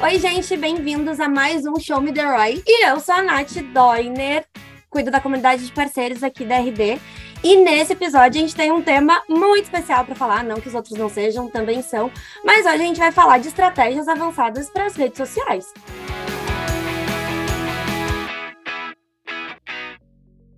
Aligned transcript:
Oi, 0.00 0.16
gente, 0.20 0.56
bem-vindos 0.56 1.18
a 1.18 1.28
mais 1.28 1.66
um 1.66 1.74
Show 1.74 2.00
Me 2.00 2.12
The 2.12 2.22
Roy. 2.22 2.62
E 2.64 2.86
eu 2.86 3.00
sou 3.00 3.16
a 3.16 3.20
Nath 3.20 3.54
Doiner, 3.74 4.46
cuido 4.88 5.10
da 5.10 5.20
comunidade 5.20 5.66
de 5.66 5.72
parceiros 5.72 6.22
aqui 6.22 6.44
da 6.44 6.56
RD. 6.56 7.00
E 7.42 7.56
nesse 7.56 7.94
episódio 7.94 8.38
a 8.38 8.42
gente 8.42 8.54
tem 8.54 8.70
um 8.70 8.80
tema 8.80 9.20
muito 9.28 9.64
especial 9.64 10.04
para 10.04 10.14
falar, 10.14 10.44
não 10.44 10.60
que 10.60 10.68
os 10.68 10.74
outros 10.76 10.96
não 10.96 11.08
sejam, 11.08 11.50
também 11.50 11.82
são, 11.82 12.12
mas 12.44 12.64
hoje 12.64 12.74
a 12.76 12.78
gente 12.78 13.00
vai 13.00 13.10
falar 13.10 13.38
de 13.38 13.48
estratégias 13.48 14.06
avançadas 14.06 14.70
para 14.70 14.86
as 14.86 14.94
redes 14.94 15.18
sociais. 15.18 15.74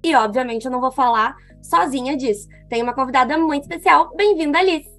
E 0.04 0.14
obviamente 0.14 0.66
eu 0.66 0.70
não 0.70 0.82
vou 0.82 0.93
falar 0.93 1.34
sozinha 1.62 2.14
disso. 2.14 2.46
Tem 2.68 2.82
uma 2.82 2.93
convidada 2.93 3.38
muito 3.38 3.62
especial. 3.62 4.15
Bem-vinda, 4.15 4.59
Alice. 4.59 4.90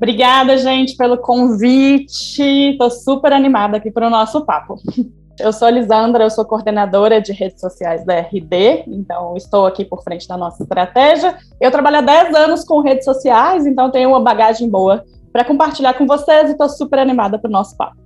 Obrigada, 0.00 0.56
gente, 0.56 0.96
pelo 0.96 1.18
convite. 1.18 2.42
Estou 2.42 2.90
super 2.90 3.34
animada 3.34 3.76
aqui 3.76 3.90
para 3.90 4.06
o 4.06 4.10
nosso 4.10 4.46
papo. 4.46 4.76
Eu 5.38 5.52
sou 5.52 5.68
Lisandra, 5.68 6.24
eu 6.24 6.30
sou 6.30 6.44
coordenadora 6.44 7.20
de 7.20 7.32
redes 7.32 7.60
sociais 7.60 8.04
da 8.04 8.14
RD, 8.20 8.84
então 8.86 9.34
estou 9.36 9.66
aqui 9.66 9.86
por 9.86 10.02
frente 10.02 10.28
da 10.28 10.36
nossa 10.36 10.62
estratégia. 10.62 11.36
Eu 11.58 11.70
trabalho 11.70 11.98
há 11.98 12.00
10 12.02 12.34
anos 12.34 12.64
com 12.64 12.80
redes 12.80 13.06
sociais, 13.06 13.66
então 13.66 13.90
tenho 13.90 14.10
uma 14.10 14.20
bagagem 14.20 14.68
boa 14.68 15.02
para 15.32 15.44
compartilhar 15.44 15.94
com 15.94 16.06
vocês 16.06 16.48
e 16.48 16.52
estou 16.52 16.68
super 16.68 16.98
animada 16.98 17.38
para 17.38 17.48
o 17.48 17.52
nosso 17.52 17.74
papo. 17.76 17.96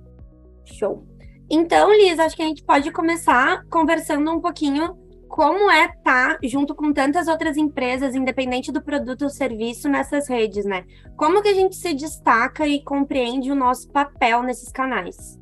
Show. 0.65 1.03
Então, 1.49 1.91
Liz, 1.91 2.19
acho 2.19 2.35
que 2.35 2.41
a 2.41 2.47
gente 2.47 2.63
pode 2.63 2.91
começar 2.91 3.63
conversando 3.69 4.31
um 4.31 4.39
pouquinho 4.39 4.95
como 5.35 5.69
é 5.69 5.87
estar 5.87 6.35
tá 6.35 6.39
junto 6.45 6.73
com 6.73 6.93
tantas 6.93 7.27
outras 7.27 7.57
empresas, 7.57 8.15
independente 8.15 8.71
do 8.71 8.81
produto 8.81 9.23
ou 9.23 9.29
serviço, 9.29 9.89
nessas 9.89 10.29
redes, 10.29 10.63
né? 10.63 10.85
Como 11.17 11.41
que 11.41 11.49
a 11.49 11.53
gente 11.53 11.75
se 11.75 11.93
destaca 11.93 12.65
e 12.65 12.81
compreende 12.81 13.51
o 13.51 13.55
nosso 13.55 13.91
papel 13.91 14.41
nesses 14.43 14.71
canais? 14.71 15.37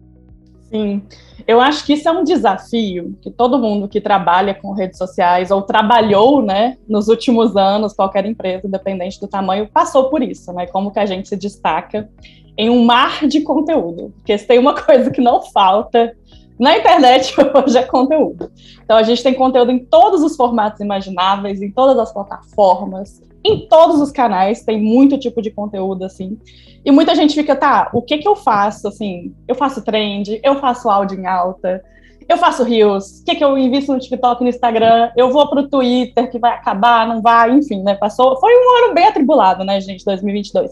Sim, 0.64 1.04
eu 1.48 1.62
acho 1.62 1.86
que 1.86 1.94
isso 1.94 2.10
é 2.10 2.12
um 2.12 2.24
desafio 2.24 3.16
que 3.22 3.30
todo 3.30 3.60
mundo 3.60 3.88
que 3.88 4.02
trabalha 4.02 4.56
com 4.56 4.74
redes 4.74 4.98
sociais 4.98 5.52
ou 5.52 5.62
trabalhou, 5.62 6.42
né, 6.42 6.76
nos 6.90 7.08
últimos 7.08 7.56
anos, 7.56 7.94
qualquer 7.94 8.26
empresa, 8.26 8.66
independente 8.66 9.20
do 9.20 9.28
tamanho, 9.28 9.70
passou 9.72 10.10
por 10.10 10.24
isso, 10.24 10.52
né? 10.54 10.66
Como 10.66 10.92
que 10.92 10.98
a 10.98 11.06
gente 11.06 11.30
se 11.30 11.36
destaca 11.36 12.10
em 12.58 12.68
um 12.68 12.84
mar 12.84 13.28
de 13.28 13.42
conteúdo? 13.42 14.12
Porque 14.16 14.36
se 14.36 14.48
tem 14.48 14.58
uma 14.58 14.74
coisa 14.82 15.12
que 15.12 15.22
não 15.22 15.44
falta 15.44 16.16
na 16.60 16.78
internet 16.78 17.34
hoje 17.54 17.78
é 17.78 17.84
conteúdo. 17.84 18.52
Então 18.84 18.98
a 18.98 19.04
gente 19.04 19.24
tem 19.24 19.34
conteúdo 19.34 19.72
em 19.72 19.80
todos 19.80 20.22
os 20.22 20.36
formatos 20.36 20.80
imagináveis, 20.80 21.62
em 21.62 21.72
todas 21.72 21.98
as 21.98 22.12
plataformas, 22.12 23.22
em 23.46 23.68
todos 23.68 24.00
os 24.00 24.12
canais, 24.12 24.64
tem 24.64 24.82
muito 24.82 25.20
tipo 25.20 25.42
de 25.42 25.52
conteúdo 25.52 26.06
assim. 26.06 26.38
E 26.86 26.92
muita 26.92 27.16
gente 27.16 27.34
fica, 27.34 27.56
tá, 27.56 27.90
o 27.94 28.02
que 28.02 28.18
que 28.18 28.28
eu 28.28 28.36
faço 28.36 28.88
assim? 28.88 29.34
Eu 29.48 29.56
faço 29.56 29.84
trend, 29.84 30.40
eu 30.44 30.60
faço 30.60 30.90
áudio 30.90 31.20
em 31.20 31.26
alta, 31.26 31.84
eu 32.28 32.38
faço 32.38 32.64
reels, 32.64 33.20
o 33.20 33.26
que 33.26 33.36
que 33.36 33.44
eu 33.44 33.58
invisto 33.58 33.92
no 33.92 34.00
TikTok, 34.00 34.42
no 34.42 34.50
Instagram, 34.50 35.12
eu 35.16 35.32
vou 35.32 35.50
pro 35.50 35.68
Twitter 35.68 36.32
que 36.32 36.40
vai 36.40 36.52
acabar, 36.52 37.08
não 37.08 37.22
vai, 37.22 37.52
enfim, 37.52 37.84
né? 37.84 37.96
Passou, 37.96 38.40
foi 38.40 38.54
um 38.54 38.86
ano 38.86 38.94
bem 38.94 39.08
atribulado, 39.08 39.64
né, 39.64 39.80
gente, 39.82 40.06
2022 40.06 40.72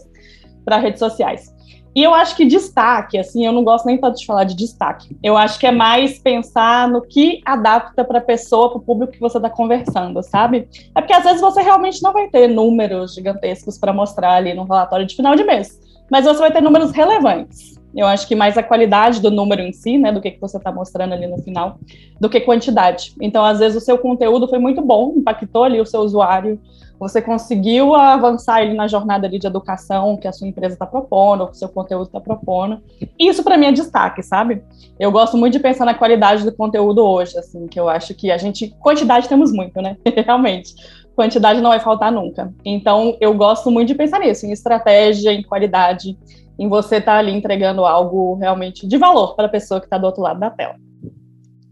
para 0.64 0.78
redes 0.78 0.98
sociais. 0.98 1.52
E 1.94 2.02
eu 2.02 2.14
acho 2.14 2.34
que 2.34 2.46
destaque, 2.46 3.18
assim, 3.18 3.44
eu 3.44 3.52
não 3.52 3.62
gosto 3.62 3.84
nem 3.86 3.98
tanto 3.98 4.18
de 4.18 4.26
falar 4.26 4.44
de 4.44 4.56
destaque. 4.56 5.16
Eu 5.22 5.36
acho 5.36 5.58
que 5.58 5.66
é 5.66 5.70
mais 5.70 6.18
pensar 6.18 6.88
no 6.88 7.02
que 7.02 7.42
adapta 7.44 8.02
para 8.04 8.18
a 8.18 8.22
pessoa, 8.22 8.70
para 8.70 8.78
o 8.78 8.82
público 8.82 9.12
que 9.12 9.20
você 9.20 9.36
está 9.36 9.50
conversando, 9.50 10.22
sabe? 10.22 10.68
É 10.94 11.00
porque 11.00 11.12
às 11.12 11.24
vezes 11.24 11.40
você 11.40 11.60
realmente 11.60 12.02
não 12.02 12.12
vai 12.12 12.28
ter 12.28 12.48
números 12.48 13.14
gigantescos 13.14 13.78
para 13.78 13.92
mostrar 13.92 14.34
ali 14.36 14.54
no 14.54 14.64
relatório 14.64 15.04
de 15.04 15.14
final 15.14 15.36
de 15.36 15.44
mês, 15.44 15.78
mas 16.10 16.24
você 16.24 16.38
vai 16.38 16.50
ter 16.50 16.62
números 16.62 16.92
relevantes. 16.92 17.81
Eu 17.94 18.06
acho 18.06 18.26
que 18.26 18.34
mais 18.34 18.56
a 18.56 18.62
qualidade 18.62 19.20
do 19.20 19.30
número 19.30 19.60
em 19.62 19.72
si, 19.72 19.98
né, 19.98 20.10
do 20.10 20.20
que, 20.20 20.30
que 20.30 20.40
você 20.40 20.56
está 20.56 20.72
mostrando 20.72 21.12
ali 21.12 21.26
no 21.26 21.38
final, 21.38 21.78
do 22.20 22.28
que 22.28 22.40
quantidade. 22.40 23.14
Então, 23.20 23.44
às 23.44 23.58
vezes, 23.58 23.82
o 23.82 23.84
seu 23.84 23.98
conteúdo 23.98 24.48
foi 24.48 24.58
muito 24.58 24.80
bom, 24.80 25.14
impactou 25.16 25.64
ali 25.64 25.80
o 25.80 25.86
seu 25.86 26.00
usuário, 26.00 26.58
você 27.02 27.20
conseguiu 27.20 27.96
avançar 27.96 28.62
ele 28.62 28.74
na 28.74 28.86
jornada 28.86 29.26
ali 29.26 29.36
de 29.36 29.46
educação 29.48 30.16
que 30.16 30.28
a 30.28 30.32
sua 30.32 30.46
empresa 30.46 30.74
está 30.74 30.86
propondo, 30.86 31.48
que 31.48 31.54
o 31.54 31.56
seu 31.56 31.68
conteúdo 31.68 32.06
está 32.06 32.20
propondo. 32.20 32.80
Isso 33.18 33.42
para 33.42 33.58
mim 33.58 33.66
é 33.66 33.72
destaque, 33.72 34.22
sabe? 34.22 34.62
Eu 35.00 35.10
gosto 35.10 35.36
muito 35.36 35.54
de 35.54 35.58
pensar 35.58 35.84
na 35.84 35.94
qualidade 35.94 36.44
do 36.44 36.52
conteúdo 36.52 37.04
hoje, 37.04 37.36
assim, 37.36 37.66
que 37.66 37.80
eu 37.80 37.88
acho 37.88 38.14
que 38.14 38.30
a 38.30 38.38
gente 38.38 38.68
quantidade 38.78 39.28
temos 39.28 39.52
muito, 39.52 39.82
né? 39.82 39.96
Realmente. 40.24 40.76
Quantidade 41.16 41.60
não 41.60 41.70
vai 41.70 41.80
faltar 41.80 42.12
nunca. 42.12 42.54
Então, 42.64 43.16
eu 43.20 43.34
gosto 43.34 43.68
muito 43.68 43.88
de 43.88 43.96
pensar 43.96 44.20
nisso, 44.20 44.46
em 44.46 44.52
estratégia, 44.52 45.32
em 45.32 45.42
qualidade, 45.42 46.16
em 46.62 46.68
você 46.68 46.98
estar 46.98 47.14
tá 47.14 47.18
ali 47.18 47.32
entregando 47.32 47.84
algo 47.84 48.36
realmente 48.36 48.86
de 48.86 48.96
valor 48.96 49.34
para 49.34 49.46
a 49.46 49.50
pessoa 49.50 49.80
que 49.80 49.86
está 49.86 49.98
do 49.98 50.06
outro 50.06 50.22
lado 50.22 50.38
da 50.38 50.48
tela. 50.48 50.76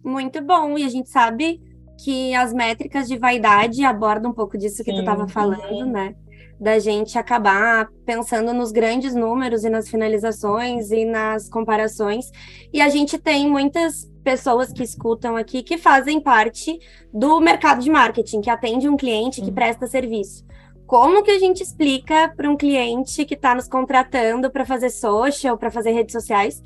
Muito 0.05 0.43
bom, 0.43 0.77
e 0.77 0.83
a 0.83 0.89
gente 0.89 1.09
sabe 1.09 1.61
que 2.03 2.35
as 2.35 2.53
métricas 2.53 3.07
de 3.07 3.17
vaidade 3.17 3.85
abordam 3.85 4.33
um 4.33 4.35
pouco 4.35 4.59
disso 4.59 4.83
que 4.83 4.91
Sim. 4.91 4.97
tu 4.97 5.01
estava 5.01 5.29
falando, 5.29 5.87
né? 5.87 6.17
Da 6.59 6.81
gente 6.81 7.17
acabar 7.17 7.87
pensando 8.05 8.53
nos 8.53 8.73
grandes 8.73 9.15
números 9.15 9.63
e 9.63 9.71
nas 9.71 9.89
finalizações 9.89 10.91
e 10.91 11.05
nas 11.05 11.49
comparações. 11.49 12.27
E 12.73 12.81
a 12.81 12.89
gente 12.89 13.17
tem 13.17 13.49
muitas 13.49 14.11
pessoas 14.25 14.73
que 14.73 14.83
escutam 14.83 15.37
aqui 15.37 15.63
que 15.63 15.79
fazem 15.79 16.21
parte 16.21 16.77
do 17.15 17.39
mercado 17.39 17.81
de 17.81 17.91
marketing, 17.91 18.41
que 18.41 18.51
atende 18.51 18.89
um 18.89 18.97
cliente, 18.97 19.41
que 19.41 19.53
presta 19.53 19.87
serviço. 19.87 20.45
Como 20.91 21.23
que 21.23 21.31
a 21.31 21.39
gente 21.39 21.63
explica 21.63 22.35
para 22.37 22.51
um 22.51 22.57
cliente 22.57 23.25
que 23.25 23.35
está 23.35 23.55
nos 23.55 23.69
contratando 23.69 24.51
para 24.51 24.67
fazer 24.67 24.91
social, 24.91 25.57
para 25.57 25.71
fazer 25.71 25.93
redes 25.93 26.13
sociais, 26.13 26.61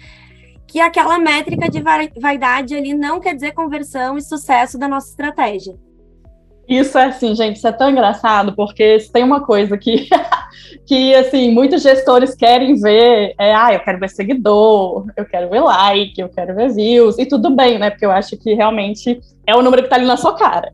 que 0.66 0.80
aquela 0.80 1.18
métrica 1.18 1.68
de 1.68 1.82
vaidade 2.18 2.74
ali 2.74 2.94
não 2.94 3.20
quer 3.20 3.34
dizer 3.34 3.52
conversão 3.52 4.16
e 4.16 4.22
sucesso 4.22 4.78
da 4.78 4.88
nossa 4.88 5.10
estratégia. 5.10 5.76
Isso 6.66 6.96
é 6.96 7.04
assim, 7.04 7.34
gente, 7.34 7.56
isso 7.56 7.68
é 7.68 7.72
tão 7.72 7.90
engraçado, 7.90 8.54
porque 8.56 8.96
tem 9.12 9.22
uma 9.22 9.44
coisa 9.44 9.76
que, 9.76 10.08
que 10.88 11.14
assim, 11.14 11.52
muitos 11.52 11.82
gestores 11.82 12.34
querem 12.34 12.80
ver, 12.80 13.34
é, 13.38 13.54
ah, 13.54 13.74
eu 13.74 13.80
quero 13.80 14.00
ver 14.00 14.08
seguidor, 14.08 15.04
eu 15.18 15.26
quero 15.26 15.50
ver 15.50 15.60
like, 15.60 16.18
eu 16.18 16.30
quero 16.30 16.54
ver 16.54 16.72
views, 16.72 17.18
e 17.18 17.26
tudo 17.26 17.50
bem, 17.50 17.78
né, 17.78 17.90
porque 17.90 18.06
eu 18.06 18.10
acho 18.10 18.38
que 18.38 18.54
realmente 18.54 19.20
é 19.46 19.54
o 19.54 19.60
número 19.60 19.82
que 19.82 19.88
está 19.88 19.96
ali 19.96 20.06
na 20.06 20.16
sua 20.16 20.34
cara. 20.34 20.72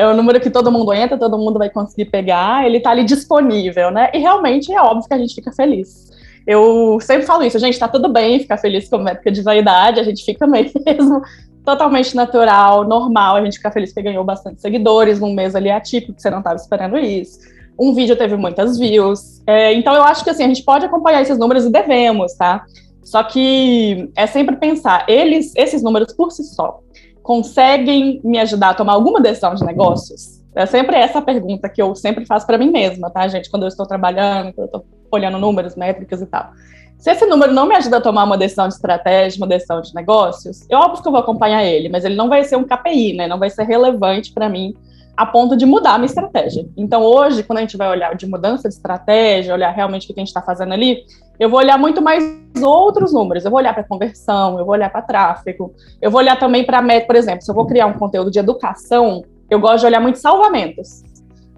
É 0.00 0.06
o 0.06 0.16
número 0.16 0.40
que 0.40 0.48
todo 0.48 0.72
mundo 0.72 0.94
entra, 0.94 1.18
todo 1.18 1.36
mundo 1.36 1.58
vai 1.58 1.68
conseguir 1.68 2.06
pegar, 2.06 2.64
ele 2.64 2.78
está 2.78 2.90
ali 2.90 3.04
disponível, 3.04 3.90
né, 3.90 4.10
e 4.14 4.18
realmente 4.18 4.72
é 4.72 4.80
óbvio 4.80 5.06
que 5.06 5.12
a 5.12 5.18
gente 5.18 5.34
fica 5.34 5.52
feliz. 5.52 6.10
Eu 6.46 6.98
sempre 7.02 7.26
falo 7.26 7.44
isso, 7.44 7.58
gente, 7.58 7.78
tá 7.78 7.86
tudo 7.86 8.08
bem 8.08 8.40
ficar 8.40 8.56
feliz 8.56 8.88
com 8.88 8.96
métrica 8.96 9.30
de 9.30 9.42
vaidade, 9.42 10.00
a 10.00 10.02
gente 10.02 10.24
fica 10.24 10.46
mesmo 10.48 11.20
totalmente 11.66 12.16
natural, 12.16 12.88
normal, 12.88 13.36
a 13.36 13.44
gente 13.44 13.58
fica 13.58 13.70
feliz 13.70 13.92
que 13.92 14.00
ganhou 14.00 14.24
bastante 14.24 14.62
seguidores 14.62 15.20
num 15.20 15.34
mês 15.34 15.54
ali 15.54 15.70
atípico, 15.70 16.14
que 16.14 16.22
você 16.22 16.30
não 16.30 16.38
estava 16.38 16.56
esperando 16.56 16.96
isso. 16.98 17.38
Um 17.78 17.92
vídeo 17.92 18.16
teve 18.16 18.36
muitas 18.36 18.78
views. 18.78 19.42
É, 19.46 19.74
então 19.74 19.94
eu 19.94 20.02
acho 20.02 20.24
que 20.24 20.30
assim, 20.30 20.44
a 20.44 20.48
gente 20.48 20.64
pode 20.64 20.86
acompanhar 20.86 21.20
esses 21.20 21.38
números 21.38 21.66
e 21.66 21.70
devemos, 21.70 22.32
tá? 22.32 22.64
Só 23.02 23.22
que 23.22 24.10
é 24.16 24.26
sempre 24.26 24.56
pensar, 24.56 25.04
eles, 25.08 25.52
esses 25.56 25.82
números 25.82 26.12
por 26.14 26.30
si 26.30 26.42
só, 26.44 26.80
conseguem 27.22 28.20
me 28.24 28.38
ajudar 28.38 28.70
a 28.70 28.74
tomar 28.74 28.94
alguma 28.94 29.20
decisão 29.20 29.54
de 29.54 29.64
negócios? 29.64 30.40
É 30.54 30.66
sempre 30.66 30.96
essa 30.96 31.22
pergunta 31.22 31.68
que 31.68 31.80
eu 31.80 31.94
sempre 31.94 32.26
faço 32.26 32.46
para 32.46 32.58
mim 32.58 32.70
mesma, 32.70 33.10
tá, 33.10 33.26
gente? 33.28 33.50
Quando 33.50 33.62
eu 33.62 33.68
estou 33.68 33.86
trabalhando, 33.86 34.52
quando 34.52 34.58
eu 34.72 34.78
estou 34.78 34.84
olhando 35.10 35.38
números, 35.38 35.76
métricas 35.76 36.20
e 36.20 36.26
tal. 36.26 36.50
Se 36.98 37.10
esse 37.10 37.24
número 37.24 37.52
não 37.52 37.66
me 37.66 37.74
ajuda 37.74 37.96
a 37.96 38.00
tomar 38.00 38.24
uma 38.24 38.36
decisão 38.36 38.68
de 38.68 38.74
estratégia, 38.74 39.38
uma 39.40 39.46
decisão 39.46 39.80
de 39.80 39.94
negócios, 39.94 40.66
eu 40.68 40.78
óbvio 40.78 41.02
que 41.02 41.08
eu 41.08 41.12
vou 41.12 41.20
acompanhar 41.20 41.64
ele, 41.64 41.88
mas 41.88 42.04
ele 42.04 42.14
não 42.14 42.28
vai 42.28 42.44
ser 42.44 42.56
um 42.56 42.64
KPI, 42.64 43.14
né? 43.14 43.26
Não 43.26 43.38
vai 43.38 43.48
ser 43.48 43.64
relevante 43.64 44.32
para 44.32 44.48
mim 44.48 44.74
a 45.16 45.24
ponto 45.24 45.56
de 45.56 45.66
mudar 45.66 45.94
a 45.94 45.98
minha 45.98 46.06
estratégia. 46.06 46.66
Então, 46.76 47.02
hoje, 47.02 47.42
quando 47.42 47.58
a 47.58 47.60
gente 47.62 47.76
vai 47.76 47.88
olhar 47.88 48.14
de 48.14 48.26
mudança 48.26 48.68
de 48.68 48.74
estratégia, 48.74 49.54
olhar 49.54 49.70
realmente 49.70 50.04
o 50.04 50.14
que 50.14 50.20
a 50.20 50.22
gente 50.22 50.28
está 50.28 50.42
fazendo 50.42 50.72
ali, 50.72 51.04
eu 51.40 51.48
vou 51.48 51.58
olhar 51.58 51.78
muito 51.78 52.02
mais 52.02 52.22
outros 52.62 53.14
números. 53.14 53.46
Eu 53.46 53.50
vou 53.50 53.58
olhar 53.58 53.72
para 53.72 53.82
conversão, 53.82 54.58
eu 54.58 54.64
vou 54.66 54.74
olhar 54.74 54.90
para 54.90 55.00
tráfego, 55.00 55.74
eu 56.00 56.10
vou 56.10 56.20
olhar 56.20 56.38
também 56.38 56.64
para 56.64 56.82
meta, 56.82 57.06
por 57.06 57.16
exemplo, 57.16 57.42
se 57.42 57.50
eu 57.50 57.54
vou 57.54 57.66
criar 57.66 57.86
um 57.86 57.94
conteúdo 57.94 58.30
de 58.30 58.38
educação, 58.38 59.24
eu 59.48 59.58
gosto 59.58 59.80
de 59.80 59.86
olhar 59.86 60.00
muito 60.00 60.18
salvamentos. 60.18 61.02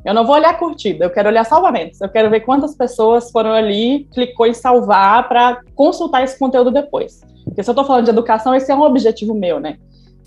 Eu 0.05 0.15
não 0.15 0.25
vou 0.25 0.37
olhar 0.37 0.57
curtida, 0.57 1.05
eu 1.05 1.11
quero 1.11 1.29
olhar 1.29 1.45
salvamentos. 1.45 2.01
Eu 2.01 2.09
quero 2.09 2.31
ver 2.31 2.41
quantas 2.41 2.77
pessoas 2.77 3.31
foram 3.31 3.53
ali, 3.53 4.09
clicou 4.13 4.47
em 4.47 4.55
salvar 4.55 5.29
para 5.29 5.61
consultar 5.75 6.23
esse 6.23 6.39
conteúdo 6.39 6.71
depois. 6.71 7.21
Porque 7.45 7.63
se 7.63 7.69
eu 7.69 7.73
estou 7.73 7.85
falando 7.85 8.05
de 8.05 8.11
educação, 8.11 8.55
esse 8.55 8.71
é 8.71 8.75
um 8.75 8.83
objetivo 8.83 9.35
meu, 9.35 9.59
né? 9.59 9.77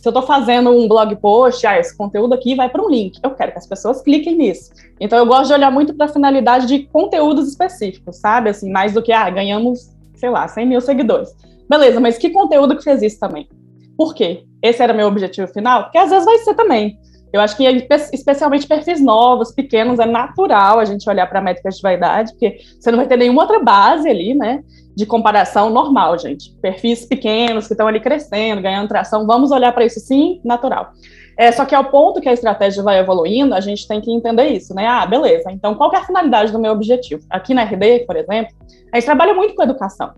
Se 0.05 0.09
eu 0.09 0.11
estou 0.11 0.21
fazendo 0.21 0.69
um 0.69 0.87
blog 0.87 1.15
post, 1.15 1.65
ah, 1.65 1.79
esse 1.79 1.97
conteúdo 1.97 2.35
aqui 2.35 2.53
vai 2.53 2.69
para 2.69 2.79
um 2.79 2.87
link. 2.87 3.19
Eu 3.23 3.31
quero 3.31 3.51
que 3.51 3.57
as 3.57 3.65
pessoas 3.65 4.03
cliquem 4.03 4.35
nisso. 4.35 4.69
Então 4.99 5.17
eu 5.17 5.25
gosto 5.25 5.47
de 5.47 5.53
olhar 5.53 5.71
muito 5.71 5.95
para 5.95 6.05
a 6.05 6.09
finalidade 6.09 6.67
de 6.67 6.83
conteúdos 6.83 7.49
específicos, 7.49 8.17
sabe? 8.17 8.51
Assim, 8.51 8.71
mais 8.71 8.93
do 8.93 9.01
que, 9.01 9.11
ah, 9.11 9.27
ganhamos, 9.31 9.89
sei 10.13 10.29
lá, 10.29 10.47
100 10.47 10.67
mil 10.67 10.79
seguidores. 10.79 11.35
Beleza, 11.67 11.99
mas 11.99 12.19
que 12.19 12.29
conteúdo 12.29 12.77
que 12.77 12.83
fez 12.83 13.01
isso 13.01 13.19
também? 13.19 13.49
Por 13.97 14.13
quê? 14.13 14.43
Esse 14.61 14.83
era 14.83 14.93
meu 14.93 15.07
objetivo 15.07 15.47
final? 15.47 15.85
Porque 15.85 15.97
às 15.97 16.11
vezes 16.11 16.25
vai 16.25 16.37
ser 16.37 16.53
também. 16.53 16.99
Eu 17.35 17.41
acho 17.41 17.57
que, 17.57 17.65
especialmente 18.13 18.65
perfis 18.65 19.01
novos, 19.01 19.51
pequenos, 19.51 19.99
é 19.99 20.05
natural 20.05 20.79
a 20.79 20.85
gente 20.85 21.09
olhar 21.09 21.27
para 21.27 21.41
métricas 21.41 21.75
de 21.75 21.81
vaidade, 21.81 22.31
porque 22.31 22.59
você 22.79 22.89
não 22.89 22.97
vai 22.97 23.07
ter 23.07 23.17
nenhuma 23.17 23.41
outra 23.41 23.59
base 23.59 24.07
ali, 24.07 24.33
né? 24.33 24.63
De 24.95 25.05
comparação 25.05 25.69
normal, 25.69 26.17
gente. 26.17 26.53
Perfis 26.61 27.05
pequenos 27.05 27.67
que 27.67 27.73
estão 27.73 27.89
ali 27.89 27.99
crescendo, 27.99 28.61
ganhando 28.61 28.87
tração, 28.87 29.27
vamos 29.27 29.51
olhar 29.51 29.73
para 29.73 29.83
isso 29.83 29.99
sim, 29.99 30.39
natural. 30.45 30.93
É, 31.37 31.51
só 31.51 31.65
que 31.65 31.75
ao 31.75 31.83
ponto 31.83 32.21
que 32.21 32.29
a 32.29 32.33
estratégia 32.33 32.81
vai 32.81 32.99
evoluindo, 32.99 33.53
a 33.53 33.59
gente 33.59 33.85
tem 33.85 33.99
que 33.99 34.09
entender 34.09 34.47
isso, 34.47 34.73
né? 34.73 34.87
Ah, 34.87 35.05
beleza. 35.05 35.51
Então, 35.51 35.75
qual 35.75 35.93
é 35.93 35.97
a 35.97 36.05
finalidade 36.05 36.53
do 36.53 36.59
meu 36.59 36.71
objetivo? 36.71 37.25
Aqui 37.29 37.53
na 37.53 37.63
RD, 37.63 38.05
por 38.07 38.15
exemplo, 38.15 38.55
a 38.93 38.95
gente 38.95 39.05
trabalha 39.05 39.33
muito 39.33 39.55
com 39.55 39.61
educação. 39.61 40.13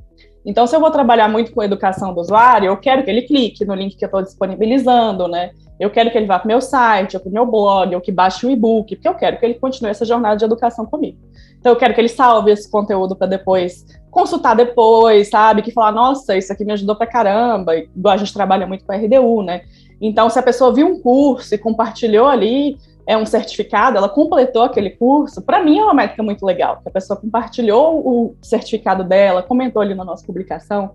Então, 0.45 0.67
se 0.67 0.75
eu 0.75 0.79
vou 0.79 0.91
trabalhar 0.91 1.27
muito 1.27 1.51
com 1.51 1.63
educação 1.63 2.13
do 2.13 2.21
usuário, 2.21 2.67
eu 2.67 2.77
quero 2.77 3.03
que 3.03 3.09
ele 3.09 3.23
clique 3.23 3.65
no 3.65 3.73
link 3.73 3.97
que 3.97 4.05
eu 4.05 4.07
estou 4.07 4.21
disponibilizando, 4.21 5.27
né? 5.27 5.49
Eu 5.79 5.89
quero 5.89 6.09
que 6.11 6.17
ele 6.17 6.25
vá 6.25 6.39
para 6.39 6.45
o 6.45 6.47
meu 6.47 6.61
site, 6.61 7.15
ou 7.15 7.21
para 7.21 7.29
o 7.29 7.33
meu 7.33 7.45
blog, 7.45 7.93
ou 7.95 8.01
que 8.01 8.11
baixe 8.11 8.45
o 8.45 8.49
e-book, 8.49 8.95
porque 8.95 9.07
eu 9.07 9.13
quero 9.13 9.39
que 9.39 9.45
ele 9.45 9.55
continue 9.55 9.91
essa 9.91 10.05
jornada 10.05 10.35
de 10.35 10.45
educação 10.45 10.85
comigo. 10.85 11.17
Então, 11.59 11.71
eu 11.71 11.75
quero 11.75 11.93
que 11.93 12.01
ele 12.01 12.09
salve 12.09 12.51
esse 12.51 12.69
conteúdo 12.69 13.15
para 13.15 13.27
depois 13.27 13.85
consultar 14.09 14.55
depois, 14.55 15.29
sabe? 15.29 15.61
Que 15.61 15.71
falar, 15.71 15.91
nossa, 15.91 16.35
isso 16.35 16.51
aqui 16.51 16.65
me 16.65 16.73
ajudou 16.73 16.95
para 16.95 17.05
caramba. 17.05 17.75
Igual 17.75 18.15
a 18.15 18.17
gente 18.17 18.33
trabalha 18.33 18.65
muito 18.65 18.83
com 18.85 18.91
a 18.91 18.95
RDU, 18.95 19.43
né? 19.43 19.61
Então, 20.01 20.29
se 20.29 20.39
a 20.39 20.43
pessoa 20.43 20.73
viu 20.73 20.87
um 20.87 20.99
curso 20.99 21.53
e 21.53 21.57
compartilhou 21.57 22.27
ali 22.27 22.77
é 23.07 23.17
um 23.17 23.25
certificado, 23.25 23.97
ela 23.97 24.09
completou 24.09 24.63
aquele 24.63 24.89
curso, 24.89 25.41
para 25.41 25.63
mim 25.63 25.79
é 25.79 25.83
uma 25.83 25.93
métrica 25.93 26.21
muito 26.21 26.45
legal, 26.45 26.81
que 26.83 26.89
a 26.89 26.91
pessoa 26.91 27.17
compartilhou 27.17 28.05
o 28.05 28.35
certificado 28.41 29.01
dela, 29.01 29.41
comentou 29.41 29.81
ali 29.81 29.95
na 29.95 30.03
nossa 30.03 30.25
publicação. 30.25 30.91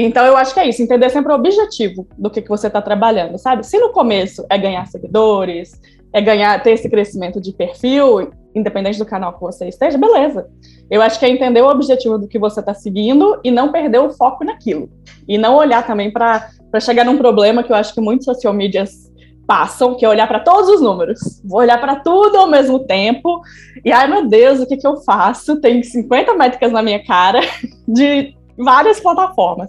Então, 0.00 0.24
eu 0.24 0.36
acho 0.36 0.54
que 0.54 0.60
é 0.60 0.68
isso, 0.68 0.80
entender 0.80 1.10
sempre 1.10 1.32
o 1.32 1.34
objetivo 1.34 2.06
do 2.16 2.30
que, 2.30 2.40
que 2.40 2.48
você 2.48 2.68
está 2.68 2.80
trabalhando, 2.80 3.36
sabe? 3.36 3.66
Se 3.66 3.80
no 3.80 3.90
começo 3.90 4.46
é 4.48 4.56
ganhar 4.56 4.86
seguidores, 4.86 5.72
é 6.12 6.20
ganhar, 6.20 6.62
ter 6.62 6.70
esse 6.70 6.88
crescimento 6.88 7.40
de 7.40 7.52
perfil, 7.52 8.30
independente 8.54 8.96
do 8.96 9.04
canal 9.04 9.32
que 9.32 9.40
você 9.40 9.66
esteja, 9.66 9.98
beleza. 9.98 10.48
Eu 10.88 11.02
acho 11.02 11.18
que 11.18 11.26
é 11.26 11.28
entender 11.28 11.62
o 11.62 11.68
objetivo 11.68 12.16
do 12.16 12.28
que 12.28 12.38
você 12.38 12.60
está 12.60 12.72
seguindo 12.72 13.40
e 13.42 13.50
não 13.50 13.72
perder 13.72 13.98
o 13.98 14.12
foco 14.12 14.44
naquilo. 14.44 14.88
E 15.26 15.36
não 15.36 15.56
olhar 15.56 15.84
também 15.84 16.12
para 16.12 16.48
chegar 16.80 17.04
num 17.04 17.18
problema 17.18 17.64
que 17.64 17.72
eu 17.72 17.76
acho 17.76 17.92
que 17.92 18.00
muitos 18.00 18.24
social 18.24 18.54
medias 18.54 19.10
passam, 19.48 19.96
que 19.96 20.04
é 20.04 20.08
olhar 20.08 20.28
para 20.28 20.38
todos 20.38 20.68
os 20.68 20.80
números. 20.80 21.42
Vou 21.44 21.58
olhar 21.58 21.80
para 21.80 21.96
tudo 21.96 22.36
ao 22.36 22.46
mesmo 22.46 22.78
tempo. 22.86 23.40
E 23.84 23.90
ai 23.90 24.06
meu 24.06 24.28
Deus, 24.28 24.60
o 24.60 24.66
que, 24.66 24.76
que 24.76 24.86
eu 24.86 24.98
faço? 24.98 25.60
Tem 25.60 25.82
50 25.82 26.34
métricas 26.34 26.70
na 26.70 26.82
minha 26.82 27.04
cara 27.04 27.40
de 27.88 28.32
várias 28.56 29.00
plataformas 29.00 29.68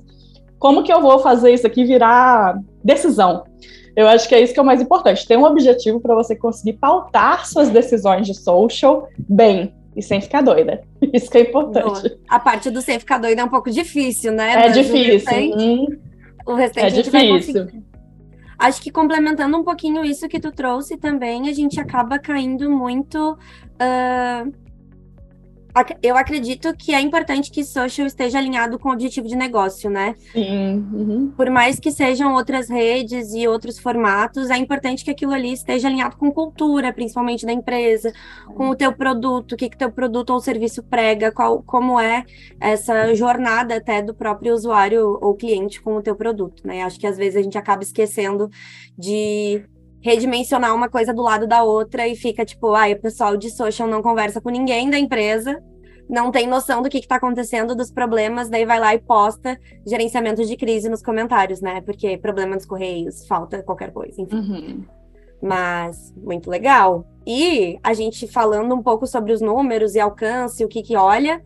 como 0.59 0.83
que 0.83 0.91
eu 0.91 1.01
vou 1.01 1.19
fazer 1.19 1.53
isso 1.53 1.65
aqui 1.65 1.83
virar 1.83 2.59
decisão? 2.83 3.45
Eu 3.95 4.07
acho 4.07 4.29
que 4.29 4.35
é 4.35 4.41
isso 4.41 4.53
que 4.53 4.59
é 4.59 4.63
o 4.63 4.65
mais 4.65 4.81
importante. 4.81 5.27
Ter 5.27 5.37
um 5.37 5.43
objetivo 5.43 5.99
para 5.99 6.13
você 6.13 6.35
conseguir 6.35 6.73
pautar 6.73 7.47
suas 7.47 7.69
decisões 7.69 8.27
de 8.27 8.33
social 8.33 9.07
bem 9.17 9.73
e 9.95 10.01
sem 10.01 10.21
ficar 10.21 10.41
doida. 10.41 10.81
Isso 11.11 11.29
que 11.29 11.39
é 11.39 11.41
importante. 11.41 12.07
Boa. 12.07 12.19
A 12.29 12.39
parte 12.39 12.69
do 12.69 12.81
sem 12.81 12.99
ficar 12.99 13.17
doida 13.17 13.41
é 13.41 13.43
um 13.43 13.49
pouco 13.49 13.69
difícil, 13.71 14.31
né? 14.31 14.53
É 14.53 14.55
Mas 14.67 14.73
difícil. 14.73 15.01
O 15.01 15.11
restante, 15.11 15.63
hum. 15.63 15.87
o 16.45 16.53
restante 16.53 16.85
é 16.85 17.01
difícil. 17.01 17.67
Acho 18.57 18.81
que 18.81 18.91
complementando 18.91 19.57
um 19.57 19.63
pouquinho 19.63 20.05
isso 20.05 20.27
que 20.29 20.39
tu 20.39 20.51
trouxe 20.51 20.95
também, 20.95 21.49
a 21.49 21.53
gente 21.53 21.79
acaba 21.79 22.19
caindo 22.19 22.69
muito 22.69 23.33
uh, 23.33 24.53
eu 26.01 26.15
acredito 26.17 26.75
que 26.75 26.93
é 26.93 27.01
importante 27.01 27.51
que 27.51 27.63
social 27.63 28.07
esteja 28.07 28.37
alinhado 28.37 28.79
com 28.79 28.89
o 28.89 28.93
objetivo 28.93 29.27
de 29.27 29.35
negócio, 29.35 29.89
né? 29.89 30.15
Sim. 30.31 30.85
Uhum. 30.93 31.33
Por 31.35 31.49
mais 31.49 31.79
que 31.79 31.91
sejam 31.91 32.33
outras 32.33 32.69
redes 32.69 33.33
e 33.33 33.47
outros 33.47 33.79
formatos, 33.79 34.49
é 34.49 34.57
importante 34.57 35.03
que 35.03 35.11
aquilo 35.11 35.33
ali 35.33 35.53
esteja 35.53 35.87
alinhado 35.87 36.17
com 36.17 36.31
cultura, 36.31 36.93
principalmente 36.93 37.45
da 37.45 37.51
empresa, 37.51 38.13
com 38.55 38.69
o 38.69 38.75
teu 38.75 38.93
produto, 38.93 39.53
o 39.53 39.57
que 39.57 39.69
que 39.69 39.77
teu 39.77 39.91
produto 39.91 40.31
ou 40.31 40.39
serviço 40.39 40.83
prega, 40.83 41.31
qual, 41.31 41.61
como 41.63 41.99
é 41.99 42.23
essa 42.59 43.13
jornada 43.15 43.77
até 43.77 44.01
do 44.01 44.13
próprio 44.13 44.53
usuário 44.53 45.17
ou 45.21 45.35
cliente 45.35 45.81
com 45.81 45.95
o 45.95 46.01
teu 46.01 46.15
produto, 46.15 46.65
né? 46.65 46.83
Acho 46.83 46.99
que 46.99 47.07
às 47.07 47.17
vezes 47.17 47.37
a 47.37 47.41
gente 47.41 47.57
acaba 47.57 47.83
esquecendo 47.83 48.49
de 48.97 49.63
redimensionar 50.01 50.73
uma 50.73 50.89
coisa 50.89 51.13
do 51.13 51.21
lado 51.21 51.45
da 51.45 51.63
outra 51.63 52.07
e 52.07 52.15
fica 52.15 52.45
tipo, 52.45 52.73
ai, 52.73 52.93
o 52.93 53.01
pessoal 53.01 53.35
de 53.35 53.49
social 53.49 53.87
não 53.87 54.01
conversa 54.01 54.39
com 54.39 54.49
ninguém 54.49 54.89
da 54.89 54.97
empresa, 54.97 55.61
não 56.09 56.31
tem 56.31 56.47
noção 56.47 56.81
do 56.81 56.89
que 56.89 56.97
está 56.97 57.17
acontecendo, 57.17 57.75
dos 57.75 57.91
problemas, 57.91 58.49
daí 58.49 58.65
vai 58.65 58.79
lá 58.79 58.95
e 58.95 58.99
posta 58.99 59.59
gerenciamento 59.85 60.43
de 60.43 60.57
crise 60.57 60.89
nos 60.89 61.03
comentários, 61.03 61.61
né? 61.61 61.81
Porque 61.81 62.17
problema 62.17 62.57
dos 62.57 62.65
correios, 62.65 63.27
falta 63.27 63.61
qualquer 63.61 63.91
coisa, 63.91 64.19
enfim. 64.19 64.35
Uhum. 64.35 64.85
Mas 65.41 66.11
muito 66.17 66.49
legal. 66.49 67.05
E 67.27 67.79
a 67.83 67.93
gente 67.93 68.27
falando 68.27 68.73
um 68.73 68.81
pouco 68.81 69.05
sobre 69.05 69.31
os 69.31 69.39
números 69.39 69.93
e 69.93 69.99
alcance, 69.99 70.65
o 70.65 70.67
que 70.67 70.81
que 70.81 70.95
olha, 70.95 71.41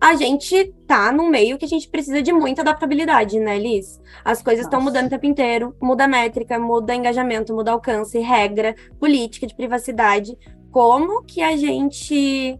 a 0.00 0.14
gente 0.14 0.72
tá 0.86 1.12
num 1.12 1.28
meio 1.28 1.58
que 1.58 1.66
a 1.66 1.68
gente 1.68 1.88
precisa 1.88 2.22
de 2.22 2.32
muita 2.32 2.62
adaptabilidade, 2.62 3.38
né, 3.38 3.58
Liz? 3.58 4.00
As 4.24 4.42
coisas 4.42 4.64
estão 4.64 4.80
mudando 4.80 5.06
o 5.06 5.10
tempo 5.10 5.26
inteiro, 5.26 5.76
muda 5.82 6.04
a 6.04 6.08
métrica, 6.08 6.58
muda 6.58 6.94
engajamento, 6.94 7.54
muda 7.54 7.72
alcance, 7.72 8.18
regra, 8.18 8.74
política 8.98 9.46
de 9.46 9.54
privacidade. 9.54 10.38
Como 10.70 11.22
que 11.24 11.42
a 11.42 11.56
gente 11.56 12.58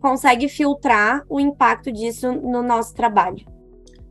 consegue 0.00 0.48
filtrar 0.48 1.22
o 1.28 1.40
impacto 1.40 1.92
disso 1.92 2.32
no 2.32 2.62
nosso 2.62 2.94
trabalho? 2.94 3.44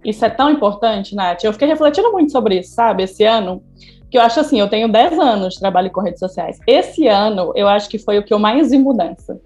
Isso 0.04 0.24
é 0.24 0.30
tão 0.30 0.50
importante, 0.50 1.16
Nath. 1.16 1.44
Eu 1.44 1.54
fiquei 1.54 1.68
refletindo 1.68 2.12
muito 2.12 2.32
sobre 2.32 2.60
isso, 2.60 2.74
sabe, 2.74 3.04
esse 3.04 3.24
ano. 3.24 3.64
Que 4.10 4.18
eu 4.18 4.22
acho 4.22 4.40
assim, 4.40 4.60
eu 4.60 4.70
tenho 4.70 4.90
10 4.90 5.20
anos 5.20 5.54
de 5.56 5.60
trabalho 5.60 5.92
com 5.92 6.02
redes 6.02 6.20
sociais. 6.20 6.60
Esse 6.66 7.08
ano, 7.08 7.52
eu 7.56 7.68
acho 7.68 7.90
que 7.90 8.00
foi 8.00 8.18
o 8.18 8.24
que 8.24 8.34
eu 8.34 8.40
mais 8.40 8.72
vi 8.72 8.78
mudança 8.78 9.40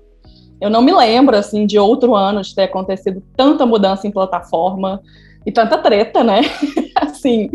eu 0.61 0.69
não 0.69 0.83
me 0.83 0.93
lembro, 0.93 1.35
assim, 1.35 1.65
de 1.65 1.79
outro 1.79 2.15
ano 2.15 2.43
de 2.43 2.53
ter 2.53 2.63
acontecido 2.63 3.23
tanta 3.35 3.65
mudança 3.65 4.07
em 4.07 4.11
plataforma 4.11 5.01
e 5.45 5.51
tanta 5.51 5.77
treta, 5.77 6.23
né? 6.23 6.41
assim, 6.95 7.49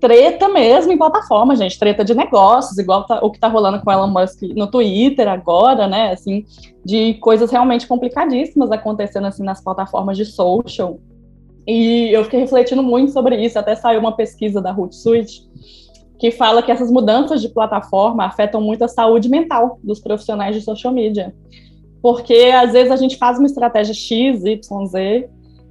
treta 0.00 0.48
mesmo 0.48 0.92
em 0.92 0.98
plataforma, 0.98 1.56
gente, 1.56 1.78
treta 1.78 2.04
de 2.04 2.14
negócios, 2.14 2.78
igual 2.78 3.04
tá, 3.04 3.20
o 3.22 3.30
que 3.30 3.38
tá 3.38 3.48
rolando 3.48 3.80
com 3.80 3.90
Elon 3.90 4.08
Musk 4.08 4.42
no 4.54 4.66
Twitter 4.66 5.28
agora, 5.28 5.88
né? 5.88 6.12
Assim, 6.12 6.44
de 6.84 7.14
coisas 7.14 7.50
realmente 7.50 7.86
complicadíssimas 7.86 8.70
acontecendo 8.70 9.26
assim 9.26 9.42
nas 9.42 9.62
plataformas 9.62 10.16
de 10.16 10.24
social. 10.24 10.98
E 11.66 12.10
eu 12.12 12.22
fiquei 12.24 12.40
refletindo 12.40 12.82
muito 12.82 13.12
sobre 13.12 13.36
isso, 13.44 13.58
até 13.58 13.74
saiu 13.74 13.98
uma 13.98 14.14
pesquisa 14.14 14.60
da 14.60 14.72
Hootsuite 14.72 15.42
que 16.18 16.30
fala 16.30 16.62
que 16.62 16.72
essas 16.72 16.90
mudanças 16.90 17.42
de 17.42 17.48
plataforma 17.48 18.24
afetam 18.24 18.58
muito 18.58 18.82
a 18.82 18.88
saúde 18.88 19.28
mental 19.28 19.78
dos 19.84 20.00
profissionais 20.00 20.56
de 20.56 20.62
social 20.62 20.90
media 20.90 21.34
porque 22.06 22.52
às 22.54 22.72
vezes 22.72 22.92
a 22.92 22.96
gente 22.96 23.16
faz 23.16 23.36
uma 23.36 23.46
estratégia 23.46 23.92
X, 23.92 24.44
Y, 24.44 24.86
Z, 24.86 25.28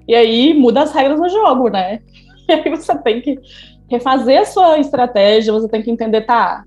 e 0.07 0.15
aí 0.15 0.53
muda 0.53 0.83
as 0.83 0.91
regras 0.91 1.19
do 1.19 1.29
jogo, 1.29 1.69
né? 1.69 1.99
E 2.47 2.53
aí 2.53 2.69
você 2.69 2.95
tem 2.99 3.21
que 3.21 3.39
refazer 3.89 4.41
a 4.41 4.45
sua 4.45 4.77
estratégia, 4.77 5.51
você 5.51 5.67
tem 5.67 5.81
que 5.81 5.89
entender, 5.89 6.21
tá, 6.21 6.63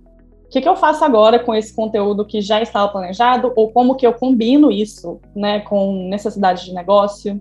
o 0.49 0.50
que, 0.50 0.62
que 0.62 0.68
eu 0.68 0.75
faço 0.75 1.04
agora 1.04 1.38
com 1.38 1.54
esse 1.54 1.73
conteúdo 1.75 2.25
que 2.25 2.40
já 2.40 2.62
estava 2.62 2.88
planejado, 2.88 3.52
ou 3.54 3.71
como 3.71 3.95
que 3.95 4.07
eu 4.07 4.14
combino 4.14 4.73
isso, 4.73 5.21
né, 5.37 5.61
com 5.61 6.09
necessidade 6.09 6.64
de 6.64 6.75
negócio. 6.75 7.40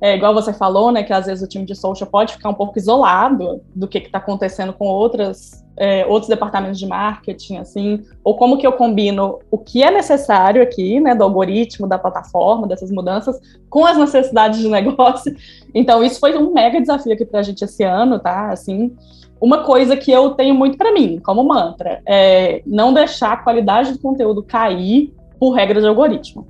É, 0.00 0.16
igual 0.16 0.34
você 0.34 0.52
falou, 0.52 0.90
né, 0.90 1.04
que 1.04 1.12
às 1.12 1.26
vezes 1.26 1.44
o 1.44 1.48
time 1.48 1.64
de 1.64 1.76
social 1.76 2.10
pode 2.10 2.32
ficar 2.32 2.48
um 2.48 2.54
pouco 2.54 2.76
isolado 2.76 3.62
do 3.74 3.86
que 3.86 3.98
está 3.98 4.18
acontecendo 4.18 4.72
com 4.72 4.86
outras, 4.86 5.64
é, 5.80 6.04
outros 6.04 6.28
departamentos 6.28 6.78
de 6.78 6.86
marketing, 6.86 7.56
assim, 7.56 8.04
ou 8.22 8.36
como 8.36 8.58
que 8.58 8.66
eu 8.66 8.72
combino 8.72 9.38
o 9.50 9.56
que 9.56 9.82
é 9.82 9.90
necessário 9.90 10.62
aqui, 10.62 11.00
né, 11.00 11.14
do 11.14 11.24
algoritmo, 11.24 11.88
da 11.88 11.98
plataforma, 11.98 12.66
dessas 12.66 12.90
mudanças, 12.90 13.40
com 13.70 13.86
as 13.86 13.96
necessidades 13.96 14.60
de 14.60 14.68
negócio. 14.68 15.34
Então, 15.74 16.04
isso 16.04 16.20
foi 16.20 16.36
um 16.36 16.52
mega 16.52 16.78
desafio 16.78 17.14
aqui 17.14 17.24
para 17.24 17.40
a 17.40 17.42
gente 17.42 17.64
esse 17.64 17.82
ano, 17.82 18.18
tá? 18.18 18.50
Assim, 18.50 18.94
uma 19.40 19.64
coisa 19.64 19.96
que 19.96 20.12
eu 20.12 20.32
tenho 20.32 20.54
muito 20.54 20.76
para 20.76 20.92
mim, 20.92 21.18
como 21.24 21.42
mantra, 21.42 22.02
é 22.04 22.60
não 22.66 22.92
deixar 22.92 23.32
a 23.32 23.36
qualidade 23.38 23.94
do 23.94 23.98
conteúdo 24.00 24.42
cair 24.42 25.14
por 25.38 25.52
regra 25.52 25.80
de 25.80 25.86
algoritmo. 25.86 26.46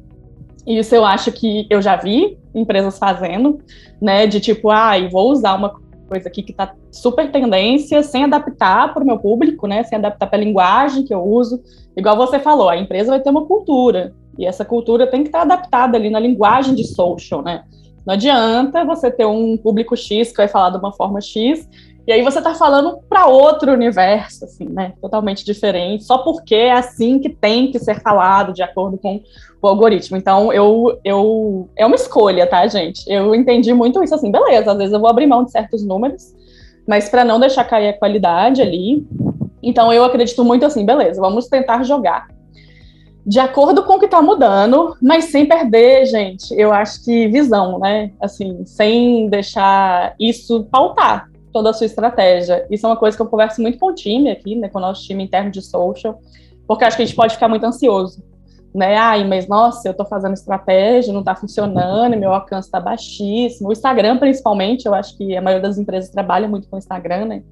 Isso 0.66 0.92
eu 0.92 1.04
acho 1.04 1.30
que 1.30 1.68
eu 1.70 1.80
já 1.80 1.94
vi 1.94 2.36
empresas 2.52 2.98
fazendo, 2.98 3.60
né? 4.02 4.26
De 4.26 4.40
tipo, 4.40 4.70
ah, 4.70 4.94
vou 5.08 5.30
usar 5.30 5.54
uma 5.54 5.72
coisa 6.10 6.28
aqui 6.28 6.42
que 6.42 6.50
está 6.50 6.74
super 6.90 7.30
tendência, 7.30 8.02
sem 8.02 8.24
adaptar 8.24 8.92
para 8.92 9.02
o 9.02 9.06
meu 9.06 9.18
público, 9.18 9.68
né? 9.68 9.84
Sem 9.84 9.96
adaptar 9.96 10.26
para 10.26 10.38
a 10.38 10.42
linguagem 10.42 11.04
que 11.04 11.14
eu 11.14 11.22
uso. 11.22 11.62
Igual 11.96 12.16
você 12.16 12.40
falou, 12.40 12.68
a 12.68 12.76
empresa 12.76 13.10
vai 13.10 13.20
ter 13.20 13.30
uma 13.30 13.46
cultura. 13.46 14.12
E 14.36 14.44
essa 14.44 14.64
cultura 14.64 15.06
tem 15.06 15.22
que 15.22 15.28
estar 15.28 15.46
tá 15.46 15.54
adaptada 15.54 15.96
ali 15.96 16.10
na 16.10 16.18
linguagem 16.18 16.74
de 16.74 16.84
social, 16.84 17.42
né? 17.42 17.62
Não 18.04 18.14
adianta 18.14 18.84
você 18.84 19.10
ter 19.10 19.26
um 19.26 19.56
público 19.56 19.96
X 19.96 20.30
que 20.30 20.38
vai 20.38 20.48
falar 20.48 20.70
de 20.70 20.78
uma 20.78 20.92
forma 20.92 21.20
X 21.20 21.68
e 22.06 22.12
aí 22.12 22.22
você 22.22 22.38
está 22.38 22.54
falando 22.54 22.98
para 23.08 23.26
outro 23.26 23.72
universo, 23.72 24.44
assim, 24.44 24.64
né? 24.64 24.94
Totalmente 25.00 25.44
diferente, 25.44 26.04
só 26.04 26.18
porque 26.18 26.54
é 26.54 26.72
assim 26.72 27.18
que 27.18 27.28
tem 27.28 27.70
que 27.70 27.78
ser 27.78 28.00
falado, 28.00 28.52
de 28.52 28.62
acordo 28.62 28.98
com 28.98 29.20
o 29.60 29.68
algoritmo. 29.68 30.16
Então, 30.16 30.52
eu, 30.52 30.98
eu 31.04 31.68
é 31.76 31.84
uma 31.84 31.96
escolha, 31.96 32.46
tá, 32.46 32.66
gente? 32.66 33.04
Eu 33.06 33.34
entendi 33.34 33.72
muito 33.74 34.02
isso 34.02 34.14
assim, 34.14 34.30
beleza, 34.30 34.72
às 34.72 34.78
vezes 34.78 34.92
eu 34.92 35.00
vou 35.00 35.10
abrir 35.10 35.26
mão 35.26 35.44
de 35.44 35.50
certos 35.50 35.84
números, 35.84 36.34
mas 36.86 37.08
para 37.08 37.24
não 37.24 37.38
deixar 37.38 37.64
cair 37.64 37.88
a 37.88 37.98
qualidade 37.98 38.62
ali, 38.62 39.06
Então 39.62 39.92
eu 39.92 40.02
acredito 40.02 40.42
muito 40.44 40.64
assim, 40.64 40.84
beleza, 40.86 41.20
vamos 41.20 41.48
tentar 41.48 41.82
jogar 41.84 42.28
de 43.26 43.38
acordo 43.38 43.84
com 43.84 43.94
o 43.94 43.98
que 43.98 44.06
está 44.06 44.22
mudando, 44.22 44.96
mas 45.00 45.26
sem 45.26 45.46
perder, 45.46 46.06
gente, 46.06 46.54
eu 46.58 46.72
acho 46.72 47.04
que 47.04 47.28
visão, 47.28 47.78
né? 47.78 48.10
Assim, 48.18 48.64
sem 48.64 49.28
deixar 49.28 50.14
isso 50.18 50.64
pautar 50.70 51.30
toda 51.52 51.70
a 51.70 51.72
sua 51.72 51.86
estratégia. 51.86 52.66
Isso 52.70 52.86
é 52.86 52.88
uma 52.88 52.96
coisa 52.96 53.16
que 53.16 53.22
eu 53.22 53.26
converso 53.26 53.60
muito 53.60 53.78
com 53.78 53.86
o 53.86 53.94
time 53.94 54.30
aqui, 54.30 54.54
né, 54.56 54.68
com 54.68 54.78
o 54.78 54.80
nosso 54.80 55.02
time 55.02 55.24
interno 55.24 55.50
de 55.50 55.62
social, 55.62 56.20
porque 56.66 56.84
acho 56.84 56.96
que 56.96 57.02
a 57.02 57.06
gente 57.06 57.16
pode 57.16 57.34
ficar 57.34 57.48
muito 57.48 57.64
ansioso, 57.64 58.22
né? 58.74 58.96
Ai, 58.96 59.24
mas 59.24 59.48
nossa, 59.48 59.88
eu 59.88 59.92
estou 59.92 60.06
fazendo 60.06 60.34
estratégia, 60.34 61.12
não 61.12 61.20
está 61.20 61.34
funcionando, 61.34 62.16
meu 62.16 62.32
alcance 62.32 62.68
está 62.68 62.78
baixíssimo. 62.78 63.68
O 63.68 63.72
Instagram, 63.72 64.18
principalmente, 64.18 64.86
eu 64.86 64.94
acho 64.94 65.16
que 65.16 65.36
a 65.36 65.42
maioria 65.42 65.66
das 65.66 65.78
empresas 65.78 66.10
trabalha 66.10 66.46
muito 66.46 66.68
com 66.68 66.76
o 66.76 66.78
Instagram, 66.78 67.24
né? 67.26 67.42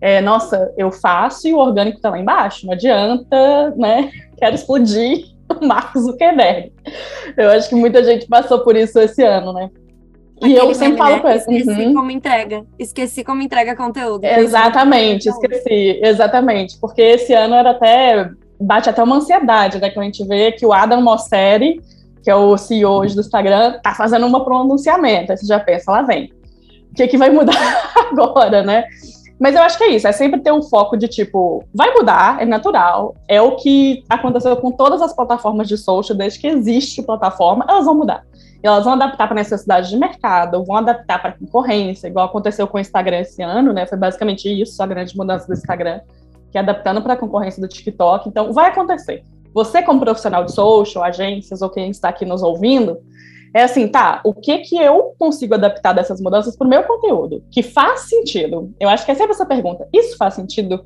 É, 0.00 0.20
nossa, 0.20 0.72
eu 0.76 0.90
faço 0.90 1.46
e 1.46 1.52
o 1.52 1.58
orgânico 1.58 1.98
está 1.98 2.10
lá 2.10 2.18
embaixo, 2.18 2.66
não 2.66 2.72
adianta, 2.72 3.74
né? 3.76 4.10
Quero 4.36 4.54
explodir 4.54 5.26
o 5.60 5.66
Marcos 5.66 6.02
Zuckerberg. 6.02 6.72
Eu 7.36 7.50
acho 7.50 7.68
que 7.68 7.74
muita 7.74 8.02
gente 8.02 8.26
passou 8.26 8.60
por 8.60 8.76
isso 8.76 8.98
esse 8.98 9.22
ano, 9.22 9.52
né? 9.52 9.70
E 10.42 10.54
eu 10.54 10.74
sempre 10.74 10.98
falo 10.98 11.16
né? 11.16 11.20
com 11.20 11.28
essa. 11.28 11.52
Esqueci 11.52 11.86
uhum. 11.86 11.94
como 11.94 12.10
entrega. 12.10 12.64
Esqueci 12.78 13.24
como 13.24 13.42
entrega 13.42 13.76
conteúdo. 13.76 14.24
Exatamente, 14.24 15.28
esqueci. 15.28 16.00
Exatamente. 16.02 16.78
Porque 16.80 17.02
esse 17.02 17.32
ano 17.32 17.54
era 17.54 17.70
até. 17.70 18.30
Bate 18.62 18.90
até 18.90 19.02
uma 19.02 19.16
ansiedade, 19.16 19.80
né? 19.80 19.88
Quando 19.90 20.02
a 20.02 20.06
gente 20.06 20.26
vê 20.26 20.52
que 20.52 20.66
o 20.66 20.72
Adam 20.72 21.00
Mosseri, 21.00 21.80
que 22.22 22.30
é 22.30 22.34
o 22.34 22.58
CEO 22.58 22.90
hoje 22.90 23.14
do 23.14 23.22
Instagram, 23.22 23.80
tá 23.82 23.94
fazendo 23.94 24.26
um 24.26 24.44
pronunciamento. 24.44 25.32
Aí 25.32 25.38
você 25.38 25.46
já 25.46 25.58
pensa, 25.58 25.90
lá 25.90 26.02
vem. 26.02 26.30
O 26.90 26.94
que, 26.94 27.08
que 27.08 27.16
vai 27.16 27.30
mudar 27.30 27.54
agora, 28.12 28.62
né? 28.62 28.84
Mas 29.40 29.54
eu 29.54 29.62
acho 29.62 29.78
que 29.78 29.84
é 29.84 29.88
isso, 29.92 30.06
é 30.06 30.12
sempre 30.12 30.38
ter 30.40 30.52
um 30.52 30.60
foco 30.60 30.98
de 30.98 31.08
tipo, 31.08 31.64
vai 31.74 31.90
mudar, 31.94 32.42
é 32.42 32.44
natural, 32.44 33.14
é 33.26 33.40
o 33.40 33.56
que 33.56 34.04
aconteceu 34.06 34.54
com 34.58 34.70
todas 34.70 35.00
as 35.00 35.14
plataformas 35.14 35.66
de 35.66 35.78
social, 35.78 36.14
desde 36.14 36.38
que 36.38 36.46
existe 36.46 37.02
plataforma, 37.02 37.64
elas 37.66 37.86
vão 37.86 37.94
mudar. 37.94 38.22
E 38.62 38.66
elas 38.66 38.84
vão 38.84 38.92
adaptar 38.92 39.26
para 39.26 39.36
necessidade 39.36 39.88
de 39.88 39.96
mercado, 39.96 40.62
vão 40.64 40.76
adaptar 40.76 41.20
para 41.20 41.32
concorrência, 41.32 42.08
igual 42.08 42.26
aconteceu 42.26 42.66
com 42.66 42.76
o 42.76 42.80
Instagram 42.80 43.20
esse 43.20 43.42
ano, 43.42 43.72
né? 43.72 43.86
Foi 43.86 43.96
basicamente 43.96 44.48
isso, 44.48 44.82
a 44.82 44.86
grande 44.86 45.16
mudança 45.16 45.46
do 45.46 45.54
Instagram, 45.54 46.00
que 46.50 46.58
é 46.58 46.60
adaptando 46.60 47.00
para 47.00 47.14
a 47.14 47.16
concorrência 47.16 47.60
do 47.60 47.68
TikTok. 47.68 48.28
Então, 48.28 48.52
vai 48.52 48.68
acontecer. 48.68 49.22
Você, 49.54 49.82
como 49.82 50.00
profissional 50.00 50.44
de 50.44 50.52
social, 50.52 51.02
agências 51.02 51.62
ou 51.62 51.70
quem 51.70 51.90
está 51.90 52.10
aqui 52.10 52.24
nos 52.24 52.42
ouvindo, 52.42 52.98
é 53.54 53.62
assim, 53.62 53.88
tá, 53.88 54.20
o 54.24 54.32
que 54.32 54.58
que 54.58 54.76
eu 54.76 55.14
consigo 55.18 55.54
adaptar 55.54 55.92
dessas 55.92 56.20
mudanças 56.20 56.56
para 56.56 56.66
o 56.66 56.70
meu 56.70 56.84
conteúdo? 56.84 57.42
Que 57.50 57.62
faz 57.62 58.02
sentido? 58.02 58.72
Eu 58.78 58.88
acho 58.88 59.04
que 59.04 59.10
é 59.10 59.14
sempre 59.14 59.32
essa 59.32 59.46
pergunta. 59.46 59.88
Isso 59.92 60.16
faz 60.16 60.34
sentido 60.34 60.84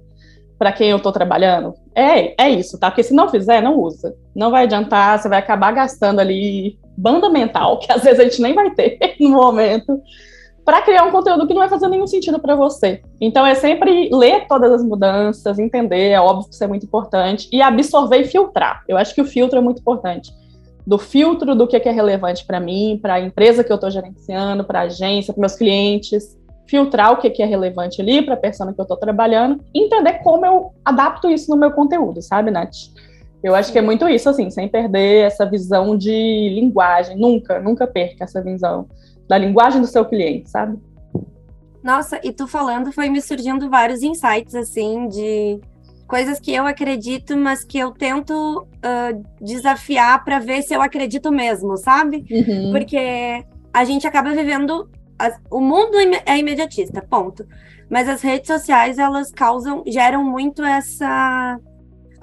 para 0.59 0.73
quem 0.73 0.91
eu 0.91 0.97
estou 0.97 1.13
trabalhando? 1.13 1.75
É, 1.95 2.43
é 2.43 2.49
isso, 2.49 2.79
tá? 2.79 2.91
Porque 2.91 3.03
se 3.03 3.13
não 3.13 3.29
fizer, 3.29 3.61
não 3.61 3.79
usa. 3.79 4.17
Não 4.35 4.51
vai 4.51 4.65
adiantar, 4.65 5.19
você 5.19 5.29
vai 5.29 5.39
acabar 5.39 5.73
gastando 5.73 6.21
ali 6.21 6.79
banda 6.97 7.29
mental, 7.29 7.79
que 7.79 7.91
às 7.93 8.03
vezes 8.03 8.21
a 8.21 8.25
gente 8.25 8.41
nem 8.41 8.55
vai 8.55 8.71
ter 8.71 8.99
no 9.21 9.31
momento, 9.31 10.01
para 10.65 10.81
criar 10.83 11.05
um 11.05 11.11
conteúdo 11.11 11.47
que 11.47 11.53
não 11.53 11.61
vai 11.61 11.69
fazer 11.69 11.89
nenhum 11.89 12.07
sentido 12.07 12.39
para 12.39 12.55
você. 12.55 13.03
Então 13.21 13.47
é 13.47 13.55
sempre 13.55 14.09
ler 14.11 14.47
todas 14.49 14.73
as 14.73 14.83
mudanças, 14.83 15.59
entender, 15.59 16.11
é 16.11 16.21
óbvio 16.21 16.49
que 16.49 16.55
isso 16.55 16.65
é 16.65 16.67
muito 16.67 16.87
importante, 16.87 17.49
e 17.53 17.61
absorver 17.61 18.19
e 18.19 18.25
filtrar. 18.25 18.83
Eu 18.89 18.97
acho 18.97 19.15
que 19.15 19.21
o 19.21 19.27
filtro 19.27 19.59
é 19.59 19.63
muito 19.63 19.81
importante 19.81 20.33
do 20.87 20.99
filtro 20.99 21.55
do 21.55 21.67
que 21.67 21.77
é 21.77 21.91
relevante 21.91 22.45
para 22.45 22.61
mim, 22.61 22.99
para 23.01 23.15
a 23.15 23.21
empresa 23.21 23.65
que 23.65 23.73
eu 23.73 23.77
estou 23.77 23.91
gerenciando, 23.91 24.65
para 24.65 24.81
a 24.81 24.83
agência, 24.83 25.33
para 25.33 25.41
meus 25.41 25.57
clientes, 25.57 26.39
filtrar 26.67 27.13
o 27.13 27.17
que 27.17 27.43
é 27.43 27.47
relevante 27.47 28.01
ali 28.01 28.23
para 28.23 28.35
a 28.35 28.39
persona 28.39 28.73
que 28.73 28.81
eu 28.81 28.85
estou 28.85 28.97
trabalhando, 28.97 29.63
entender 29.75 30.15
como 30.23 30.45
eu 30.45 30.73
adapto 30.85 31.31
isso 31.31 31.51
no 31.51 31.57
meu 31.57 31.71
conteúdo, 31.73 32.21
sabe, 32.21 32.51
Nath? 32.51 32.75
Eu 33.45 33.55
acho 33.55 33.71
que 33.71 33.79
é 33.79 33.83
muito 33.83 34.09
isso, 34.09 34.31
assim, 34.31 34.49
sem 34.49 34.67
perder 34.67 35.27
essa 35.27 35.45
visão 35.45 35.99
de 35.99 36.49
linguagem. 36.55 37.15
Nunca, 37.15 37.61
nunca 37.61 37.87
perca 37.87 38.25
essa 38.25 38.43
visão 38.43 38.89
da 39.29 39.37
linguagem 39.37 39.83
do 39.83 39.87
seu 39.87 40.03
cliente, 40.07 40.49
sabe? 40.49 40.79
Nossa, 41.83 42.19
e 42.25 42.33
tu 42.33 42.49
falando, 42.49 42.91
foi 42.91 43.11
me 43.11 43.21
surgindo 43.21 43.69
vários 43.69 44.03
insights, 44.03 44.55
assim, 44.55 45.07
de 45.09 45.61
coisas 46.07 46.41
que 46.41 46.55
eu 46.55 46.67
acredito, 46.67 47.37
mas 47.37 47.63
que 47.63 47.79
eu 47.79 47.91
tento 47.91 48.63
uh, 48.63 49.25
desafiar 49.39 50.25
para 50.25 50.39
ver 50.39 50.63
se 50.63 50.73
eu 50.73 50.81
acredito 50.81 51.31
mesmo, 51.31 51.77
sabe? 51.77 52.25
Uhum. 52.31 52.73
Porque 52.73 53.45
a 53.75 53.85
gente 53.85 54.07
acaba 54.07 54.31
vivendo. 54.31 54.89
As, 55.19 55.39
o 55.51 55.61
mundo 55.61 55.99
é 56.25 56.39
imediatista, 56.39 57.03
ponto. 57.03 57.47
Mas 57.91 58.09
as 58.09 58.23
redes 58.23 58.47
sociais, 58.47 58.99
elas 58.99 59.31
causam, 59.31 59.83
geram 59.87 60.25
muito 60.25 60.65
essa 60.65 61.61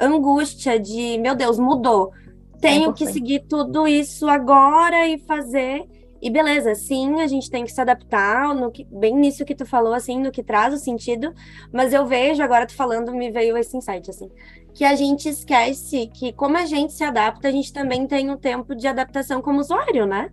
angústia 0.02 0.80
de, 0.80 1.18
meu 1.20 1.36
Deus, 1.36 1.60
mudou. 1.60 2.12
Tenho 2.60 2.94
que 2.94 3.08
seguir 3.08 3.42
tudo 3.48 3.88
isso 3.88 4.28
agora 4.28 5.08
e 5.08 5.18
fazer. 5.20 5.88
E 6.22 6.30
beleza, 6.30 6.76
sim, 6.76 7.20
a 7.20 7.26
gente 7.26 7.50
tem 7.50 7.64
que 7.66 7.72
se 7.72 7.82
adaptar, 7.82 8.54
no 8.54 8.70
que, 8.70 8.86
bem 8.92 9.16
nisso 9.16 9.44
que 9.44 9.56
tu 9.56 9.66
falou, 9.66 9.94
assim, 9.94 10.20
no 10.20 10.32
que 10.32 10.44
traz 10.44 10.72
o 10.72 10.78
sentido, 10.78 11.34
mas 11.74 11.94
eu 11.94 12.06
vejo, 12.06 12.44
agora 12.44 12.68
tu 12.68 12.76
falando, 12.76 13.12
me 13.12 13.32
veio 13.32 13.58
esse 13.58 13.76
insight, 13.76 14.08
assim, 14.08 14.30
que 14.72 14.86
a 14.86 14.96
gente 14.96 15.28
esquece 15.28 16.06
que 16.14 16.32
como 16.32 16.58
a 16.58 16.66
gente 16.68 16.94
se 16.94 17.04
adapta, 17.04 17.48
a 17.48 17.52
gente 17.52 17.74
também 17.74 18.06
tem 18.06 18.30
um 18.30 18.38
tempo 18.38 18.76
de 18.76 18.88
adaptação 18.88 19.42
como 19.42 19.60
usuário, 19.60 20.06
né? 20.06 20.30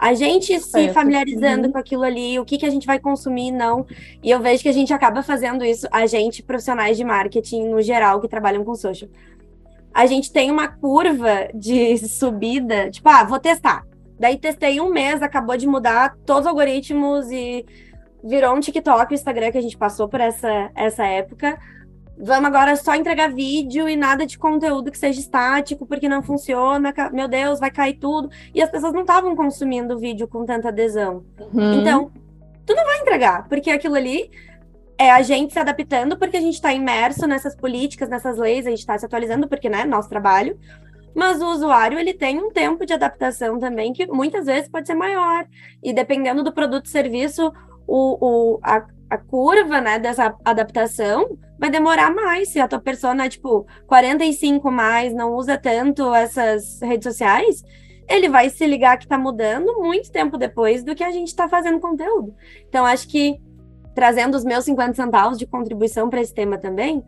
A 0.00 0.14
gente 0.14 0.58
se 0.58 0.88
familiarizando 0.94 1.66
uhum. 1.66 1.72
com 1.72 1.78
aquilo 1.78 2.04
ali, 2.04 2.38
o 2.38 2.44
que, 2.44 2.56
que 2.56 2.64
a 2.64 2.70
gente 2.70 2.86
vai 2.86 2.98
consumir, 2.98 3.50
não. 3.50 3.86
E 4.22 4.30
eu 4.30 4.40
vejo 4.40 4.62
que 4.62 4.68
a 4.68 4.72
gente 4.72 4.92
acaba 4.94 5.22
fazendo 5.22 5.64
isso, 5.64 5.86
a 5.90 6.06
gente, 6.06 6.42
profissionais 6.42 6.96
de 6.96 7.04
marketing 7.04 7.68
no 7.68 7.82
geral, 7.82 8.20
que 8.20 8.28
trabalham 8.28 8.64
com 8.64 8.74
social. 8.74 9.10
A 9.92 10.06
gente 10.06 10.32
tem 10.32 10.50
uma 10.50 10.68
curva 10.68 11.48
de 11.54 11.98
subida, 12.08 12.90
tipo, 12.90 13.08
ah, 13.08 13.24
vou 13.24 13.38
testar 13.38 13.84
Daí 14.20 14.36
testei 14.36 14.78
um 14.82 14.90
mês, 14.90 15.22
acabou 15.22 15.56
de 15.56 15.66
mudar 15.66 16.14
todos 16.26 16.42
os 16.42 16.46
algoritmos 16.46 17.30
e 17.30 17.64
virou 18.22 18.54
um 18.54 18.60
TikTok, 18.60 19.10
o 19.10 19.14
Instagram 19.14 19.50
que 19.50 19.56
a 19.56 19.62
gente 19.62 19.78
passou 19.78 20.10
por 20.10 20.20
essa, 20.20 20.70
essa 20.74 21.06
época. 21.06 21.58
Vamos 22.22 22.48
agora 22.48 22.76
só 22.76 22.94
entregar 22.94 23.32
vídeo 23.32 23.88
e 23.88 23.96
nada 23.96 24.26
de 24.26 24.38
conteúdo 24.38 24.90
que 24.90 24.98
seja 24.98 25.18
estático, 25.18 25.86
porque 25.86 26.08
não 26.08 26.22
funciona. 26.22 26.92
Meu 27.12 27.26
Deus, 27.26 27.58
vai 27.58 27.70
cair 27.70 27.94
tudo. 27.94 28.30
E 28.54 28.62
as 28.62 28.70
pessoas 28.70 28.92
não 28.92 29.00
estavam 29.00 29.34
consumindo 29.34 29.98
vídeo 29.98 30.28
com 30.28 30.44
tanta 30.44 30.68
adesão. 30.68 31.24
Uhum. 31.52 31.80
Então, 31.80 32.10
tu 32.66 32.74
não 32.74 32.84
vai 32.84 33.00
entregar, 33.00 33.48
porque 33.48 33.70
aquilo 33.70 33.94
ali 33.94 34.30
é 34.98 35.10
a 35.10 35.22
gente 35.22 35.54
se 35.54 35.58
adaptando, 35.58 36.18
porque 36.18 36.36
a 36.36 36.40
gente 36.40 36.54
está 36.54 36.74
imerso 36.74 37.26
nessas 37.26 37.56
políticas, 37.56 38.10
nessas 38.10 38.36
leis, 38.36 38.66
a 38.66 38.70
gente 38.70 38.80
está 38.80 38.98
se 38.98 39.06
atualizando, 39.06 39.48
porque, 39.48 39.70
né, 39.70 39.84
nosso 39.84 40.10
trabalho. 40.10 40.58
Mas 41.14 41.40
o 41.40 41.46
usuário 41.46 41.98
ele 41.98 42.12
tem 42.12 42.38
um 42.38 42.50
tempo 42.50 42.84
de 42.84 42.92
adaptação 42.92 43.58
também 43.58 43.92
que 43.94 44.06
muitas 44.06 44.44
vezes 44.44 44.68
pode 44.68 44.86
ser 44.86 44.94
maior. 44.94 45.46
E 45.82 45.92
dependendo 45.92 46.44
do 46.44 46.52
produto 46.52 46.84
e 46.84 46.90
serviço, 46.90 47.50
o, 47.86 48.18
o, 48.20 48.60
a, 48.62 48.86
a 49.10 49.18
curva 49.18 49.80
né, 49.80 49.98
dessa 49.98 50.34
adaptação 50.44 51.36
vai 51.58 51.68
demorar 51.68 52.14
mais. 52.14 52.50
Se 52.50 52.60
a 52.60 52.68
tua 52.68 52.80
persona 52.80 53.26
é 53.26 53.28
tipo 53.28 53.66
45 53.86 54.70
mais, 54.70 55.12
não 55.12 55.34
usa 55.34 55.58
tanto 55.58 56.14
essas 56.14 56.80
redes 56.80 57.12
sociais, 57.12 57.64
ele 58.08 58.28
vai 58.28 58.48
se 58.48 58.64
ligar 58.66 58.96
que 58.96 59.04
está 59.04 59.18
mudando 59.18 59.80
muito 59.80 60.10
tempo 60.12 60.38
depois 60.38 60.84
do 60.84 60.94
que 60.94 61.02
a 61.02 61.10
gente 61.10 61.28
está 61.28 61.48
fazendo 61.48 61.80
conteúdo. 61.80 62.34
Então, 62.68 62.86
acho 62.86 63.08
que 63.08 63.40
trazendo 63.94 64.36
os 64.36 64.44
meus 64.44 64.64
50 64.64 64.94
centavos 64.94 65.36
de 65.36 65.46
contribuição 65.46 66.08
para 66.08 66.20
esse 66.20 66.32
tema 66.32 66.56
também, 66.56 67.04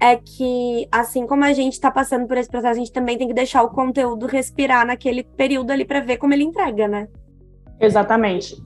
é 0.00 0.16
que, 0.16 0.88
assim 0.90 1.26
como 1.26 1.44
a 1.44 1.52
gente 1.52 1.74
está 1.74 1.90
passando 1.90 2.26
por 2.26 2.36
esse 2.36 2.50
processo, 2.50 2.72
a 2.72 2.78
gente 2.78 2.92
também 2.92 3.16
tem 3.16 3.28
que 3.28 3.34
deixar 3.34 3.62
o 3.62 3.70
conteúdo 3.70 4.26
respirar 4.26 4.84
naquele 4.84 5.22
período 5.22 5.70
ali 5.70 5.84
para 5.84 6.00
ver 6.00 6.16
como 6.16 6.34
ele 6.34 6.42
entrega, 6.42 6.88
né? 6.88 7.08
Exatamente. 7.80 8.56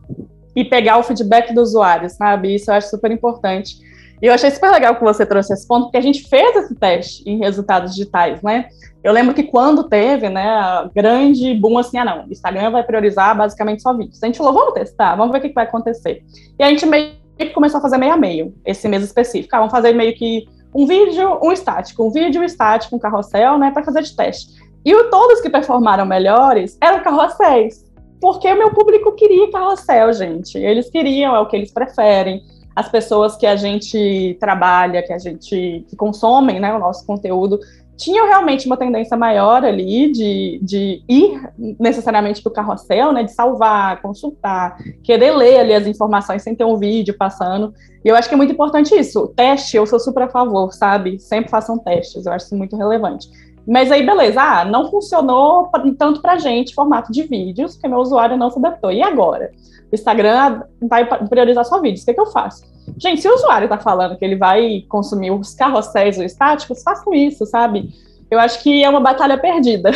E 0.58 0.64
pegar 0.64 0.98
o 0.98 1.02
feedback 1.04 1.54
do 1.54 1.60
usuário, 1.60 2.10
sabe? 2.10 2.54
Isso 2.54 2.70
eu 2.70 2.74
acho 2.74 2.90
super 2.90 3.10
importante. 3.10 3.76
E 4.20 4.26
eu 4.26 4.34
achei 4.34 4.50
super 4.50 4.70
legal 4.72 4.96
que 4.96 5.04
você 5.04 5.24
trouxe 5.24 5.52
esse 5.52 5.66
ponto, 5.66 5.84
porque 5.84 5.96
a 5.96 6.02
gente 6.02 6.28
fez 6.28 6.56
esse 6.56 6.74
teste 6.74 7.22
em 7.24 7.38
resultados 7.38 7.94
digitais, 7.94 8.42
né? 8.42 8.66
Eu 9.04 9.12
lembro 9.12 9.32
que 9.32 9.44
quando 9.44 9.84
teve, 9.84 10.28
né, 10.28 10.44
grande 10.92 11.54
boom 11.54 11.78
assim, 11.78 11.98
ah 11.98 12.04
não, 12.04 12.24
Instagram 12.28 12.70
vai 12.72 12.82
priorizar 12.82 13.36
basicamente 13.36 13.80
só 13.80 13.94
vídeos. 13.94 14.20
A 14.20 14.26
gente 14.26 14.38
falou, 14.38 14.52
vamos 14.52 14.74
testar, 14.74 15.14
vamos 15.14 15.30
ver 15.30 15.38
o 15.38 15.42
que 15.42 15.52
vai 15.52 15.64
acontecer. 15.64 16.24
E 16.58 16.64
a 16.64 16.68
gente 16.68 16.84
meio 16.84 17.12
que 17.38 17.50
começou 17.50 17.78
a 17.78 17.80
fazer 17.80 17.96
meio 17.96 18.12
a 18.12 18.16
meio, 18.16 18.52
esse 18.66 18.88
mês 18.88 19.04
específico. 19.04 19.54
Ah, 19.54 19.58
vamos 19.58 19.70
fazer 19.70 19.92
meio 19.92 20.16
que 20.16 20.48
um 20.74 20.84
vídeo, 20.84 21.38
um 21.40 21.52
estático, 21.52 22.04
um 22.04 22.10
vídeo 22.10 22.42
estático, 22.42 22.96
um 22.96 22.98
carrossel, 22.98 23.56
né, 23.56 23.70
para 23.70 23.84
fazer 23.84 24.02
de 24.02 24.16
teste. 24.16 24.48
E 24.84 25.04
todos 25.10 25.40
que 25.40 25.48
performaram 25.48 26.04
melhores 26.04 26.76
eram 26.80 27.02
carrosséis, 27.02 27.87
porque 28.20 28.50
o 28.50 28.56
meu 28.56 28.70
público 28.70 29.12
queria 29.12 29.50
carrossel, 29.50 30.12
gente. 30.12 30.58
Eles 30.58 30.90
queriam, 30.90 31.34
é 31.34 31.40
o 31.40 31.46
que 31.46 31.56
eles 31.56 31.72
preferem. 31.72 32.42
As 32.74 32.88
pessoas 32.88 33.36
que 33.36 33.46
a 33.46 33.56
gente 33.56 34.36
trabalha, 34.38 35.02
que 35.02 35.12
a 35.12 35.18
gente 35.18 35.84
que 35.88 35.96
consomem, 35.96 36.60
né, 36.60 36.72
o 36.74 36.78
nosso 36.78 37.04
conteúdo, 37.04 37.58
tinham 37.98 38.26
realmente 38.26 38.64
uma 38.66 38.76
tendência 38.76 39.16
maior 39.16 39.64
ali 39.64 40.12
de, 40.12 40.60
de 40.62 41.02
ir 41.08 41.42
necessariamente 41.80 42.40
para 42.40 42.50
o 42.50 42.52
carrossel, 42.52 43.12
né, 43.12 43.24
de 43.24 43.32
salvar, 43.32 44.00
consultar, 44.00 44.78
querer 45.02 45.32
ler 45.32 45.58
ali 45.58 45.74
as 45.74 45.86
informações 45.86 46.42
sem 46.42 46.54
ter 46.54 46.64
um 46.64 46.78
vídeo 46.78 47.16
passando. 47.18 47.74
E 48.04 48.08
eu 48.08 48.14
acho 48.14 48.28
que 48.28 48.34
é 48.34 48.36
muito 48.36 48.52
importante 48.52 48.94
isso. 48.94 49.26
Teste, 49.34 49.76
eu 49.76 49.84
sou 49.84 49.98
super 49.98 50.22
a 50.22 50.28
favor, 50.28 50.72
sabe? 50.72 51.18
Sempre 51.18 51.50
façam 51.50 51.76
testes, 51.76 52.24
eu 52.24 52.32
acho 52.32 52.46
isso 52.46 52.56
muito 52.56 52.76
relevante. 52.76 53.28
Mas 53.68 53.92
aí, 53.92 54.04
beleza, 54.04 54.40
ah, 54.40 54.64
não 54.64 54.90
funcionou 54.90 55.70
tanto 55.98 56.22
para 56.22 56.38
gente 56.38 56.74
formato 56.74 57.12
de 57.12 57.24
vídeos, 57.24 57.74
porque 57.74 57.86
meu 57.86 57.98
usuário 57.98 58.34
não 58.34 58.50
se 58.50 58.58
adaptou. 58.58 58.90
E 58.90 59.02
agora? 59.02 59.50
O 59.92 59.94
Instagram 59.94 60.62
vai 60.80 61.04
priorizar 61.28 61.66
só 61.66 61.78
vídeos, 61.78 62.00
o 62.00 62.04
que, 62.06 62.10
é 62.12 62.14
que 62.14 62.20
eu 62.20 62.26
faço? 62.26 62.64
Gente, 62.96 63.20
se 63.20 63.28
o 63.28 63.34
usuário 63.34 63.66
está 63.66 63.76
falando 63.76 64.16
que 64.16 64.24
ele 64.24 64.36
vai 64.36 64.84
consumir 64.88 65.30
os 65.30 65.54
carrosséis 65.54 66.16
ou 66.16 66.24
estáticos, 66.24 66.82
façam 66.82 67.12
isso, 67.12 67.44
sabe? 67.44 67.90
Eu 68.30 68.40
acho 68.40 68.62
que 68.62 68.82
é 68.82 68.88
uma 68.88 69.00
batalha 69.00 69.36
perdida 69.36 69.90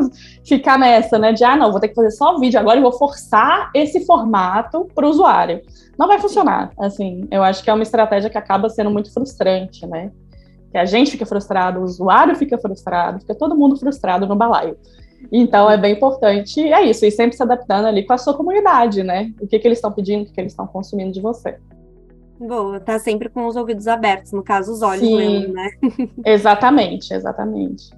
ficar 0.44 0.78
nessa, 0.78 1.18
né? 1.18 1.32
De 1.32 1.44
ah, 1.44 1.56
não, 1.56 1.70
vou 1.70 1.80
ter 1.80 1.88
que 1.88 1.94
fazer 1.94 2.10
só 2.12 2.38
vídeo 2.38 2.58
agora 2.58 2.78
e 2.78 2.82
vou 2.82 2.92
forçar 2.92 3.70
esse 3.74 4.06
formato 4.06 4.88
para 4.94 5.06
o 5.06 5.10
usuário. 5.10 5.60
Não 5.98 6.06
vai 6.06 6.18
funcionar. 6.18 6.70
Assim, 6.78 7.28
eu 7.30 7.42
acho 7.42 7.62
que 7.62 7.68
é 7.68 7.74
uma 7.74 7.82
estratégia 7.82 8.30
que 8.30 8.38
acaba 8.38 8.70
sendo 8.70 8.90
muito 8.90 9.12
frustrante, 9.12 9.86
né? 9.86 10.10
Que 10.70 10.78
a 10.78 10.84
gente 10.84 11.10
fica 11.10 11.24
frustrado, 11.24 11.80
o 11.80 11.84
usuário 11.84 12.36
fica 12.36 12.58
frustrado, 12.58 13.20
fica 13.20 13.34
todo 13.34 13.56
mundo 13.56 13.76
frustrado 13.76 14.26
no 14.26 14.36
balaio. 14.36 14.76
Então 15.32 15.70
é 15.70 15.76
bem 15.76 15.94
importante, 15.94 16.60
é 16.60 16.82
isso, 16.82 17.04
e 17.04 17.10
sempre 17.10 17.36
se 17.36 17.42
adaptando 17.42 17.86
ali 17.86 18.06
com 18.06 18.12
a 18.12 18.18
sua 18.18 18.34
comunidade, 18.34 19.02
né? 19.02 19.32
O 19.40 19.46
que, 19.46 19.58
que 19.58 19.66
eles 19.66 19.78
estão 19.78 19.90
pedindo, 19.92 20.22
o 20.22 20.26
que, 20.26 20.32
que 20.32 20.40
eles 20.40 20.52
estão 20.52 20.66
consumindo 20.66 21.12
de 21.12 21.20
você. 21.20 21.58
Boa, 22.38 22.78
tá 22.78 22.98
sempre 22.98 23.28
com 23.28 23.46
os 23.46 23.56
ouvidos 23.56 23.88
abertos, 23.88 24.30
no 24.32 24.44
caso, 24.44 24.72
os 24.72 24.80
olhos 24.80 25.04
Sim, 25.04 25.16
lendo, 25.16 25.52
né? 25.52 25.70
exatamente, 26.24 27.12
exatamente. 27.12 27.90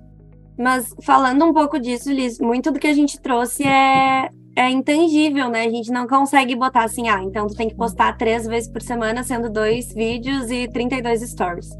Mas 0.56 0.94
falando 1.02 1.44
um 1.44 1.52
pouco 1.52 1.78
disso, 1.78 2.10
Liz, 2.10 2.38
muito 2.38 2.70
do 2.70 2.78
que 2.78 2.86
a 2.86 2.94
gente 2.94 3.20
trouxe 3.20 3.66
é, 3.66 4.30
é 4.56 4.70
intangível, 4.70 5.50
né? 5.50 5.64
A 5.66 5.70
gente 5.70 5.90
não 5.90 6.06
consegue 6.06 6.56
botar 6.56 6.84
assim, 6.84 7.08
ah, 7.08 7.22
então 7.22 7.46
tu 7.46 7.54
tem 7.54 7.68
que 7.68 7.74
postar 7.74 8.16
três 8.16 8.46
vezes 8.46 8.68
por 8.68 8.80
semana, 8.80 9.22
sendo 9.22 9.50
dois 9.50 9.92
vídeos 9.92 10.50
e 10.50 10.68
32 10.68 11.20
stories. 11.22 11.70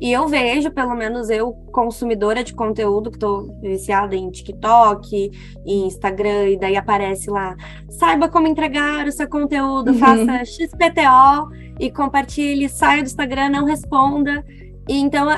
E 0.00 0.12
eu 0.12 0.26
vejo, 0.28 0.70
pelo 0.70 0.94
menos 0.94 1.30
eu, 1.30 1.52
consumidora 1.72 2.42
de 2.42 2.52
conteúdo, 2.52 3.10
que 3.10 3.16
estou 3.16 3.58
viciada 3.60 4.16
em 4.16 4.30
TikTok, 4.30 5.30
em 5.64 5.86
Instagram, 5.86 6.48
e 6.50 6.58
daí 6.58 6.76
aparece 6.76 7.30
lá, 7.30 7.56
saiba 7.88 8.28
como 8.28 8.46
entregar 8.46 9.06
o 9.06 9.12
seu 9.12 9.28
conteúdo, 9.28 9.92
uhum. 9.92 9.98
faça 9.98 10.44
XPTO 10.44 11.50
e 11.78 11.90
compartilhe, 11.90 12.68
saia 12.68 13.02
do 13.02 13.06
Instagram, 13.06 13.50
não 13.50 13.64
responda. 13.64 14.44
E 14.88 14.98
então 14.98 15.28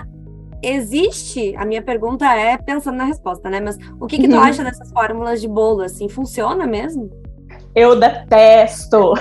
existe, 0.62 1.54
a 1.56 1.64
minha 1.64 1.82
pergunta 1.82 2.26
é, 2.34 2.56
pensando 2.56 2.96
na 2.96 3.04
resposta, 3.04 3.48
né? 3.50 3.60
Mas 3.60 3.78
o 4.00 4.06
que, 4.06 4.18
que 4.18 4.28
tu 4.28 4.34
uhum. 4.34 4.40
acha 4.40 4.64
dessas 4.64 4.90
fórmulas 4.90 5.40
de 5.40 5.48
bolo, 5.48 5.82
assim, 5.82 6.08
funciona 6.08 6.66
mesmo? 6.66 7.10
Eu 7.76 7.94
detesto. 8.00 9.12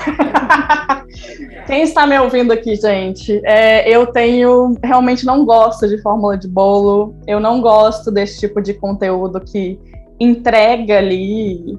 Quem 1.67 1.81
está 1.83 2.07
me 2.07 2.17
ouvindo 2.17 2.53
aqui, 2.53 2.77
gente? 2.77 3.41
É, 3.43 3.89
eu 3.89 4.07
tenho. 4.07 4.77
Realmente 4.81 5.25
não 5.25 5.43
gosto 5.43 5.85
de 5.89 6.01
fórmula 6.01 6.37
de 6.37 6.47
bolo. 6.47 7.13
Eu 7.27 7.41
não 7.41 7.59
gosto 7.59 8.09
desse 8.09 8.39
tipo 8.39 8.61
de 8.61 8.73
conteúdo 8.73 9.41
que 9.41 9.77
entrega 10.21 10.99
ali 10.99 11.77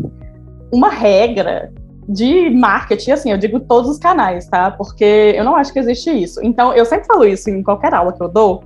uma 0.70 0.90
regra 0.90 1.72
de 2.06 2.50
marketing, 2.50 3.10
assim, 3.12 3.32
eu 3.32 3.38
digo 3.38 3.58
todos 3.58 3.90
os 3.90 3.98
canais, 3.98 4.46
tá? 4.46 4.70
Porque 4.70 5.32
eu 5.34 5.44
não 5.44 5.56
acho 5.56 5.72
que 5.72 5.78
existe 5.78 6.10
isso. 6.10 6.40
Então, 6.42 6.74
eu 6.74 6.84
sempre 6.84 7.06
falo 7.06 7.24
isso 7.24 7.48
em 7.48 7.62
qualquer 7.62 7.94
aula 7.94 8.12
que 8.12 8.22
eu 8.22 8.28
dou, 8.28 8.62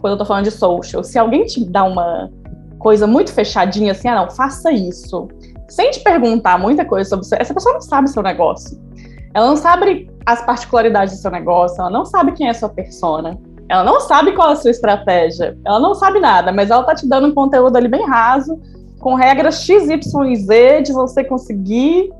quando 0.00 0.14
eu 0.14 0.18
tô 0.18 0.24
falando 0.24 0.44
de 0.44 0.50
social. 0.50 1.04
Se 1.04 1.16
alguém 1.16 1.46
te 1.46 1.64
dá 1.64 1.84
uma 1.84 2.28
coisa 2.78 3.06
muito 3.06 3.32
fechadinha, 3.32 3.92
assim, 3.92 4.08
ah, 4.08 4.16
não, 4.16 4.30
faça 4.30 4.72
isso 4.72 5.28
sem 5.72 5.90
te 5.90 6.00
perguntar 6.00 6.58
muita 6.58 6.84
coisa 6.84 7.08
sobre 7.08 7.24
você, 7.24 7.36
essa 7.38 7.54
pessoa 7.54 7.72
não 7.72 7.80
sabe 7.80 8.10
seu 8.10 8.22
negócio. 8.22 8.78
Ela 9.32 9.46
não 9.46 9.56
sabe 9.56 10.10
as 10.26 10.44
particularidades 10.44 11.14
do 11.14 11.20
seu 11.20 11.30
negócio, 11.30 11.80
ela 11.80 11.90
não 11.90 12.04
sabe 12.04 12.32
quem 12.32 12.48
é 12.48 12.50
a 12.50 12.54
sua 12.54 12.68
persona, 12.68 13.38
ela 13.70 13.82
não 13.82 13.98
sabe 14.00 14.32
qual 14.32 14.50
é 14.50 14.52
a 14.52 14.56
sua 14.56 14.70
estratégia, 14.70 15.56
ela 15.64 15.80
não 15.80 15.94
sabe 15.94 16.20
nada, 16.20 16.52
mas 16.52 16.70
ela 16.70 16.82
tá 16.82 16.94
te 16.94 17.08
dando 17.08 17.28
um 17.28 17.34
conteúdo 17.34 17.74
ali 17.74 17.88
bem 17.88 18.06
raso, 18.06 18.60
com 19.00 19.14
regras 19.14 19.64
X, 19.64 19.88
Y 19.88 20.30
e 20.30 20.36
Z 20.36 20.82
de 20.82 20.92
você 20.92 21.24
conseguir 21.24 22.12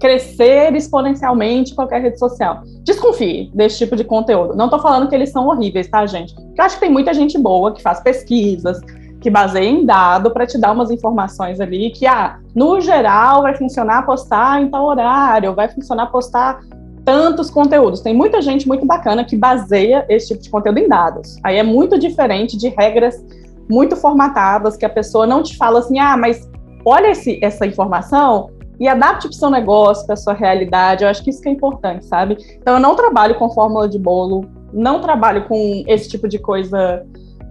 crescer 0.00 0.74
exponencialmente 0.74 1.76
qualquer 1.76 2.02
rede 2.02 2.18
social. 2.18 2.62
Desconfie 2.82 3.52
desse 3.54 3.78
tipo 3.78 3.94
de 3.94 4.02
conteúdo. 4.02 4.56
Não 4.56 4.68
tô 4.68 4.80
falando 4.80 5.08
que 5.08 5.14
eles 5.14 5.30
são 5.30 5.46
horríveis, 5.46 5.86
tá, 5.86 6.04
gente? 6.06 6.34
Porque 6.34 6.60
eu 6.60 6.64
acho 6.64 6.74
que 6.74 6.80
tem 6.80 6.90
muita 6.90 7.14
gente 7.14 7.38
boa 7.38 7.72
que 7.72 7.80
faz 7.80 8.00
pesquisas, 8.00 8.80
que 9.24 9.30
baseia 9.30 9.70
em 9.70 9.86
dado 9.86 10.30
para 10.30 10.46
te 10.46 10.58
dar 10.58 10.72
umas 10.72 10.90
informações 10.90 11.58
ali 11.58 11.88
que, 11.88 12.06
ah, 12.06 12.38
no 12.54 12.78
geral 12.78 13.40
vai 13.40 13.56
funcionar 13.56 14.04
postar 14.04 14.60
em 14.60 14.68
tal 14.68 14.84
horário, 14.84 15.54
vai 15.54 15.66
funcionar 15.66 16.08
postar 16.08 16.60
tantos 17.06 17.50
conteúdos. 17.50 18.02
Tem 18.02 18.12
muita 18.14 18.42
gente 18.42 18.68
muito 18.68 18.84
bacana 18.84 19.24
que 19.24 19.34
baseia 19.34 20.04
esse 20.10 20.28
tipo 20.28 20.42
de 20.42 20.50
conteúdo 20.50 20.76
em 20.76 20.86
dados. 20.86 21.38
Aí 21.42 21.56
é 21.56 21.62
muito 21.62 21.98
diferente 21.98 22.54
de 22.58 22.68
regras 22.68 23.24
muito 23.66 23.96
formatadas 23.96 24.76
que 24.76 24.84
a 24.84 24.90
pessoa 24.90 25.26
não 25.26 25.42
te 25.42 25.56
fala 25.56 25.78
assim, 25.78 25.98
ah, 25.98 26.18
mas 26.18 26.46
olha 26.84 27.12
esse, 27.12 27.42
essa 27.42 27.66
informação 27.66 28.50
e 28.78 28.86
adapte 28.86 29.26
para 29.26 29.34
o 29.34 29.38
seu 29.38 29.48
negócio, 29.48 30.04
para 30.04 30.12
a 30.12 30.18
sua 30.18 30.34
realidade. 30.34 31.02
Eu 31.02 31.08
acho 31.08 31.24
que 31.24 31.30
isso 31.30 31.40
que 31.40 31.48
é 31.48 31.52
importante, 31.52 32.04
sabe? 32.04 32.36
Então 32.60 32.74
eu 32.74 32.80
não 32.80 32.94
trabalho 32.94 33.36
com 33.36 33.48
fórmula 33.48 33.88
de 33.88 33.98
bolo, 33.98 34.44
não 34.70 35.00
trabalho 35.00 35.48
com 35.48 35.82
esse 35.86 36.10
tipo 36.10 36.28
de 36.28 36.38
coisa 36.38 37.06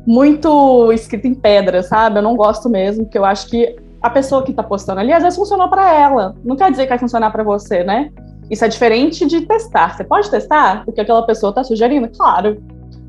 muito 0.06 0.92
escrito 0.92 1.28
em 1.28 1.34
pedra, 1.34 1.82
sabe? 1.84 2.20
Eu 2.20 2.24
não 2.24 2.36
gosto 2.36 2.70
mesmo, 2.70 3.06
porque 3.06 3.18
eu 3.18 3.26
acho 3.26 3.48
que 3.48 3.76
a 4.02 4.10
pessoa 4.10 4.44
que 4.44 4.52
está 4.52 4.62
postando 4.62 5.00
ali, 5.00 5.14
às 5.14 5.24
vezes 5.24 5.38
funcionou 5.38 5.70
para 5.70 5.94
ela. 5.94 6.36
Não 6.44 6.56
quer 6.56 6.70
dizer 6.70 6.84
que 6.84 6.90
vai 6.90 7.00
funcionar 7.00 7.32
para 7.32 7.44
você, 7.44 7.84
né? 7.84 8.12
Isso 8.52 8.66
é 8.66 8.68
diferente 8.68 9.26
de 9.26 9.42
testar. 9.42 9.96
Você 9.96 10.04
pode 10.04 10.30
testar 10.30 10.84
porque 10.84 11.00
aquela 11.00 11.26
pessoa 11.26 11.52
está 11.52 11.64
sugerindo? 11.64 12.10
Claro. 12.10 12.62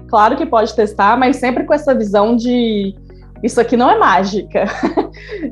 Claro 0.09 0.37
que 0.37 0.47
pode 0.47 0.75
testar, 0.75 1.19
mas 1.19 1.37
sempre 1.37 1.65
com 1.65 1.75
essa 1.75 1.95
visão 1.95 2.37
de 2.37 2.95
isso 3.43 3.61
aqui 3.61 3.77
não 3.77 3.91
é 3.91 3.99
mágica. 3.99 4.67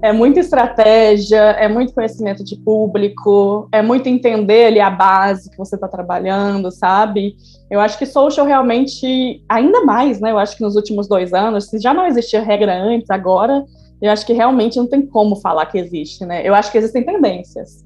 é 0.03 0.13
muita 0.13 0.41
estratégia, 0.41 1.41
é 1.41 1.69
muito 1.69 1.93
conhecimento 1.93 2.45
de 2.45 2.57
público, 2.57 3.69
é 3.73 3.83
muito 3.83 4.09
entender 4.09 4.67
ali 4.67 4.81
a 4.81 4.91
base 4.91 5.51
que 5.51 5.57
você 5.57 5.75
está 5.75 5.89
trabalhando, 5.89 6.71
sabe? 6.71 7.37
Eu 7.71 7.81
acho 7.81 7.99
que 7.99 8.07
social 8.07 8.47
realmente, 8.47 9.43
ainda 9.49 9.85
mais, 9.85 10.21
né? 10.21 10.31
Eu 10.31 10.39
acho 10.39 10.57
que 10.57 10.63
nos 10.63 10.77
últimos 10.77 11.09
dois 11.09 11.33
anos, 11.33 11.69
se 11.69 11.79
já 11.79 11.95
não 11.95 12.07
existia 12.07 12.43
regra 12.43 12.75
antes, 12.75 13.11
agora, 13.11 13.65
eu 14.01 14.11
acho 14.11 14.27
que 14.27 14.33
realmente 14.33 14.77
não 14.77 14.87
tem 14.87 15.07
como 15.07 15.37
falar 15.37 15.67
que 15.67 15.79
existe, 15.79 16.25
né? 16.25 16.47
Eu 16.47 16.55
acho 16.55 16.71
que 16.71 16.79
existem 16.79 17.05
tendências. 17.05 17.85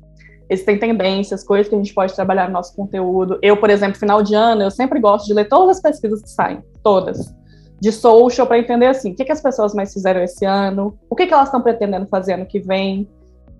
Existem 0.48 0.78
tendências, 0.78 1.42
coisas 1.42 1.68
que 1.68 1.74
a 1.74 1.78
gente 1.78 1.92
pode 1.92 2.14
trabalhar 2.14 2.46
no 2.46 2.52
nosso 2.52 2.74
conteúdo. 2.74 3.38
Eu, 3.42 3.56
por 3.56 3.68
exemplo, 3.68 3.98
final 3.98 4.22
de 4.22 4.34
ano, 4.34 4.62
eu 4.62 4.70
sempre 4.70 5.00
gosto 5.00 5.26
de 5.26 5.34
ler 5.34 5.48
todas 5.48 5.76
as 5.76 5.82
pesquisas 5.82 6.22
que 6.22 6.30
saem, 6.30 6.62
todas 6.82 7.34
de 7.80 7.92
social 7.92 8.46
para 8.46 8.58
entender 8.58 8.86
assim, 8.86 9.12
o 9.12 9.14
que, 9.14 9.24
que 9.24 9.32
as 9.32 9.40
pessoas 9.40 9.74
mais 9.74 9.92
fizeram 9.92 10.22
esse 10.22 10.44
ano, 10.44 10.98
o 11.10 11.14
que, 11.14 11.26
que 11.26 11.34
elas 11.34 11.48
estão 11.48 11.60
pretendendo 11.60 12.06
fazer 12.06 12.34
ano 12.34 12.46
que 12.46 12.58
vem, 12.58 13.08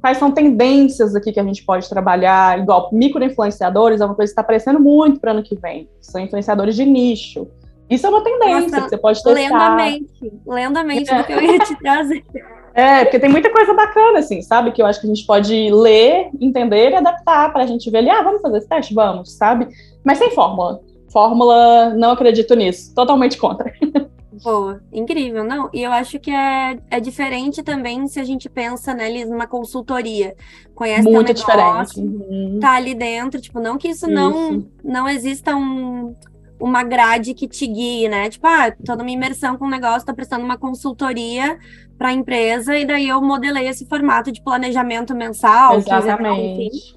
quais 0.01 0.19
são 0.19 0.31
tendências 0.31 1.15
aqui 1.15 1.33
que 1.33 1.41
a 1.41 1.45
gente 1.45 1.65
pode 1.65 1.89
trabalhar, 1.89 2.59
igual 2.59 2.89
micro-influenciadores, 2.93 4.01
é 4.01 4.05
uma 4.05 4.15
coisa 4.15 4.31
que 4.31 4.33
está 4.33 4.43
aparecendo 4.43 4.81
muito 4.81 5.21
para 5.21 5.33
ano 5.33 5.43
que 5.43 5.57
vem, 5.57 5.89
são 6.01 6.21
influenciadores 6.21 6.75
de 6.75 6.85
nicho. 6.85 7.47
Isso 7.89 8.07
é 8.07 8.11
uma 8.11 8.23
tendência 8.23 8.61
Nossa, 8.63 8.83
que 8.83 8.89
você 8.91 8.99
pode 8.99 9.23
testar. 9.23 9.35
Lendamente, 9.35 10.33
lendamente 10.47 11.11
é. 11.11 11.19
do 11.19 11.25
que 11.25 11.33
eu 11.33 11.41
ia 11.41 11.59
te 11.59 11.77
trazer. 11.77 12.25
É, 12.77 13.05
porque 13.07 13.19
tem 13.19 13.31
muita 13.31 13.51
coisa 13.51 13.73
bacana, 13.73 14.19
assim, 14.19 14.43
sabe? 14.43 14.71
Que 14.71 14.83
eu 14.83 14.87
acho 14.87 15.01
que 15.01 15.07
a 15.07 15.09
gente 15.09 15.25
pode 15.25 15.71
ler, 15.71 16.29
entender 16.39 16.91
e 16.91 16.95
adaptar 16.95 17.51
para 17.51 17.63
a 17.63 17.67
gente 17.67 17.91
ver 17.91 17.97
ali, 17.97 18.11
ah, 18.11 18.21
vamos 18.21 18.43
fazer 18.43 18.59
esse 18.59 18.69
teste? 18.69 18.93
Vamos, 18.93 19.33
sabe? 19.33 19.67
Mas 20.05 20.19
sem 20.19 20.31
fórmula. 20.33 20.83
Fórmula, 21.17 21.95
não 21.95 22.11
acredito 22.11 22.55
nisso. 22.55 22.95
Totalmente 22.95 23.39
contra. 23.39 23.73
Boa, 24.45 24.83
incrível, 24.93 25.45
não? 25.45 25.71
E 25.73 25.83
eu 25.83 25.91
acho 25.91 26.19
que 26.21 26.31
é, 26.31 26.79
é 26.91 27.01
diferente 27.01 27.63
também 27.63 28.07
se 28.07 28.21
a 28.21 28.25
gente 28.25 28.51
pensa 28.51 28.93
neles 28.93 29.27
numa 29.27 29.47
consultoria. 29.47 30.37
Conhece 30.75 31.05
Muito 31.11 31.29
negócio, 31.29 31.95
diferente. 31.95 32.01
Uhum. 32.01 32.59
Tá 32.61 32.73
ali 32.73 32.95
dentro, 32.95 33.41
tipo, 33.41 33.59
não 33.61 33.79
que 33.79 33.89
isso, 33.89 34.05
isso. 34.05 34.15
não 34.15 34.67
não 34.85 35.09
exista 35.09 35.57
um, 35.57 36.15
uma 36.61 36.83
grade 36.83 37.33
que 37.33 37.49
te 37.49 37.67
guie, 37.67 38.11
né? 38.11 38.29
Tipo, 38.29 38.47
ah, 38.47 38.71
tô 38.85 38.95
numa 38.95 39.11
imersão 39.11 39.57
com 39.57 39.65
um 39.65 39.71
negócio, 39.71 40.07
tô 40.07 40.15
prestando 40.15 40.45
uma 40.45 40.59
consultoria 40.59 41.59
para 41.97 42.09
a 42.09 42.13
empresa, 42.13 42.77
e 42.77 42.85
daí 42.85 43.09
eu 43.09 43.23
modelei 43.23 43.69
esse 43.69 43.87
formato 43.87 44.31
de 44.31 44.43
planejamento 44.43 45.15
mensal, 45.15 45.77
Exatamente 45.77 46.95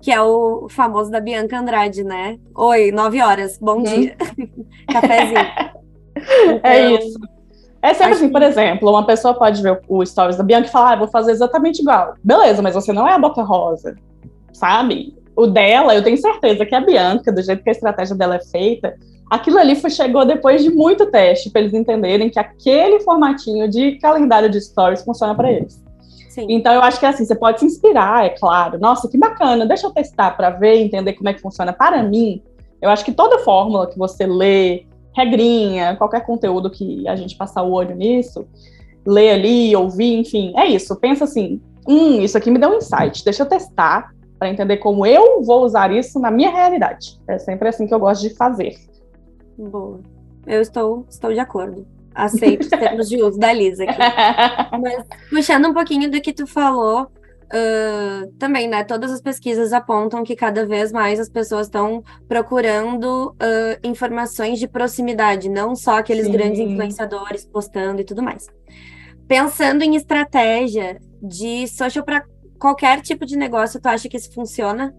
que 0.00 0.10
é 0.10 0.20
o 0.20 0.68
famoso 0.68 1.10
da 1.10 1.20
Bianca 1.20 1.58
Andrade, 1.58 2.02
né? 2.02 2.38
Oi, 2.54 2.90
nove 2.90 3.20
horas, 3.20 3.58
bom 3.58 3.78
hum. 3.78 3.82
dia. 3.82 4.16
Cafézinho. 4.90 5.80
É 6.62 6.90
então, 6.90 6.98
isso. 6.98 7.18
É 7.80 7.94
sempre 7.94 8.12
assim, 8.12 8.26
que... 8.26 8.32
por 8.32 8.42
exemplo, 8.42 8.90
uma 8.90 9.06
pessoa 9.06 9.32
pode 9.32 9.62
ver 9.62 9.80
o 9.88 10.04
stories 10.04 10.36
da 10.36 10.44
Bianca 10.44 10.68
e 10.68 10.70
falar, 10.70 10.92
ah, 10.92 10.96
vou 10.96 11.08
fazer 11.08 11.30
exatamente 11.30 11.80
igual. 11.80 12.14
Beleza, 12.22 12.60
mas 12.60 12.74
você 12.74 12.92
não 12.92 13.08
é 13.08 13.14
a 13.14 13.18
Boca 13.18 13.42
Rosa, 13.42 13.96
sabe? 14.52 15.16
O 15.34 15.46
dela, 15.46 15.94
eu 15.94 16.02
tenho 16.02 16.18
certeza 16.18 16.66
que 16.66 16.74
a 16.74 16.80
Bianca, 16.80 17.32
do 17.32 17.42
jeito 17.42 17.62
que 17.62 17.70
a 17.70 17.72
estratégia 17.72 18.14
dela 18.14 18.34
é 18.34 18.40
feita, 18.40 18.94
aquilo 19.30 19.58
ali 19.58 19.76
foi, 19.76 19.88
chegou 19.88 20.26
depois 20.26 20.62
de 20.62 20.68
muito 20.68 21.06
teste 21.06 21.48
para 21.48 21.62
eles 21.62 21.72
entenderem 21.72 22.28
que 22.28 22.38
aquele 22.38 23.00
formatinho 23.00 23.70
de 23.70 23.92
calendário 23.92 24.50
de 24.50 24.60
stories 24.60 25.02
funciona 25.02 25.34
para 25.34 25.50
eles. 25.50 25.82
Sim. 26.40 26.46
Então 26.48 26.72
eu 26.72 26.82
acho 26.82 26.98
que 26.98 27.06
é 27.06 27.08
assim, 27.08 27.24
você 27.24 27.34
pode 27.34 27.60
se 27.60 27.66
inspirar, 27.66 28.24
é 28.24 28.30
claro. 28.30 28.78
Nossa, 28.78 29.08
que 29.08 29.18
bacana, 29.18 29.66
deixa 29.66 29.86
eu 29.86 29.90
testar 29.90 30.36
para 30.36 30.50
ver, 30.50 30.76
entender 30.76 31.12
como 31.14 31.28
é 31.28 31.34
que 31.34 31.40
funciona 31.40 31.72
para 31.72 32.02
mim. 32.02 32.42
Eu 32.80 32.90
acho 32.90 33.04
que 33.04 33.12
toda 33.12 33.40
fórmula 33.40 33.86
que 33.86 33.98
você 33.98 34.26
lê, 34.26 34.84
regrinha, 35.14 35.96
qualquer 35.96 36.24
conteúdo 36.24 36.70
que 36.70 37.06
a 37.06 37.14
gente 37.16 37.36
passar 37.36 37.62
o 37.62 37.72
olho 37.72 37.94
nisso, 37.94 38.46
ler 39.06 39.30
ali, 39.30 39.74
ouvir, 39.76 40.18
enfim, 40.18 40.52
é 40.56 40.66
isso. 40.66 40.96
Pensa 40.96 41.24
assim, 41.24 41.60
hum, 41.86 42.20
isso 42.20 42.38
aqui 42.38 42.50
me 42.50 42.58
deu 42.58 42.70
um 42.70 42.76
insight, 42.76 43.24
deixa 43.24 43.42
eu 43.42 43.48
testar 43.48 44.12
para 44.38 44.48
entender 44.48 44.78
como 44.78 45.04
eu 45.04 45.42
vou 45.42 45.64
usar 45.64 45.92
isso 45.92 46.18
na 46.18 46.30
minha 46.30 46.50
realidade. 46.50 47.20
É 47.28 47.38
sempre 47.38 47.68
assim 47.68 47.86
que 47.86 47.92
eu 47.92 48.00
gosto 48.00 48.22
de 48.22 48.34
fazer. 48.34 48.74
Boa. 49.58 50.00
Eu 50.46 50.62
estou, 50.62 51.04
estou 51.10 51.32
de 51.32 51.38
acordo. 51.38 51.86
Aceito 52.14 52.62
os 52.62 52.68
termos 52.68 53.08
de 53.08 53.22
uso 53.22 53.38
da 53.38 53.52
Lisa 53.52 53.84
aqui. 53.84 53.98
Mas 54.80 55.04
puxando 55.28 55.68
um 55.68 55.74
pouquinho 55.74 56.10
do 56.10 56.20
que 56.20 56.32
tu 56.32 56.46
falou, 56.46 57.10
uh, 57.50 58.32
também, 58.38 58.68
né? 58.68 58.84
Todas 58.84 59.12
as 59.12 59.20
pesquisas 59.20 59.72
apontam 59.72 60.22
que 60.24 60.34
cada 60.34 60.64
vez 60.66 60.92
mais 60.92 61.20
as 61.20 61.28
pessoas 61.28 61.66
estão 61.66 62.02
procurando 62.28 63.30
uh, 63.30 63.78
informações 63.82 64.58
de 64.58 64.68
proximidade, 64.68 65.48
não 65.48 65.74
só 65.74 65.98
aqueles 65.98 66.26
Sim. 66.26 66.32
grandes 66.32 66.60
influenciadores 66.60 67.44
postando 67.44 68.00
e 68.00 68.04
tudo 68.04 68.22
mais. 68.22 68.46
Pensando 69.26 69.82
em 69.82 69.94
estratégia 69.94 71.00
de 71.22 71.68
social 71.68 72.04
para 72.04 72.24
qualquer 72.58 73.00
tipo 73.00 73.24
de 73.24 73.36
negócio, 73.36 73.80
tu 73.80 73.86
acha 73.86 74.08
que 74.08 74.16
isso 74.16 74.32
funciona? 74.32 74.94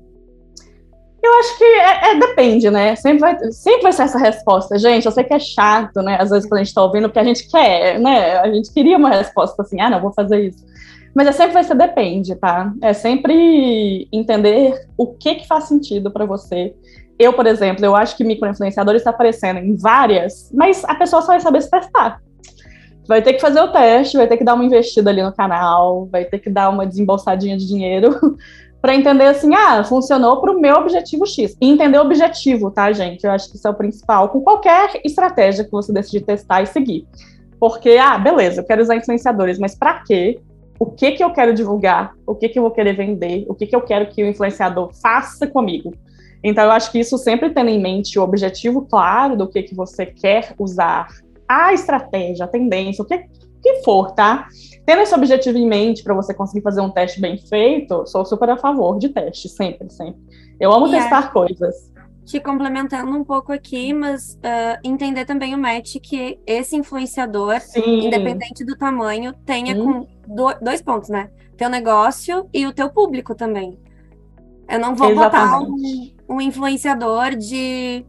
Eu 1.23 1.33
acho 1.39 1.57
que 1.57 1.63
é, 1.63 2.11
é, 2.11 2.19
depende, 2.19 2.69
né? 2.71 2.95
Sempre 2.95 3.19
vai, 3.19 3.51
sempre 3.51 3.83
vai 3.83 3.93
ser 3.93 4.03
essa 4.03 4.17
resposta. 4.17 4.79
Gente, 4.79 5.05
eu 5.05 5.11
sei 5.11 5.23
que 5.23 5.33
é 5.33 5.39
chato, 5.39 6.01
né? 6.01 6.17
Às 6.19 6.31
vezes 6.31 6.49
quando 6.49 6.61
a 6.61 6.63
gente 6.63 6.73
tá 6.73 6.83
ouvindo, 6.83 7.07
porque 7.07 7.19
a 7.19 7.23
gente 7.23 7.47
quer, 7.47 7.99
né? 7.99 8.39
A 8.39 8.51
gente 8.51 8.73
queria 8.73 8.97
uma 8.97 9.09
resposta 9.09 9.61
assim, 9.61 9.79
ah, 9.79 9.89
não, 9.89 10.01
vou 10.01 10.11
fazer 10.11 10.47
isso. 10.47 10.65
Mas 11.13 11.27
é 11.27 11.31
sempre 11.31 11.53
vai 11.53 11.63
ser 11.63 11.75
depende, 11.75 12.35
tá? 12.35 12.73
É 12.81 12.93
sempre 12.93 14.07
entender 14.11 14.87
o 14.97 15.07
que 15.07 15.35
que 15.35 15.47
faz 15.47 15.65
sentido 15.65 16.09
para 16.09 16.25
você. 16.25 16.73
Eu, 17.19 17.33
por 17.33 17.45
exemplo, 17.45 17.85
eu 17.85 17.95
acho 17.95 18.17
que 18.17 18.23
microinfluenciador 18.23 18.95
está 18.95 19.11
aparecendo 19.11 19.59
em 19.59 19.75
várias, 19.75 20.49
mas 20.51 20.83
a 20.85 20.95
pessoa 20.95 21.21
só 21.21 21.27
vai 21.27 21.39
saber 21.39 21.61
se 21.61 21.69
testar. 21.69 22.19
Vai 23.07 23.21
ter 23.21 23.33
que 23.33 23.41
fazer 23.41 23.61
o 23.61 23.71
teste, 23.71 24.17
vai 24.17 24.27
ter 24.27 24.37
que 24.37 24.43
dar 24.43 24.55
uma 24.55 24.63
investida 24.63 25.09
ali 25.11 25.21
no 25.21 25.33
canal, 25.33 26.07
vai 26.11 26.25
ter 26.25 26.39
que 26.39 26.49
dar 26.49 26.69
uma 26.69 26.87
desembolsadinha 26.87 27.57
de 27.57 27.67
dinheiro 27.67 28.37
para 28.81 28.95
entender 28.95 29.25
assim, 29.25 29.53
ah, 29.53 29.83
funcionou 29.83 30.41
para 30.41 30.51
o 30.51 30.59
meu 30.59 30.75
objetivo 30.75 31.25
X. 31.25 31.55
E 31.61 31.69
entender 31.69 31.99
o 31.99 32.01
objetivo, 32.01 32.71
tá, 32.71 32.91
gente? 32.91 33.23
Eu 33.23 33.31
acho 33.31 33.49
que 33.49 33.55
isso 33.55 33.67
é 33.67 33.71
o 33.71 33.75
principal 33.75 34.29
com 34.29 34.41
qualquer 34.41 34.99
estratégia 35.05 35.63
que 35.63 35.71
você 35.71 35.93
decidir 35.93 36.21
testar 36.21 36.63
e 36.63 36.65
seguir. 36.65 37.05
Porque, 37.59 37.97
ah, 38.01 38.17
beleza, 38.17 38.61
eu 38.61 38.65
quero 38.65 38.81
usar 38.81 38.95
influenciadores, 38.95 39.59
mas 39.59 39.75
para 39.75 39.99
quê? 40.03 40.39
O 40.79 40.87
que 40.87 41.11
que 41.11 41.23
eu 41.23 41.29
quero 41.31 41.53
divulgar? 41.53 42.13
O 42.25 42.33
que 42.33 42.49
que 42.49 42.57
eu 42.57 42.63
vou 42.63 42.71
querer 42.71 42.93
vender? 42.93 43.45
O 43.47 43.53
que 43.53 43.67
que 43.67 43.75
eu 43.75 43.81
quero 43.81 44.07
que 44.07 44.23
o 44.23 44.27
influenciador 44.27 44.91
faça 44.99 45.45
comigo? 45.45 45.93
Então, 46.43 46.63
eu 46.63 46.71
acho 46.71 46.91
que 46.91 46.99
isso 46.99 47.19
sempre 47.19 47.51
tendo 47.51 47.69
em 47.69 47.79
mente 47.79 48.17
o 48.17 48.23
objetivo 48.23 48.81
claro 48.89 49.37
do 49.37 49.47
que 49.47 49.61
que 49.61 49.75
você 49.75 50.07
quer 50.07 50.55
usar, 50.57 51.07
a 51.47 51.71
estratégia, 51.71 52.45
a 52.45 52.47
tendência, 52.47 53.03
o 53.03 53.05
que, 53.05 53.25
que 53.61 53.83
for, 53.83 54.11
tá? 54.11 54.47
Tendo 54.85 55.01
esse 55.01 55.13
objetivo 55.13 55.57
em 55.57 55.67
mente 55.67 56.03
para 56.03 56.13
você 56.13 56.33
conseguir 56.33 56.61
fazer 56.61 56.81
um 56.81 56.89
teste 56.89 57.21
bem 57.21 57.37
feito, 57.37 58.05
sou 58.07 58.25
super 58.25 58.49
a 58.49 58.57
favor 58.57 58.97
de 58.97 59.09
teste, 59.09 59.47
sempre, 59.47 59.89
sempre. 59.89 60.19
Eu 60.59 60.71
amo 60.71 60.87
e 60.87 60.91
testar 60.91 61.25
é, 61.25 61.27
coisas. 61.27 61.91
Te 62.25 62.39
complementando 62.39 63.11
um 63.11 63.23
pouco 63.23 63.51
aqui, 63.51 63.93
mas 63.93 64.35
uh, 64.35 64.79
entender 64.83 65.25
também 65.25 65.53
o 65.53 65.57
match 65.57 65.97
que 66.01 66.39
esse 66.45 66.75
influenciador, 66.75 67.59
Sim. 67.61 68.07
independente 68.07 68.65
do 68.65 68.75
tamanho, 68.75 69.33
tenha 69.45 69.75
hum. 69.75 70.05
com 70.27 70.35
do, 70.35 70.53
dois 70.61 70.81
pontos, 70.81 71.09
né? 71.09 71.29
Teu 71.57 71.69
negócio 71.69 72.47
e 72.53 72.65
o 72.65 72.73
teu 72.73 72.89
público 72.89 73.35
também. 73.35 73.77
Eu 74.69 74.79
não 74.79 74.95
vou 74.95 75.11
Exatamente. 75.11 76.11
botar 76.25 76.33
um, 76.33 76.35
um 76.37 76.41
influenciador 76.41 77.35
de 77.35 78.05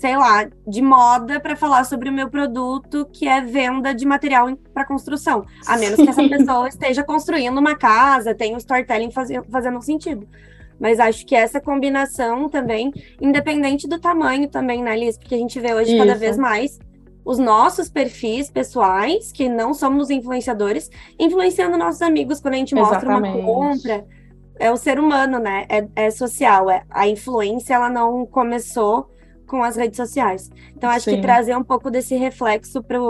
sei 0.00 0.16
lá, 0.16 0.48
de 0.66 0.80
moda 0.80 1.38
para 1.38 1.54
falar 1.54 1.84
sobre 1.84 2.08
o 2.08 2.12
meu 2.12 2.30
produto, 2.30 3.06
que 3.12 3.28
é 3.28 3.42
venda 3.42 3.94
de 3.94 4.06
material 4.06 4.56
para 4.72 4.86
construção. 4.86 5.44
A 5.66 5.76
menos 5.76 5.96
Sim. 5.96 6.04
que 6.04 6.08
essa 6.08 6.26
pessoa 6.26 6.68
esteja 6.68 7.04
construindo 7.04 7.58
uma 7.58 7.76
casa, 7.76 8.34
tenha 8.34 8.54
o 8.54 8.58
storytelling 8.58 9.10
faz, 9.10 9.28
fazendo 9.50 9.82
sentido. 9.82 10.26
Mas 10.80 10.98
acho 10.98 11.26
que 11.26 11.36
essa 11.36 11.60
combinação 11.60 12.48
também, 12.48 12.90
independente 13.20 13.86
do 13.86 14.00
tamanho 14.00 14.48
também, 14.48 14.82
né, 14.82 14.96
Liz? 14.96 15.18
Porque 15.18 15.34
a 15.34 15.38
gente 15.38 15.60
vê 15.60 15.74
hoje 15.74 15.90
Isso. 15.90 15.98
cada 15.98 16.18
vez 16.18 16.38
mais 16.38 16.78
os 17.22 17.38
nossos 17.38 17.90
perfis 17.90 18.50
pessoais, 18.50 19.30
que 19.30 19.50
não 19.50 19.74
somos 19.74 20.08
influenciadores, 20.08 20.90
influenciando 21.18 21.76
nossos 21.76 22.00
amigos 22.00 22.40
quando 22.40 22.54
a 22.54 22.56
gente 22.56 22.74
mostra 22.74 23.00
Exatamente. 23.00 23.36
uma 23.36 23.44
compra. 23.44 24.06
É 24.58 24.72
o 24.72 24.78
ser 24.78 24.98
humano, 24.98 25.38
né? 25.38 25.66
É, 25.68 26.06
é 26.06 26.10
social. 26.10 26.70
É, 26.70 26.84
a 26.88 27.06
influência, 27.06 27.74
ela 27.74 27.90
não 27.90 28.24
começou 28.24 29.10
com 29.50 29.64
as 29.64 29.74
redes 29.74 29.96
sociais. 29.96 30.48
Então, 30.76 30.88
acho 30.88 31.06
Sim. 31.10 31.16
que 31.16 31.22
trazer 31.22 31.56
um 31.56 31.64
pouco 31.64 31.90
desse 31.90 32.14
reflexo 32.14 32.80
para 32.84 33.00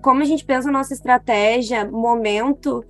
como 0.00 0.22
a 0.22 0.24
gente 0.24 0.44
pensa 0.44 0.68
a 0.68 0.72
nossa 0.72 0.92
estratégia, 0.92 1.84
momento, 1.84 2.84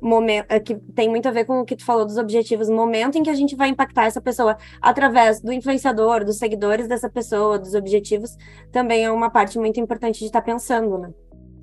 momento 0.00 0.46
é, 0.48 0.58
que 0.58 0.74
tem 0.74 1.08
muito 1.08 1.28
a 1.28 1.30
ver 1.30 1.44
com 1.44 1.60
o 1.60 1.64
que 1.64 1.76
tu 1.76 1.84
falou 1.84 2.04
dos 2.04 2.16
objetivos, 2.16 2.68
momento 2.68 3.16
em 3.16 3.22
que 3.22 3.30
a 3.30 3.34
gente 3.34 3.54
vai 3.54 3.68
impactar 3.68 4.06
essa 4.06 4.20
pessoa 4.20 4.56
através 4.80 5.40
do 5.40 5.52
influenciador, 5.52 6.24
dos 6.24 6.38
seguidores 6.38 6.88
dessa 6.88 7.08
pessoa, 7.08 7.58
dos 7.58 7.74
objetivos, 7.74 8.36
também 8.72 9.04
é 9.04 9.10
uma 9.10 9.30
parte 9.30 9.58
muito 9.58 9.78
importante 9.78 10.18
de 10.18 10.26
estar 10.26 10.40
tá 10.40 10.46
pensando, 10.46 10.98
né? 10.98 11.10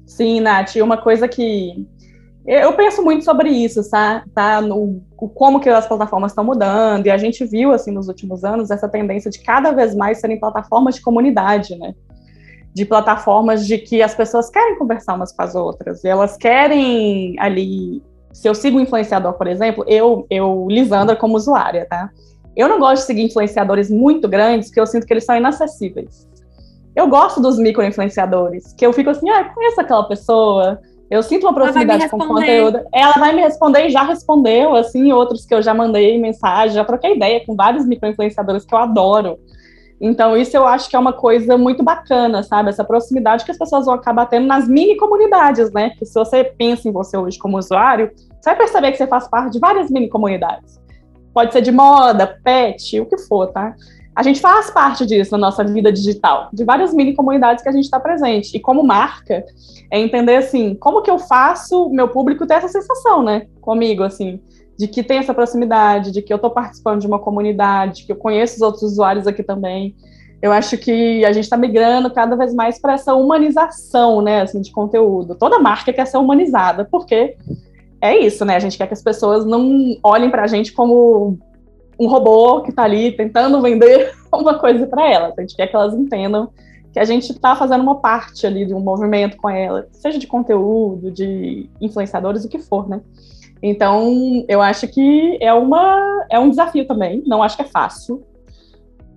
Sim, 0.05 0.41
Nath, 0.41 0.75
uma 0.75 1.01
coisa 1.01 1.27
que 1.27 1.87
eu 2.45 2.73
penso 2.73 3.01
muito 3.01 3.23
sobre 3.23 3.49
isso, 3.49 3.89
tá? 3.89 4.23
tá 4.33 4.61
no 4.61 5.01
como 5.15 5.61
que 5.61 5.69
as 5.69 5.87
plataformas 5.87 6.31
estão 6.31 6.43
mudando, 6.43 7.07
e 7.07 7.11
a 7.11 7.17
gente 7.17 7.45
viu, 7.45 7.71
assim, 7.71 7.91
nos 7.91 8.07
últimos 8.09 8.43
anos, 8.43 8.69
essa 8.69 8.89
tendência 8.89 9.31
de 9.31 9.39
cada 9.39 9.71
vez 9.71 9.95
mais 9.95 10.19
serem 10.19 10.37
plataformas 10.37 10.95
de 10.95 11.01
comunidade, 11.01 11.77
né? 11.77 11.95
De 12.73 12.85
plataformas 12.85 13.65
de 13.65 13.77
que 13.77 14.01
as 14.01 14.13
pessoas 14.13 14.49
querem 14.49 14.77
conversar 14.77 15.13
umas 15.13 15.31
com 15.31 15.41
as 15.41 15.55
outras, 15.55 16.03
e 16.03 16.07
elas 16.09 16.35
querem 16.35 17.35
ali. 17.39 18.03
Se 18.33 18.49
eu 18.49 18.55
sigo 18.55 18.77
um 18.77 18.81
influenciador, 18.81 19.33
por 19.33 19.47
exemplo, 19.47 19.85
eu, 19.87 20.25
eu, 20.29 20.67
Lisandra, 20.69 21.15
como 21.15 21.37
usuária, 21.37 21.87
tá? 21.89 22.09
Eu 22.55 22.67
não 22.67 22.79
gosto 22.79 23.01
de 23.01 23.07
seguir 23.07 23.23
influenciadores 23.23 23.89
muito 23.89 24.27
grandes, 24.27 24.67
porque 24.67 24.81
eu 24.81 24.87
sinto 24.87 25.07
que 25.07 25.13
eles 25.13 25.23
são 25.23 25.37
inacessíveis. 25.37 26.27
Eu 26.95 27.07
gosto 27.07 27.41
dos 27.41 27.57
micro-influenciadores, 27.57 28.73
que 28.73 28.85
eu 28.85 28.91
fico 28.91 29.09
assim, 29.09 29.29
ah, 29.29 29.45
conheço 29.53 29.79
aquela 29.79 30.03
pessoa, 30.07 30.79
eu 31.13 31.21
sinto 31.21 31.43
uma 31.43 31.53
proximidade 31.53 32.09
com 32.09 32.17
o 32.17 32.27
conteúdo. 32.27 32.79
Ela 32.91 33.13
vai 33.13 33.35
me 33.35 33.41
responder 33.43 33.85
e 33.85 33.89
já 33.91 34.01
respondeu, 34.01 34.75
assim, 34.75 35.13
outros 35.13 35.45
que 35.45 35.53
eu 35.53 35.61
já 35.61 35.71
mandei 35.71 36.19
mensagem, 36.19 36.73
já 36.73 36.83
troquei 36.83 37.15
ideia 37.15 37.45
com 37.45 37.55
vários 37.55 37.85
microinfluenciadores 37.85 38.65
que 38.65 38.73
eu 38.73 38.79
adoro. 38.79 39.37
Então, 40.01 40.35
isso 40.35 40.57
eu 40.57 40.65
acho 40.65 40.89
que 40.89 40.95
é 40.95 40.99
uma 40.99 41.13
coisa 41.13 41.55
muito 41.55 41.83
bacana, 41.83 42.41
sabe? 42.41 42.69
Essa 42.69 42.83
proximidade 42.83 43.45
que 43.45 43.51
as 43.51 43.59
pessoas 43.59 43.85
vão 43.85 43.93
acabar 43.93 44.25
tendo 44.25 44.47
nas 44.47 44.67
mini 44.67 44.97
comunidades, 44.97 45.71
né? 45.71 45.91
Que 45.91 46.03
se 46.03 46.15
você 46.15 46.43
pensa 46.43 46.89
em 46.89 46.91
você 46.91 47.15
hoje 47.15 47.37
como 47.37 47.59
usuário, 47.59 48.11
você 48.41 48.49
vai 48.49 48.57
perceber 48.57 48.91
que 48.91 48.97
você 48.97 49.05
faz 49.05 49.27
parte 49.27 49.53
de 49.53 49.59
várias 49.59 49.91
mini 49.91 50.09
comunidades. 50.09 50.81
Pode 51.31 51.53
ser 51.53 51.61
de 51.61 51.71
moda, 51.71 52.39
pet, 52.43 52.99
o 52.99 53.05
que 53.05 53.19
for, 53.19 53.47
tá? 53.47 53.75
A 54.15 54.21
gente 54.21 54.39
faz 54.39 54.69
parte 54.69 55.05
disso 55.05 55.31
na 55.31 55.37
nossa 55.37 55.63
vida 55.63 55.91
digital, 55.91 56.49
de 56.53 56.63
várias 56.63 56.93
mini 56.93 57.15
comunidades 57.15 57.63
que 57.63 57.69
a 57.69 57.71
gente 57.71 57.85
está 57.85 57.99
presente. 57.99 58.55
E 58.55 58.59
como 58.59 58.83
marca, 58.83 59.43
é 59.89 59.99
entender 59.99 60.35
assim, 60.35 60.75
como 60.75 61.01
que 61.01 61.09
eu 61.09 61.17
faço 61.17 61.89
meu 61.89 62.07
público 62.07 62.45
ter 62.45 62.55
essa 62.55 62.67
sensação, 62.67 63.23
né, 63.23 63.47
comigo, 63.59 64.03
assim, 64.03 64.39
de 64.77 64.87
que 64.87 65.03
tem 65.03 65.17
essa 65.17 65.33
proximidade, 65.33 66.11
de 66.11 66.21
que 66.21 66.31
eu 66.31 66.37
estou 66.37 66.51
participando 66.51 67.01
de 67.01 67.07
uma 67.07 67.19
comunidade, 67.19 68.05
que 68.05 68.11
eu 68.11 68.15
conheço 68.15 68.55
os 68.55 68.61
outros 68.61 68.83
usuários 68.83 69.27
aqui 69.27 69.43
também. 69.43 69.95
Eu 70.41 70.51
acho 70.51 70.77
que 70.77 71.23
a 71.23 71.31
gente 71.31 71.45
está 71.45 71.55
migrando 71.55 72.11
cada 72.11 72.35
vez 72.35 72.53
mais 72.53 72.79
para 72.79 72.93
essa 72.93 73.15
humanização, 73.15 74.21
né, 74.21 74.41
assim, 74.41 74.61
de 74.61 74.71
conteúdo. 74.71 75.35
Toda 75.35 75.59
marca 75.59 75.93
quer 75.93 76.05
ser 76.05 76.17
humanizada, 76.17 76.87
porque 76.89 77.35
é 78.01 78.17
isso, 78.17 78.43
né? 78.43 78.57
A 78.57 78.59
gente 78.59 78.77
quer 78.77 78.85
que 78.85 78.93
as 78.93 79.01
pessoas 79.01 79.45
não 79.45 79.97
olhem 80.03 80.29
para 80.29 80.43
a 80.43 80.47
gente 80.47 80.73
como 80.73 81.39
um 81.99 82.07
robô 82.07 82.61
que 82.61 82.69
está 82.69 82.83
ali 82.83 83.11
tentando 83.11 83.61
vender 83.61 84.13
uma 84.33 84.57
coisa 84.57 84.85
para 84.87 85.09
elas. 85.09 85.37
A 85.37 85.41
gente 85.41 85.55
quer 85.55 85.67
que 85.67 85.75
elas 85.75 85.93
entendam 85.93 86.49
que 86.91 86.99
a 86.99 87.05
gente 87.05 87.31
está 87.31 87.55
fazendo 87.55 87.81
uma 87.81 87.95
parte 87.95 88.45
ali 88.45 88.65
de 88.65 88.73
um 88.73 88.79
movimento 88.79 89.35
com 89.37 89.49
ela, 89.49 89.87
seja 89.91 90.19
de 90.19 90.27
conteúdo, 90.27 91.09
de 91.09 91.67
influenciadores, 91.81 92.45
o 92.45 92.49
que 92.49 92.59
for, 92.59 92.87
né? 92.87 93.01
Então, 93.63 94.45
eu 94.47 94.61
acho 94.61 94.87
que 94.87 95.37
é, 95.41 95.51
uma, 95.53 96.25
é 96.29 96.37
um 96.37 96.49
desafio 96.49 96.85
também, 96.85 97.23
não 97.25 97.41
acho 97.41 97.55
que 97.55 97.63
é 97.63 97.65
fácil 97.65 98.23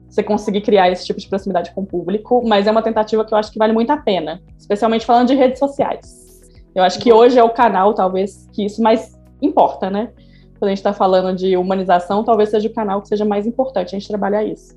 você 0.09 0.23
conseguir 0.23 0.63
criar 0.63 0.91
esse 0.91 1.05
tipo 1.05 1.21
de 1.21 1.29
proximidade 1.29 1.75
com 1.75 1.83
o 1.83 1.87
público, 1.87 2.43
mas 2.47 2.67
é 2.67 2.71
uma 2.71 2.81
tentativa 2.81 3.23
que 3.25 3.35
eu 3.35 3.37
acho 3.37 3.53
que 3.53 3.59
vale 3.59 3.75
muito 3.75 3.91
a 3.91 3.99
pena, 3.99 4.41
especialmente 4.59 5.05
falando 5.05 5.29
de 5.29 5.35
redes 5.35 5.59
sociais. 5.59 6.41
Eu 6.75 6.83
acho 6.83 6.99
que 6.99 7.13
hoje 7.13 7.39
é 7.39 7.43
o 7.45 7.51
canal, 7.51 7.93
talvez, 7.93 8.49
que 8.53 8.65
isso 8.65 8.83
mais 8.83 9.19
importa, 9.43 9.91
né? 9.91 10.11
Quando 10.59 10.69
a 10.69 10.71
gente 10.71 10.79
está 10.79 10.93
falando 10.93 11.37
de 11.37 11.57
humanização, 11.57 12.25
talvez 12.25 12.51
seja 12.51 12.69
o 12.69 12.73
canal 12.73 13.03
que 13.03 13.09
seja 13.09 13.25
mais 13.25 13.47
importante 13.47 13.95
a 13.95 13.99
gente 13.99 14.09
trabalhar 14.09 14.45
isso. 14.45 14.77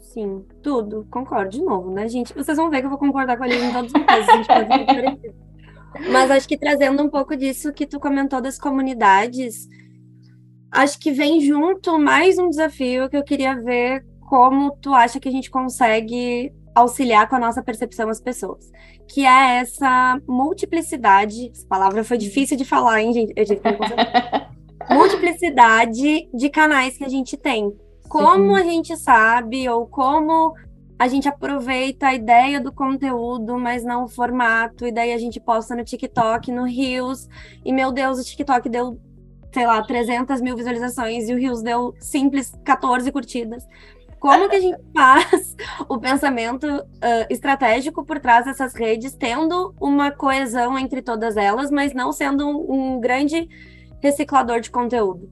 Sim, 0.00 0.44
tudo, 0.62 1.06
concordo 1.10 1.50
de 1.50 1.62
novo, 1.62 1.90
né, 1.90 2.06
gente? 2.08 2.32
Vocês 2.32 2.56
vão 2.56 2.70
ver 2.70 2.80
que 2.80 2.86
eu 2.86 2.90
vou 2.90 2.98
concordar 2.98 3.36
com 3.36 3.42
a 3.42 3.46
Liz 3.48 3.62
em 3.62 3.72
todos 3.72 3.92
os 3.92 4.04
casos, 4.04 4.28
a 4.28 4.36
gente 4.36 4.46
pode. 4.46 5.34
Mas 6.10 6.30
acho 6.30 6.48
que 6.48 6.56
trazendo 6.56 7.02
um 7.02 7.08
pouco 7.08 7.36
disso 7.36 7.72
que 7.72 7.86
tu 7.86 7.98
comentou 7.98 8.40
das 8.40 8.58
comunidades, 8.58 9.68
acho 10.70 10.98
que 10.98 11.12
vem 11.12 11.40
junto 11.40 11.98
mais 11.98 12.38
um 12.38 12.48
desafio 12.48 13.08
que 13.08 13.16
eu 13.16 13.24
queria 13.24 13.60
ver 13.60 14.04
como 14.28 14.76
tu 14.80 14.92
acha 14.92 15.20
que 15.20 15.28
a 15.28 15.32
gente 15.32 15.50
consegue 15.50 16.52
auxiliar 16.74 17.28
com 17.28 17.36
a 17.36 17.38
nossa 17.38 17.62
percepção 17.62 18.08
as 18.08 18.20
pessoas, 18.20 18.70
que 19.08 19.24
é 19.24 19.58
essa 19.60 20.20
multiplicidade, 20.26 21.50
essa 21.50 21.66
palavra 21.66 22.02
foi 22.02 22.18
difícil 22.18 22.56
de 22.56 22.64
falar, 22.64 23.00
hein, 23.00 23.12
gente? 23.12 23.32
Eu 23.36 23.44
tive 23.44 23.60
que 23.60 23.68
multiplicidade 24.90 26.28
de 26.32 26.50
canais 26.50 26.96
que 26.96 27.04
a 27.04 27.08
gente 27.08 27.36
tem. 27.36 27.72
Como 28.08 28.56
Sim. 28.56 28.60
a 28.60 28.64
gente 28.64 28.96
sabe 28.96 29.68
ou 29.68 29.86
como 29.86 30.54
a 30.98 31.08
gente 31.08 31.28
aproveita 31.28 32.08
a 32.08 32.14
ideia 32.14 32.60
do 32.60 32.72
conteúdo, 32.72 33.58
mas 33.58 33.84
não 33.84 34.04
o 34.04 34.08
formato, 34.08 34.86
e 34.86 34.92
daí 34.92 35.12
a 35.12 35.18
gente 35.18 35.40
posta 35.40 35.74
no 35.74 35.84
TikTok, 35.84 36.52
no 36.52 36.64
Reels, 36.64 37.28
e 37.64 37.72
meu 37.72 37.90
Deus, 37.90 38.18
o 38.18 38.24
TikTok 38.24 38.68
deu, 38.68 38.98
sei 39.52 39.66
lá, 39.66 39.82
300 39.82 40.40
mil 40.40 40.56
visualizações, 40.56 41.28
e 41.28 41.34
o 41.34 41.36
Reels 41.36 41.62
deu 41.62 41.94
simples 41.98 42.52
14 42.64 43.10
curtidas. 43.10 43.66
Como 44.20 44.48
que 44.48 44.56
a 44.56 44.60
gente 44.60 44.80
faz 44.94 45.56
o 45.88 45.98
pensamento 45.98 46.66
uh, 46.66 47.26
estratégico 47.28 48.04
por 48.04 48.20
trás 48.20 48.44
dessas 48.44 48.72
redes, 48.72 49.14
tendo 49.14 49.74
uma 49.80 50.12
coesão 50.12 50.78
entre 50.78 51.02
todas 51.02 51.36
elas, 51.36 51.70
mas 51.70 51.92
não 51.92 52.12
sendo 52.12 52.46
um, 52.46 52.94
um 52.94 53.00
grande 53.00 53.48
reciclador 54.04 54.60
de 54.60 54.70
conteúdo? 54.70 55.28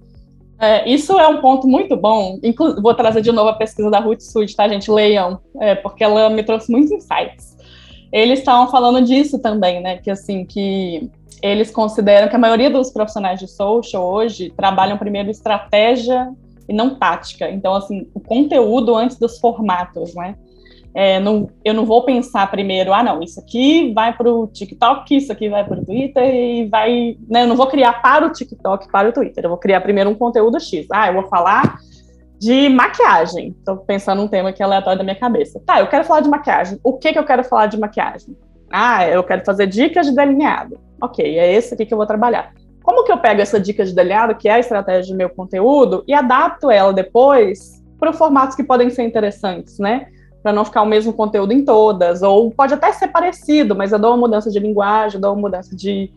É, 0.58 0.88
isso 0.88 1.18
é 1.18 1.28
um 1.28 1.40
ponto 1.40 1.66
muito 1.66 1.96
bom. 1.96 2.38
Inclu 2.42 2.80
vou 2.80 2.94
trazer 2.94 3.20
de 3.20 3.32
novo 3.32 3.48
a 3.48 3.54
pesquisa 3.54 3.90
da 3.90 3.98
Ruth 3.98 4.20
Sud, 4.20 4.54
tá, 4.56 4.68
gente? 4.68 4.90
Leiam, 4.90 5.40
é, 5.60 5.74
porque 5.74 6.02
ela 6.02 6.30
me 6.30 6.42
trouxe 6.42 6.70
muitos 6.70 6.90
insights. 6.90 7.56
Eles 8.12 8.38
estavam 8.38 8.70
falando 8.70 9.04
disso 9.04 9.38
também, 9.38 9.80
né? 9.80 9.98
Que 9.98 10.10
assim, 10.10 10.44
que 10.44 11.10
eles 11.42 11.70
consideram 11.70 12.28
que 12.28 12.36
a 12.36 12.38
maioria 12.38 12.70
dos 12.70 12.90
profissionais 12.90 13.40
de 13.40 13.48
social 13.48 14.04
hoje 14.04 14.52
trabalham 14.56 14.96
primeiro 14.96 15.30
estratégia 15.30 16.32
e 16.68 16.72
não 16.72 16.94
tática. 16.94 17.50
Então, 17.50 17.74
assim, 17.74 18.06
o 18.14 18.20
conteúdo 18.20 18.94
antes 18.94 19.18
dos 19.18 19.38
formatos, 19.38 20.14
né? 20.14 20.36
É, 20.94 21.18
não, 21.18 21.48
eu 21.64 21.72
não 21.72 21.86
vou 21.86 22.04
pensar 22.04 22.50
primeiro, 22.50 22.92
ah, 22.92 23.02
não, 23.02 23.22
isso 23.22 23.40
aqui 23.40 23.92
vai 23.94 24.14
para 24.14 24.30
o 24.30 24.46
TikTok, 24.46 25.16
isso 25.16 25.32
aqui 25.32 25.48
vai 25.48 25.64
para 25.64 25.80
o 25.80 25.84
Twitter 25.84 26.22
e 26.22 26.68
vai. 26.68 27.16
Né, 27.28 27.44
eu 27.44 27.46
não 27.46 27.56
vou 27.56 27.66
criar 27.66 28.02
para 28.02 28.26
o 28.26 28.30
TikTok, 28.30 28.90
para 28.90 29.08
o 29.08 29.12
Twitter. 29.12 29.44
Eu 29.44 29.50
vou 29.50 29.58
criar 29.58 29.80
primeiro 29.80 30.10
um 30.10 30.14
conteúdo 30.14 30.60
X. 30.60 30.86
Ah, 30.92 31.08
eu 31.08 31.14
vou 31.14 31.28
falar 31.28 31.78
de 32.38 32.68
maquiagem. 32.68 33.54
Estou 33.58 33.78
pensando 33.78 34.20
num 34.20 34.28
tema 34.28 34.52
que 34.52 34.62
é 34.62 34.66
aleatório 34.66 34.98
da 34.98 35.04
minha 35.04 35.18
cabeça. 35.18 35.62
Tá, 35.64 35.80
eu 35.80 35.86
quero 35.86 36.04
falar 36.04 36.20
de 36.20 36.28
maquiagem. 36.28 36.78
O 36.82 36.98
que, 36.98 37.12
que 37.12 37.18
eu 37.18 37.24
quero 37.24 37.44
falar 37.44 37.66
de 37.66 37.78
maquiagem? 37.78 38.36
Ah, 38.70 39.06
eu 39.06 39.22
quero 39.22 39.44
fazer 39.44 39.66
dicas 39.66 40.06
de 40.06 40.14
delineado. 40.14 40.78
Ok, 41.00 41.24
é 41.38 41.52
esse 41.52 41.72
aqui 41.72 41.86
que 41.86 41.94
eu 41.94 41.98
vou 41.98 42.06
trabalhar. 42.06 42.52
Como 42.82 43.04
que 43.04 43.12
eu 43.12 43.18
pego 43.18 43.40
essa 43.40 43.60
dica 43.60 43.84
de 43.84 43.94
delineado, 43.94 44.34
que 44.34 44.48
é 44.48 44.54
a 44.54 44.58
estratégia 44.58 45.14
do 45.14 45.16
meu 45.16 45.30
conteúdo, 45.30 46.02
e 46.06 46.12
adapto 46.12 46.70
ela 46.70 46.92
depois 46.92 47.82
para 47.98 48.12
formatos 48.12 48.56
que 48.56 48.64
podem 48.64 48.90
ser 48.90 49.04
interessantes, 49.04 49.78
né? 49.78 50.08
Para 50.42 50.52
não 50.52 50.64
ficar 50.64 50.82
o 50.82 50.86
mesmo 50.86 51.12
conteúdo 51.12 51.52
em 51.52 51.64
todas, 51.64 52.22
ou 52.22 52.50
pode 52.50 52.74
até 52.74 52.92
ser 52.92 53.08
parecido, 53.08 53.76
mas 53.76 53.92
eu 53.92 53.98
dou 53.98 54.10
uma 54.10 54.16
mudança 54.16 54.50
de 54.50 54.58
linguagem, 54.58 55.16
eu 55.16 55.20
dou 55.20 55.32
uma 55.32 55.40
mudança 55.40 55.74
de 55.76 56.10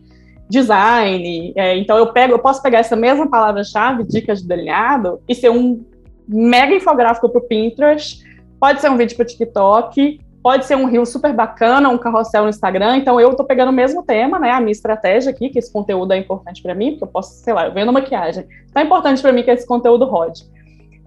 design. 0.48 1.52
É, 1.56 1.76
então 1.76 1.96
eu 1.96 2.12
pego, 2.12 2.34
eu 2.34 2.38
posso 2.38 2.62
pegar 2.62 2.78
essa 2.78 2.96
mesma 2.96 3.28
palavra-chave, 3.28 4.04
dicas 4.04 4.42
de 4.42 4.48
delineado, 4.48 5.20
e 5.28 5.34
ser 5.34 5.50
um 5.50 5.84
mega 6.26 6.74
infográfico 6.74 7.28
para 7.28 7.38
o 7.38 7.44
Pinterest, 7.44 8.24
pode 8.58 8.80
ser 8.80 8.90
um 8.90 8.96
vídeo 8.96 9.16
para 9.16 9.24
TikTok, 9.24 10.20
pode 10.42 10.64
ser 10.64 10.76
um 10.76 10.86
reel 10.86 11.04
super 11.04 11.32
bacana, 11.32 11.88
um 11.88 11.98
carrossel 11.98 12.44
no 12.44 12.48
Instagram. 12.48 12.96
Então 12.96 13.20
eu 13.20 13.30
estou 13.30 13.44
pegando 13.44 13.70
o 13.70 13.72
mesmo 13.72 14.02
tema, 14.04 14.38
né? 14.38 14.52
A 14.52 14.60
minha 14.60 14.72
estratégia 14.72 15.30
aqui, 15.30 15.48
que 15.48 15.58
esse 15.58 15.72
conteúdo 15.72 16.12
é 16.12 16.18
importante 16.18 16.62
para 16.62 16.74
mim, 16.74 16.90
porque 16.90 17.04
eu 17.04 17.08
posso, 17.08 17.32
sei 17.34 17.52
lá, 17.52 17.66
eu 17.66 17.72
vendo 17.72 17.92
maquiagem. 17.92 18.46
Então 18.70 18.80
é 18.80 18.84
importante 18.86 19.20
para 19.20 19.32
mim 19.32 19.42
que 19.42 19.50
esse 19.50 19.66
conteúdo 19.66 20.04
rode. 20.04 20.44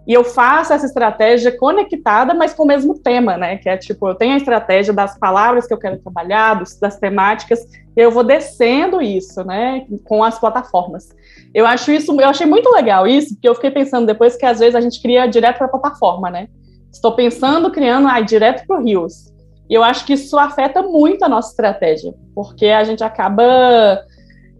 E 0.09 0.13
eu 0.15 0.23
faço 0.23 0.73
essa 0.73 0.87
estratégia 0.87 1.55
conectada, 1.55 2.33
mas 2.33 2.51
com 2.51 2.63
o 2.63 2.65
mesmo 2.65 2.97
tema, 2.97 3.37
né? 3.37 3.57
Que 3.57 3.69
é 3.69 3.77
tipo, 3.77 4.07
eu 4.07 4.15
tenho 4.15 4.33
a 4.33 4.37
estratégia 4.37 4.91
das 4.91 5.15
palavras 5.19 5.67
que 5.67 5.73
eu 5.73 5.77
quero 5.77 5.99
trabalhar, 5.99 6.55
dos, 6.55 6.79
das 6.79 6.97
temáticas, 6.97 7.59
e 7.95 8.01
eu 8.01 8.09
vou 8.09 8.23
descendo 8.23 9.03
isso, 9.03 9.43
né? 9.43 9.85
Com 10.05 10.23
as 10.23 10.39
plataformas. 10.39 11.09
Eu 11.53 11.63
acho 11.67 11.91
isso, 11.91 12.19
eu 12.19 12.27
achei 12.27 12.47
muito 12.47 12.71
legal 12.71 13.05
isso, 13.05 13.35
porque 13.35 13.47
eu 13.47 13.53
fiquei 13.53 13.69
pensando 13.69 14.07
depois 14.07 14.35
que 14.35 14.47
às 14.47 14.57
vezes 14.57 14.73
a 14.73 14.81
gente 14.81 14.99
cria 14.99 15.27
direto 15.27 15.59
para 15.59 15.67
a 15.67 15.69
plataforma, 15.69 16.31
né? 16.31 16.47
Estou 16.91 17.11
pensando 17.11 17.69
criando 17.69 18.07
aí 18.07 18.25
direto 18.25 18.65
para 18.65 18.79
o 18.79 18.83
Rios. 18.83 19.31
E 19.69 19.75
eu 19.75 19.83
acho 19.83 20.07
que 20.07 20.13
isso 20.13 20.39
afeta 20.39 20.81
muito 20.81 21.23
a 21.23 21.29
nossa 21.29 21.51
estratégia, 21.51 22.15
porque 22.33 22.65
a 22.65 22.83
gente 22.83 23.03
acaba 23.03 24.03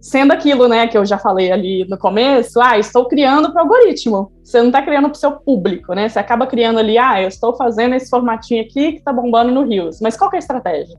sendo 0.02 0.32
aquilo, 0.32 0.68
né, 0.68 0.88
que 0.88 0.98
eu 0.98 1.06
já 1.06 1.18
falei 1.18 1.52
ali 1.52 1.86
no 1.90 1.98
começo, 1.98 2.62
ah, 2.62 2.78
estou 2.78 3.06
criando 3.08 3.52
para 3.52 3.62
o 3.62 3.66
algoritmo. 3.66 4.32
Você 4.44 4.60
não 4.60 4.68
está 4.68 4.82
criando 4.82 5.06
para 5.06 5.16
o 5.16 5.20
seu 5.20 5.32
público, 5.32 5.94
né? 5.94 6.08
Você 6.08 6.20
acaba 6.20 6.48
criando 6.48 6.80
ali, 6.80 6.98
ah, 6.98 7.22
eu 7.22 7.28
estou 7.28 7.56
fazendo 7.56 7.96
esse 7.96 8.10
formatinho 8.10 8.62
aqui 8.62 8.94
que 8.94 9.00
está 9.00 9.12
bombando 9.12 9.52
no 9.52 9.64
Rios. 9.64 10.00
Mas 10.02 10.18
qual 10.18 10.32
é 10.34 10.38
a 10.38 10.40
estratégia? 10.40 10.98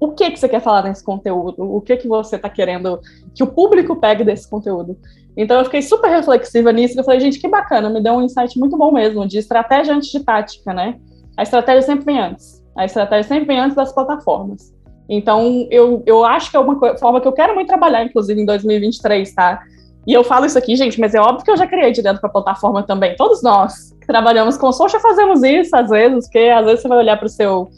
O 0.00 0.12
que 0.12 0.30
que 0.30 0.38
você 0.38 0.48
quer 0.48 0.60
falar 0.60 0.84
nesse 0.84 1.04
conteúdo? 1.04 1.62
O 1.62 1.80
que 1.80 1.96
que 1.96 2.06
você 2.06 2.36
está 2.36 2.48
querendo 2.48 3.00
que 3.34 3.42
o 3.42 3.46
público 3.48 3.96
pegue 3.96 4.22
desse 4.22 4.48
conteúdo? 4.48 4.96
Então 5.36 5.58
eu 5.58 5.64
fiquei 5.64 5.82
super 5.82 6.08
reflexiva 6.08 6.72
nisso, 6.72 6.98
eu 6.98 7.04
falei, 7.04 7.20
gente, 7.20 7.40
que 7.40 7.48
bacana, 7.48 7.90
me 7.90 8.00
deu 8.00 8.14
um 8.14 8.22
insight 8.22 8.58
muito 8.58 8.76
bom 8.76 8.92
mesmo, 8.92 9.26
de 9.26 9.38
estratégia 9.38 9.94
antes 9.94 10.10
de 10.10 10.20
tática, 10.20 10.72
né? 10.72 10.98
A 11.36 11.42
estratégia 11.42 11.82
sempre 11.82 12.04
vem 12.04 12.20
antes. 12.20 12.64
A 12.76 12.84
estratégia 12.84 13.28
sempre 13.28 13.46
vem 13.46 13.58
antes 13.58 13.76
das 13.76 13.92
plataformas. 13.92 14.72
Então, 15.08 15.66
eu, 15.70 16.02
eu 16.04 16.24
acho 16.24 16.50
que 16.50 16.56
é 16.56 16.60
uma 16.60 16.96
forma 16.98 17.20
que 17.20 17.26
eu 17.26 17.32
quero 17.32 17.54
muito 17.54 17.68
trabalhar, 17.68 18.04
inclusive, 18.04 18.40
em 18.40 18.44
2023, 18.44 19.34
tá? 19.34 19.62
E 20.06 20.12
eu 20.12 20.24
falo 20.24 20.46
isso 20.46 20.58
aqui, 20.58 20.74
gente, 20.76 20.98
mas 21.00 21.14
é 21.14 21.20
óbvio 21.20 21.44
que 21.44 21.50
eu 21.50 21.56
já 21.56 21.66
criei 21.66 21.92
de 21.92 22.02
dentro 22.02 22.20
para 22.20 22.30
a 22.30 22.32
plataforma 22.32 22.82
também. 22.82 23.14
Todos 23.16 23.42
nós 23.42 23.94
que 24.00 24.06
trabalhamos 24.06 24.56
com 24.56 24.72
social 24.72 25.00
fazemos 25.02 25.42
isso 25.42 25.74
às 25.76 25.90
vezes, 25.90 26.24
porque 26.24 26.38
às 26.38 26.64
vezes 26.64 26.80
você 26.80 26.88
vai 26.88 26.98
olhar 26.98 27.16
para 27.16 27.26
o 27.26 27.28
seu 27.28 27.68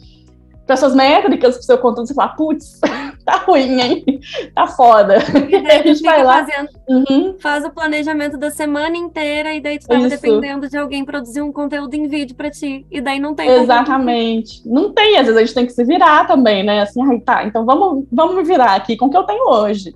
para 0.65 0.77
suas 0.77 0.95
métricas, 0.95 1.55
para 1.55 1.61
o 1.61 1.65
seu 1.65 1.77
conteúdo, 1.77 2.07
você 2.07 2.13
fala, 2.13 2.29
putz, 2.29 2.79
tá 3.31 3.37
ruim, 3.45 3.81
hein? 3.81 4.19
Tá 4.53 4.67
foda. 4.67 5.17
E 5.49 5.61
daí 5.61 5.79
a 5.81 5.83
gente 5.83 6.01
vai 6.01 6.23
lá. 6.23 6.45
Fazendo, 6.45 6.69
uhum. 6.87 7.35
Faz 7.39 7.65
o 7.65 7.69
planejamento 7.69 8.37
da 8.37 8.49
semana 8.49 8.97
inteira, 8.97 9.53
e 9.53 9.61
daí 9.61 9.79
tu 9.79 9.87
tava 9.87 10.01
Isso. 10.01 10.09
dependendo 10.09 10.69
de 10.69 10.77
alguém 10.77 11.05
produzir 11.05 11.41
um 11.41 11.51
conteúdo 11.51 11.93
em 11.93 12.07
vídeo 12.07 12.35
para 12.35 12.49
ti. 12.49 12.85
E 12.91 12.99
daí 12.99 13.19
não 13.19 13.33
tem. 13.33 13.49
Exatamente. 13.49 14.61
Não 14.65 14.91
tem, 14.91 15.17
às 15.17 15.25
vezes 15.25 15.37
a 15.37 15.45
gente 15.45 15.53
tem 15.53 15.65
que 15.65 15.73
se 15.73 15.83
virar 15.83 16.25
também, 16.25 16.63
né? 16.63 16.81
Assim, 16.81 17.01
ai, 17.03 17.19
tá, 17.19 17.43
então 17.45 17.65
vamos, 17.65 18.05
vamos 18.11 18.35
me 18.35 18.43
virar 18.43 18.75
aqui 18.75 18.97
com 18.97 19.05
o 19.05 19.09
que 19.09 19.17
eu 19.17 19.23
tenho 19.23 19.47
hoje. 19.49 19.93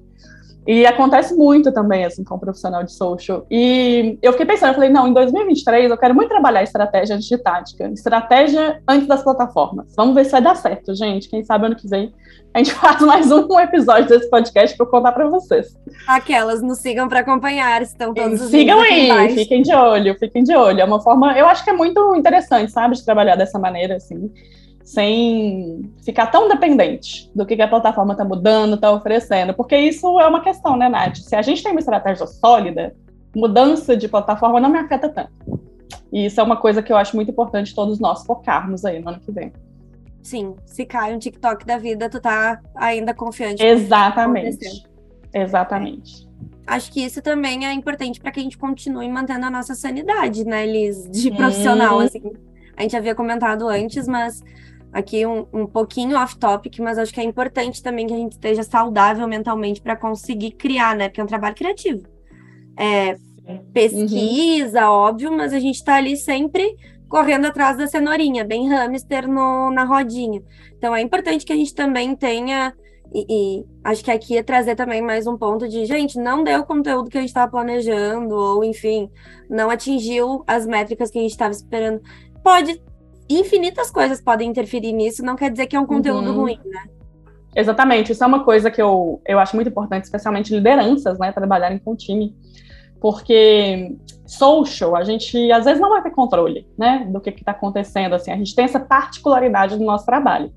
E 0.67 0.85
acontece 0.85 1.35
muito 1.35 1.71
também, 1.71 2.05
assim, 2.05 2.23
com 2.23 2.35
o 2.35 2.39
profissional 2.39 2.83
de 2.83 2.91
social. 2.91 3.45
E 3.51 4.17
eu 4.21 4.31
fiquei 4.31 4.47
pensando, 4.47 4.69
eu 4.69 4.75
falei, 4.75 4.89
não, 4.89 5.07
em 5.07 5.13
2023 5.13 5.91
eu 5.91 5.97
quero 5.97 6.15
muito 6.15 6.29
trabalhar 6.29 6.63
estratégia 6.63 7.15
antes 7.15 7.27
de 7.27 7.37
tática. 7.37 7.87
Estratégia 7.89 8.81
antes 8.87 9.07
das 9.07 9.23
plataformas. 9.23 9.93
Vamos 9.95 10.15
ver 10.15 10.25
se 10.25 10.31
vai 10.31 10.41
dar 10.41 10.55
certo, 10.55 10.95
gente. 10.95 11.29
Quem 11.29 11.43
sabe 11.43 11.67
ano 11.67 11.75
que 11.75 11.87
vem 11.87 12.11
a 12.55 12.59
gente 12.59 12.71
faz 12.79 13.01
mais 13.01 13.31
um 13.31 13.59
episódio 13.59 14.07
desse 14.07 14.29
podcast 14.29 14.77
para 14.77 14.85
contar 14.85 15.11
para 15.11 15.27
vocês. 15.27 15.77
Aquelas, 16.07 16.61
nos 16.61 16.79
sigam 16.79 17.07
para 17.09 17.19
acompanhar, 17.19 17.81
estão 17.81 18.13
todos 18.13 18.41
os 18.41 18.49
Sigam 18.49 18.79
aí, 18.79 19.35
fiquem 19.35 19.61
de 19.61 19.75
olho, 19.75 20.15
fiquem 20.17 20.41
de 20.41 20.55
olho. 20.55 20.79
É 20.79 20.85
uma 20.85 21.01
forma, 21.01 21.37
eu 21.37 21.47
acho 21.47 21.65
que 21.65 21.69
é 21.69 21.73
muito 21.73 22.15
interessante, 22.15 22.71
sabe, 22.71 22.95
de 22.95 23.03
trabalhar 23.03 23.35
dessa 23.35 23.59
maneira, 23.59 23.97
assim 23.97 24.31
sem 24.85 25.91
ficar 26.03 26.27
tão 26.27 26.47
dependente 26.47 27.31
do 27.33 27.43
que 27.43 27.59
a 27.59 27.67
plataforma 27.67 28.13
está 28.13 28.23
mudando, 28.23 28.75
está 28.75 28.91
oferecendo, 28.91 29.51
porque 29.51 29.75
isso 29.75 30.19
é 30.19 30.27
uma 30.27 30.41
questão, 30.41 30.77
né, 30.77 30.87
Nath? 30.87 31.17
Se 31.17 31.35
a 31.35 31.41
gente 31.41 31.63
tem 31.63 31.71
uma 31.71 31.79
estratégia 31.79 32.27
sólida, 32.27 32.95
mudança 33.35 33.97
de 33.97 34.07
plataforma 34.07 34.59
não 34.59 34.69
me 34.69 34.77
afeta 34.77 35.09
tanto. 35.09 35.59
E 36.13 36.27
isso 36.27 36.39
é 36.39 36.43
uma 36.43 36.55
coisa 36.55 36.83
que 36.83 36.93
eu 36.93 36.97
acho 36.97 37.15
muito 37.15 37.31
importante 37.31 37.73
todos 37.73 37.99
nós 37.99 38.23
focarmos 38.23 38.85
aí 38.85 38.99
no 38.99 39.09
ano 39.09 39.19
que 39.19 39.31
vem. 39.31 39.51
Sim, 40.21 40.55
se 40.65 40.85
cai 40.85 41.15
um 41.15 41.19
TikTok 41.19 41.65
da 41.65 41.79
vida, 41.79 42.07
tu 42.07 42.21
tá 42.21 42.61
ainda 42.75 43.11
confiante. 43.11 43.65
Exatamente. 43.65 44.87
Exatamente. 45.33 46.29
Acho 46.67 46.91
que 46.91 47.03
isso 47.03 47.21
também 47.23 47.65
é 47.65 47.73
importante 47.73 48.19
para 48.19 48.31
que 48.31 48.39
a 48.39 48.43
gente 48.43 48.57
continue 48.57 49.09
mantendo 49.09 49.47
a 49.47 49.49
nossa 49.49 49.73
sanidade, 49.73 50.45
né, 50.45 50.65
Liz? 50.65 51.09
De 51.09 51.31
profissional, 51.31 51.97
hum. 51.97 52.01
assim. 52.01 52.21
A 52.77 52.81
gente 52.83 52.95
havia 52.95 53.15
comentado 53.15 53.67
antes, 53.67 54.07
mas 54.07 54.43
aqui 54.95 55.25
um, 55.25 55.45
um 55.51 55.67
pouquinho 55.67 56.17
off-topic, 56.17 56.79
mas 56.79 56.97
acho 56.97 57.13
que 57.13 57.19
é 57.19 57.23
importante 57.23 57.83
também 57.83 58.07
que 58.07 58.13
a 58.13 58.17
gente 58.17 58.31
esteja 58.31 58.63
saudável 58.63 59.27
mentalmente 59.27 59.81
para 59.81 59.93
conseguir 59.93 60.51
criar, 60.51 60.95
né? 60.95 61.09
Porque 61.09 61.19
é 61.19 61.23
um 61.25 61.27
trabalho 61.27 61.53
criativo. 61.53 62.07
É, 62.79 63.17
pesquisa, 63.73 64.89
uhum. 64.89 64.95
óbvio, 64.95 65.31
mas 65.35 65.51
a 65.51 65.59
gente 65.59 65.75
está 65.75 65.95
ali 65.95 66.15
sempre 66.15 66.77
correndo 67.09 67.45
atrás 67.45 67.77
da 67.77 67.87
cenourinha, 67.87 68.45
bem 68.45 68.69
hamster 68.69 69.27
no, 69.27 69.69
na 69.69 69.83
rodinha. 69.83 70.41
Então 70.77 70.95
é 70.95 71.01
importante 71.01 71.45
que 71.45 71.51
a 71.51 71.57
gente 71.57 71.75
também 71.75 72.15
tenha. 72.15 72.73
E, 73.13 73.25
e, 73.29 73.65
acho 73.83 74.01
que 74.01 74.11
aqui 74.11 74.37
é 74.37 74.43
trazer 74.43 74.75
também 74.75 75.01
mais 75.01 75.27
um 75.27 75.37
ponto 75.37 75.67
de, 75.67 75.85
gente, 75.85 76.17
não 76.17 76.41
deu 76.41 76.61
o 76.61 76.65
conteúdo 76.65 77.09
que 77.09 77.17
a 77.17 77.21
gente 77.21 77.29
estava 77.29 77.51
planejando, 77.51 78.33
ou 78.33 78.63
enfim, 78.63 79.09
não 79.49 79.69
atingiu 79.69 80.41
as 80.47 80.65
métricas 80.65 81.11
que 81.11 81.19
a 81.19 81.21
gente 81.21 81.31
estava 81.31 81.51
esperando. 81.51 82.01
Pode 82.41 82.81
infinitas 83.29 83.91
coisas 83.91 84.21
podem 84.21 84.49
interferir 84.49 84.93
nisso, 84.93 85.23
não 85.23 85.35
quer 85.35 85.51
dizer 85.51 85.67
que 85.67 85.75
é 85.75 85.79
um 85.79 85.85
conteúdo 85.85 86.31
uhum. 86.31 86.41
ruim, 86.41 86.59
né? 86.65 86.83
Exatamente, 87.55 88.11
isso 88.11 88.23
é 88.23 88.27
uma 88.27 88.43
coisa 88.43 88.69
que 88.69 88.81
eu, 88.81 89.21
eu 89.25 89.39
acho 89.39 89.55
muito 89.55 89.69
importante, 89.69 90.03
especialmente 90.03 90.53
lideranças, 90.53 91.17
né, 91.17 91.31
trabalharem 91.31 91.79
com 91.79 91.95
time, 91.95 92.35
porque 92.99 93.95
social, 94.25 94.95
a 94.95 95.03
gente 95.03 95.51
às 95.51 95.63
vezes 95.63 95.79
não 95.79 95.89
vai 95.89 96.03
ter 96.03 96.11
controle, 96.11 96.67
né, 96.77 97.07
do 97.09 97.21
que 97.21 97.29
está 97.29 97.51
acontecendo, 97.51 98.13
assim, 98.13 98.31
a 98.31 98.35
gente 98.35 98.53
tem 98.53 98.65
essa 98.65 98.79
particularidade 98.79 99.77
do 99.77 99.85
nosso 99.85 100.05
trabalho. 100.05 100.51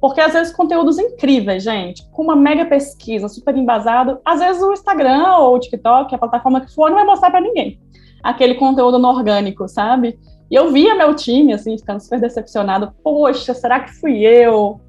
Porque 0.00 0.20
às 0.20 0.32
vezes 0.32 0.52
conteúdos 0.52 0.98
incríveis, 0.98 1.62
gente, 1.62 2.08
com 2.10 2.22
uma 2.22 2.34
mega 2.34 2.64
pesquisa, 2.64 3.28
super 3.28 3.54
embasado, 3.54 4.18
às 4.24 4.40
vezes 4.40 4.62
o 4.62 4.72
Instagram 4.72 5.36
ou 5.36 5.56
o 5.56 5.60
TikTok, 5.60 6.14
a 6.14 6.18
plataforma 6.18 6.62
que 6.62 6.74
for, 6.74 6.88
não 6.88 6.96
vai 6.96 7.04
mostrar 7.04 7.30
para 7.30 7.42
ninguém. 7.42 7.78
Aquele 8.22 8.54
conteúdo 8.54 8.98
no 8.98 9.08
orgânico, 9.08 9.68
sabe? 9.68 10.18
E 10.50 10.54
eu 10.54 10.72
via 10.72 10.94
meu 10.94 11.14
time, 11.14 11.52
assim, 11.52 11.78
ficando 11.78 12.00
super 12.00 12.20
decepcionado. 12.20 12.92
Poxa, 13.02 13.54
será 13.54 13.80
que 13.80 13.92
fui 13.92 14.24
eu? 14.24 14.80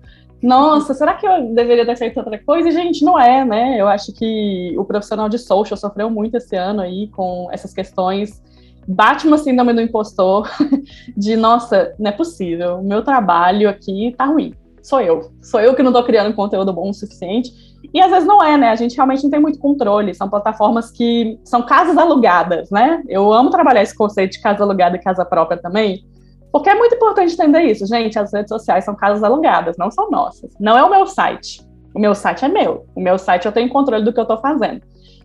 Nossa, 0.41 0.93
será 0.93 1.13
que 1.13 1.28
eu 1.28 1.54
deveria 1.54 1.86
ter 1.86 1.95
feito 1.95 2.17
outra 2.17 2.38
coisa? 2.39 2.69
E, 2.69 2.71
gente, 2.71 3.06
não 3.06 3.19
é, 3.19 3.45
né? 3.45 3.80
Eu 3.80 3.88
acho 3.88 4.12
que 4.12 4.74
o 4.78 4.84
profissional 4.84 5.30
de 5.30 5.38
social 5.38 5.78
sofreu 5.78 6.10
muito 6.10 6.36
esse 6.36 6.56
ano 6.56 6.82
aí 6.82 7.10
com 7.10 7.47
essas 7.52 7.74
questões. 7.74 8.41
Bate 8.88 9.28
uma 9.28 9.38
síndrome 9.38 9.74
do 9.74 9.82
impostor 9.82 10.50
de, 11.15 11.36
nossa, 11.36 11.93
não 12.00 12.10
é 12.10 12.12
possível, 12.12 12.80
o 12.80 12.84
meu 12.84 13.04
trabalho 13.04 13.69
aqui 13.69 14.15
tá 14.17 14.26
ruim 14.26 14.56
sou 14.82 15.00
eu. 15.00 15.32
Sou 15.41 15.60
eu 15.60 15.76
que 15.76 15.84
não 15.84 15.91
estou 15.91 16.04
criando 16.04 16.34
conteúdo 16.34 16.74
bom 16.74 16.89
o 16.89 16.93
suficiente. 16.93 17.54
E 17.94 18.02
às 18.02 18.12
vezes 18.12 18.28
não 18.28 18.44
é, 18.44 18.58
né? 18.58 18.70
A 18.70 18.76
gente 18.76 18.96
realmente 18.96 19.24
não 19.24 19.30
tem 19.30 19.39
muito 19.39 19.60
controle. 19.60 20.13
São 20.13 20.30
plataformas 20.30 20.91
que 20.91 21.39
são 21.44 21.62
casas 21.63 21.98
alugadas, 21.98 22.70
né? 22.70 23.02
Eu 23.08 23.32
amo 23.34 23.50
trabalhar 23.50 23.82
esse 23.82 23.96
conceito 23.96 24.34
de 24.34 24.41
casa 24.41 24.63
alugada 24.63 24.96
e 24.96 25.02
casa 25.02 25.26
própria 25.26 25.62
também, 25.62 26.06
porque 26.52 26.70
é 26.70 26.76
muito 26.76 26.96
importante 26.96 27.34
entender 27.34 27.63
isso, 27.63 27.86
gente. 27.86 28.20
As 28.20 28.34
redes 28.34 28.50
sociais 28.50 28.84
são 28.84 28.96
casas 28.96 29.24
alugadas, 29.24 29.78
não 29.78 29.89
são 29.89 30.10
nossas. 30.10 30.52
Não 30.60 30.78
é 30.78 30.84
o 30.84 30.89
meu 30.89 31.08
site. 31.08 31.65
O 31.94 32.00
meu 32.00 32.13
site 32.13 32.46
é 32.46 32.48
meu. 32.48 32.86
O 32.96 33.02
meu 33.02 33.17
site 33.17 33.46
eu 33.46 33.52
tenho 33.52 33.70
controle 33.70 34.04
do 34.04 34.13
que 34.13 34.20
eu 34.20 34.24
estou 34.24 34.38
fazendo. 34.39 34.82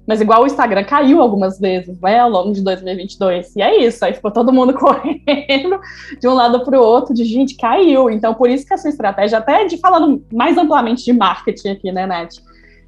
Mas 0.06 0.20
igual 0.20 0.42
o 0.42 0.46
Instagram 0.46 0.84
caiu 0.84 1.20
algumas 1.20 1.58
vezes, 1.58 2.00
né, 2.00 2.20
ao 2.20 2.30
longo 2.30 2.52
de 2.52 2.62
2022. 2.62 3.56
E 3.56 3.62
é 3.62 3.84
isso, 3.84 4.04
aí 4.04 4.14
ficou 4.14 4.30
todo 4.30 4.52
mundo 4.52 4.72
correndo 4.78 5.80
de 6.20 6.28
um 6.28 6.34
lado 6.34 6.64
para 6.64 6.78
o 6.78 6.82
outro, 6.82 7.12
de 7.12 7.24
gente, 7.24 7.56
caiu. 7.56 8.08
Então, 8.08 8.32
por 8.34 8.48
isso 8.48 8.64
que 8.66 8.72
essa 8.72 8.88
estratégia, 8.88 9.38
até 9.38 9.64
de 9.64 9.78
falando 9.78 10.24
mais 10.32 10.56
amplamente 10.56 11.04
de 11.04 11.12
marketing 11.12 11.70
aqui, 11.70 11.90
né, 11.90 12.06
Nath? 12.06 12.36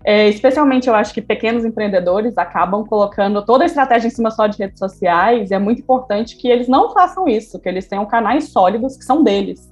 É, 0.04 0.28
especialmente, 0.28 0.88
eu 0.88 0.94
acho 0.94 1.12
que 1.12 1.20
pequenos 1.20 1.64
empreendedores 1.64 2.38
acabam 2.38 2.84
colocando 2.86 3.44
toda 3.44 3.64
a 3.64 3.66
estratégia 3.66 4.06
em 4.06 4.10
cima 4.10 4.30
só 4.30 4.46
de 4.46 4.56
redes 4.56 4.78
sociais, 4.78 5.50
e 5.50 5.54
é 5.54 5.58
muito 5.58 5.82
importante 5.82 6.36
que 6.36 6.48
eles 6.48 6.68
não 6.68 6.92
façam 6.92 7.28
isso, 7.28 7.58
que 7.58 7.68
eles 7.68 7.88
tenham 7.88 8.06
canais 8.06 8.50
sólidos 8.50 8.96
que 8.96 9.04
são 9.04 9.24
deles. 9.24 9.68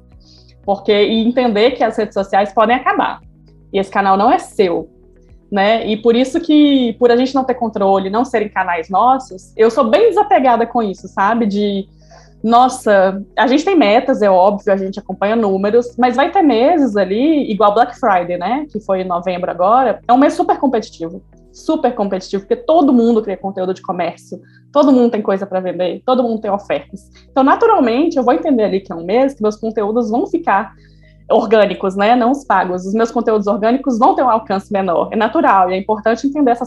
Porque, 0.65 0.93
e 0.93 1.25
entender 1.25 1.71
que 1.73 1.85
as 1.85 1.97
redes 1.97 2.15
sociais 2.15 2.53
podem 2.53 2.75
acabar. 2.75 3.21
E 3.73 3.79
esse 3.79 3.91
canal 3.91 4.17
não 4.17 4.33
é 4.33 4.39
seu, 4.39 4.91
né? 5.57 5.87
E 5.87 5.97
por 5.97 6.15
isso 6.15 6.39
que, 6.39 6.93
por 6.99 7.11
a 7.11 7.17
gente 7.17 7.35
não 7.35 7.43
ter 7.43 7.55
controle, 7.55 8.11
não 8.11 8.27
serem 8.27 8.51
canais 8.51 8.91
nossos, 8.91 9.55
eu 9.57 9.71
sou 9.71 9.85
bem 9.85 10.11
desapegada 10.11 10.67
com 10.67 10.83
isso, 10.83 11.09
sabe? 11.09 11.47
De, 11.47 11.89
nossa, 12.45 13.25
a 13.35 13.47
gente 13.47 13.65
tem 13.65 13.75
metas, 13.75 14.21
é 14.21 14.31
óbvio, 14.31 14.71
a 14.71 14.77
gente 14.77 14.99
acompanha 14.99 15.35
números, 15.35 15.97
mas 15.97 16.15
vai 16.15 16.31
ter 16.31 16.43
meses 16.43 16.95
ali, 16.95 17.51
igual 17.51 17.73
Black 17.73 17.99
Friday, 17.99 18.37
né? 18.37 18.67
Que 18.71 18.79
foi 18.81 19.01
em 19.01 19.05
novembro 19.05 19.51
agora, 19.51 19.99
é 20.07 20.13
um 20.13 20.19
mês 20.19 20.35
super 20.35 20.59
competitivo. 20.59 21.23
Super 21.55 21.95
competitivo, 21.95 22.43
porque 22.43 22.63
todo 22.63 22.93
mundo 22.93 23.23
cria 23.23 23.39
conteúdo 23.39 23.73
de 23.73 23.81
comércio, 23.81 24.39
todo 24.71 24.93
mundo 24.93 25.13
tem 25.13 25.23
coisa 25.23 25.47
para 25.47 25.59
vender, 25.59 26.03
todo 26.05 26.23
mundo 26.23 26.39
tem 26.39 26.51
ofertas. 26.51 27.11
Então, 27.31 27.43
naturalmente, 27.43 28.19
eu 28.19 28.23
vou 28.23 28.35
entender 28.35 28.65
ali 28.65 28.81
que 28.81 28.93
é 28.93 28.95
um 28.95 29.07
mês 29.07 29.33
que 29.33 29.43
meus 29.43 29.57
conteúdos 29.57 30.11
vão 30.11 30.27
ficar 30.27 30.75
orgânicos, 31.31 31.97
né, 31.97 32.15
não 32.15 32.31
os 32.31 32.45
pagos. 32.45 32.87
Os 32.87 32.95
meus 32.95 33.11
conteúdos 33.11 33.47
orgânicos 33.47 33.99
vão 33.99 34.15
ter 34.15 34.23
um 34.23 34.31
alcance 34.31 34.73
menor, 34.73 35.09
é 35.13 35.17
natural, 35.17 35.71
e 35.71 35.75
é 35.75 35.79
importante 35.79 36.27
entender 36.27 36.53
essa 36.53 36.65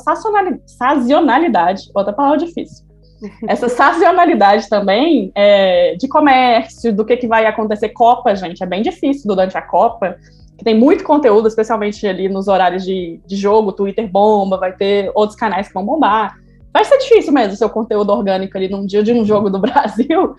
sazonalidade, 0.65 1.89
outra 1.93 2.13
palavra 2.13 2.37
difícil. 2.37 2.87
Essa 3.49 3.67
sazonalidade 3.67 4.69
também 4.69 5.29
é, 5.35 5.93
de 5.95 6.07
comércio, 6.07 6.95
do 6.95 7.03
que, 7.03 7.17
que 7.17 7.27
vai 7.27 7.45
acontecer. 7.45 7.89
Copa, 7.89 8.33
gente, 8.33 8.63
é 8.63 8.65
bem 8.65 8.81
difícil 8.81 9.27
durante 9.27 9.57
a 9.57 9.61
Copa, 9.61 10.15
que 10.57 10.63
tem 10.63 10.73
muito 10.73 11.03
conteúdo, 11.03 11.47
especialmente 11.47 12.07
ali 12.07 12.29
nos 12.29 12.47
horários 12.47 12.85
de, 12.85 13.19
de 13.25 13.35
jogo, 13.35 13.73
Twitter 13.73 14.09
bomba, 14.09 14.57
vai 14.57 14.71
ter 14.71 15.11
outros 15.13 15.37
canais 15.37 15.67
que 15.67 15.73
vão 15.73 15.85
bombar. 15.85 16.37
Vai 16.73 16.85
ser 16.85 16.97
difícil 16.99 17.33
mesmo 17.33 17.53
o 17.53 17.57
seu 17.57 17.69
conteúdo 17.69 18.11
orgânico 18.11 18.57
ali 18.57 18.69
num 18.69 18.85
dia 18.85 19.03
de 19.03 19.11
um 19.11 19.25
jogo 19.25 19.49
do 19.49 19.59
Brasil, 19.59 20.35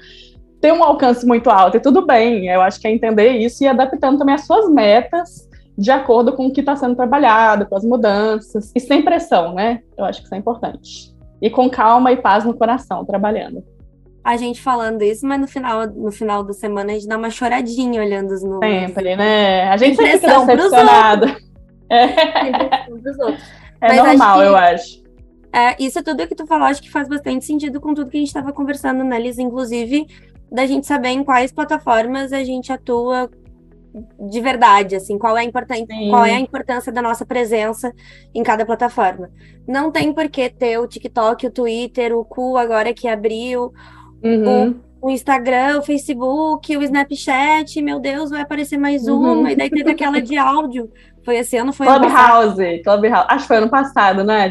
ter 0.60 0.72
um 0.72 0.84
alcance 0.84 1.26
muito 1.26 1.48
alto, 1.48 1.76
e 1.76 1.80
tudo 1.80 2.04
bem. 2.06 2.48
Eu 2.48 2.60
acho 2.60 2.80
que 2.80 2.86
é 2.86 2.90
entender 2.90 3.30
isso 3.38 3.64
e 3.64 3.66
adaptando 3.66 4.18
também 4.18 4.34
as 4.34 4.46
suas 4.46 4.68
metas 4.70 5.48
de 5.76 5.90
acordo 5.90 6.34
com 6.34 6.46
o 6.46 6.52
que 6.52 6.60
está 6.60 6.76
sendo 6.76 6.94
trabalhado, 6.94 7.64
com 7.64 7.74
as 7.74 7.84
mudanças, 7.84 8.70
e 8.74 8.80
sem 8.80 9.02
pressão, 9.02 9.54
né? 9.54 9.80
Eu 9.96 10.04
acho 10.04 10.20
que 10.20 10.26
isso 10.26 10.34
é 10.34 10.38
importante. 10.38 11.14
E 11.40 11.48
com 11.48 11.70
calma 11.70 12.12
e 12.12 12.18
paz 12.18 12.44
no 12.44 12.52
coração, 12.52 13.02
trabalhando. 13.04 13.64
A 14.22 14.36
gente 14.36 14.60
falando 14.60 15.00
isso, 15.00 15.26
mas 15.26 15.40
no 15.40 15.48
final, 15.48 15.86
no 15.86 16.12
final 16.12 16.42
da 16.44 16.52
semana 16.52 16.92
a 16.92 16.94
gente 16.94 17.08
dá 17.08 17.16
uma 17.16 17.30
choradinha 17.30 18.02
olhando 18.02 18.32
os 18.32 18.42
números. 18.42 18.88
Sempre, 18.88 19.16
né? 19.16 19.70
A 19.70 19.76
gente 19.78 19.96
sempre 19.96 20.18
fica 20.18 20.44
decepcionado. 20.44 21.26
É. 21.88 22.04
é 23.80 23.96
normal, 23.96 24.42
eu 24.42 24.54
acho. 24.54 25.00
É, 25.52 25.74
isso 25.82 25.98
é 25.98 26.02
tudo 26.02 26.28
que 26.28 26.34
tu 26.34 26.46
falou, 26.46 26.66
acho 26.66 26.80
que 26.80 26.90
faz 26.90 27.08
bastante 27.08 27.44
sentido 27.44 27.80
com 27.80 27.92
tudo 27.92 28.10
que 28.10 28.16
a 28.16 28.20
gente 28.20 28.28
estava 28.28 28.52
conversando, 28.52 29.02
né, 29.02 29.18
Liz? 29.18 29.38
Inclusive, 29.38 30.06
da 30.50 30.66
gente 30.66 30.86
saber 30.86 31.10
em 31.10 31.24
quais 31.24 31.52
plataformas 31.52 32.32
a 32.32 32.42
gente 32.42 32.72
atua 32.72 33.30
de 34.28 34.40
verdade, 34.40 34.94
assim, 34.94 35.18
qual 35.18 35.36
é, 35.36 35.40
a 35.40 35.44
importância, 35.44 35.86
qual 36.08 36.24
é 36.24 36.34
a 36.34 36.40
importância 36.40 36.92
da 36.92 37.02
nossa 37.02 37.26
presença 37.26 37.92
em 38.34 38.42
cada 38.42 38.64
plataforma. 38.64 39.30
Não 39.66 39.90
tem 39.90 40.12
por 40.12 40.28
que 40.28 40.48
ter 40.48 40.78
o 40.78 40.86
TikTok, 40.86 41.46
o 41.46 41.50
Twitter, 41.50 42.16
o 42.16 42.24
Cu 42.24 42.56
agora 42.56 42.94
que 42.94 43.08
abriu, 43.08 43.72
uhum. 44.22 44.76
o, 45.00 45.08
o, 45.08 45.10
Instagram, 45.10 45.78
o 45.78 45.82
Facebook, 45.82 46.76
o 46.76 46.82
Snapchat, 46.82 47.82
meu 47.82 47.98
Deus, 47.98 48.30
vai 48.30 48.42
aparecer 48.42 48.78
mais 48.78 49.08
uhum. 49.08 49.40
uma, 49.40 49.52
e 49.52 49.56
daí 49.56 49.68
teve 49.68 49.90
aquela 49.90 50.20
de 50.20 50.36
áudio. 50.38 50.88
Foi 51.24 51.36
esse 51.36 51.56
ano, 51.56 51.72
foi 51.72 51.86
Clubhouse, 51.86 52.82
Clubhouse. 52.84 53.26
Acho 53.28 53.42
que 53.42 53.48
foi 53.48 53.56
ano 53.56 53.70
passado, 53.70 54.22
né, 54.22 54.50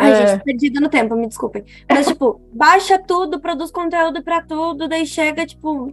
Ai, 0.00 0.12
é. 0.12 0.26
gente, 0.26 0.44
perdida 0.44 0.80
no 0.80 0.88
tempo, 0.88 1.14
me 1.16 1.26
desculpem. 1.26 1.64
Mas, 1.88 2.06
tipo, 2.06 2.40
baixa 2.52 2.98
tudo, 2.98 3.40
produz 3.40 3.70
conteúdo 3.70 4.22
para 4.22 4.42
tudo, 4.42 4.88
daí 4.88 5.06
chega, 5.06 5.46
tipo, 5.46 5.92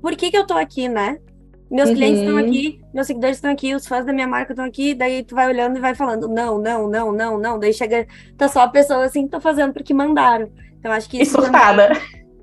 por 0.00 0.16
que 0.16 0.30
que 0.30 0.36
eu 0.36 0.46
tô 0.46 0.54
aqui, 0.54 0.88
né? 0.88 1.18
Meus 1.70 1.88
uhum. 1.88 1.94
clientes 1.94 2.20
estão 2.20 2.36
aqui, 2.36 2.80
meus 2.92 3.06
seguidores 3.06 3.38
estão 3.38 3.50
aqui, 3.50 3.74
os 3.74 3.86
fãs 3.86 4.04
da 4.04 4.12
minha 4.12 4.28
marca 4.28 4.52
estão 4.52 4.66
aqui, 4.66 4.94
daí 4.94 5.24
tu 5.24 5.34
vai 5.34 5.48
olhando 5.48 5.78
e 5.78 5.80
vai 5.80 5.94
falando, 5.94 6.28
não, 6.28 6.58
não, 6.58 6.86
não, 6.86 7.12
não, 7.12 7.38
não. 7.38 7.58
Daí 7.58 7.72
chega, 7.72 8.06
tá 8.36 8.46
só 8.46 8.60
a 8.60 8.68
pessoa 8.68 9.06
assim, 9.06 9.26
tô 9.26 9.40
fazendo 9.40 9.72
porque 9.72 9.94
mandaram. 9.94 10.50
Então, 10.78 10.92
acho 10.92 11.08
que 11.08 11.22
isso. 11.22 11.38
E 11.38 11.42
surtada. 11.42 11.88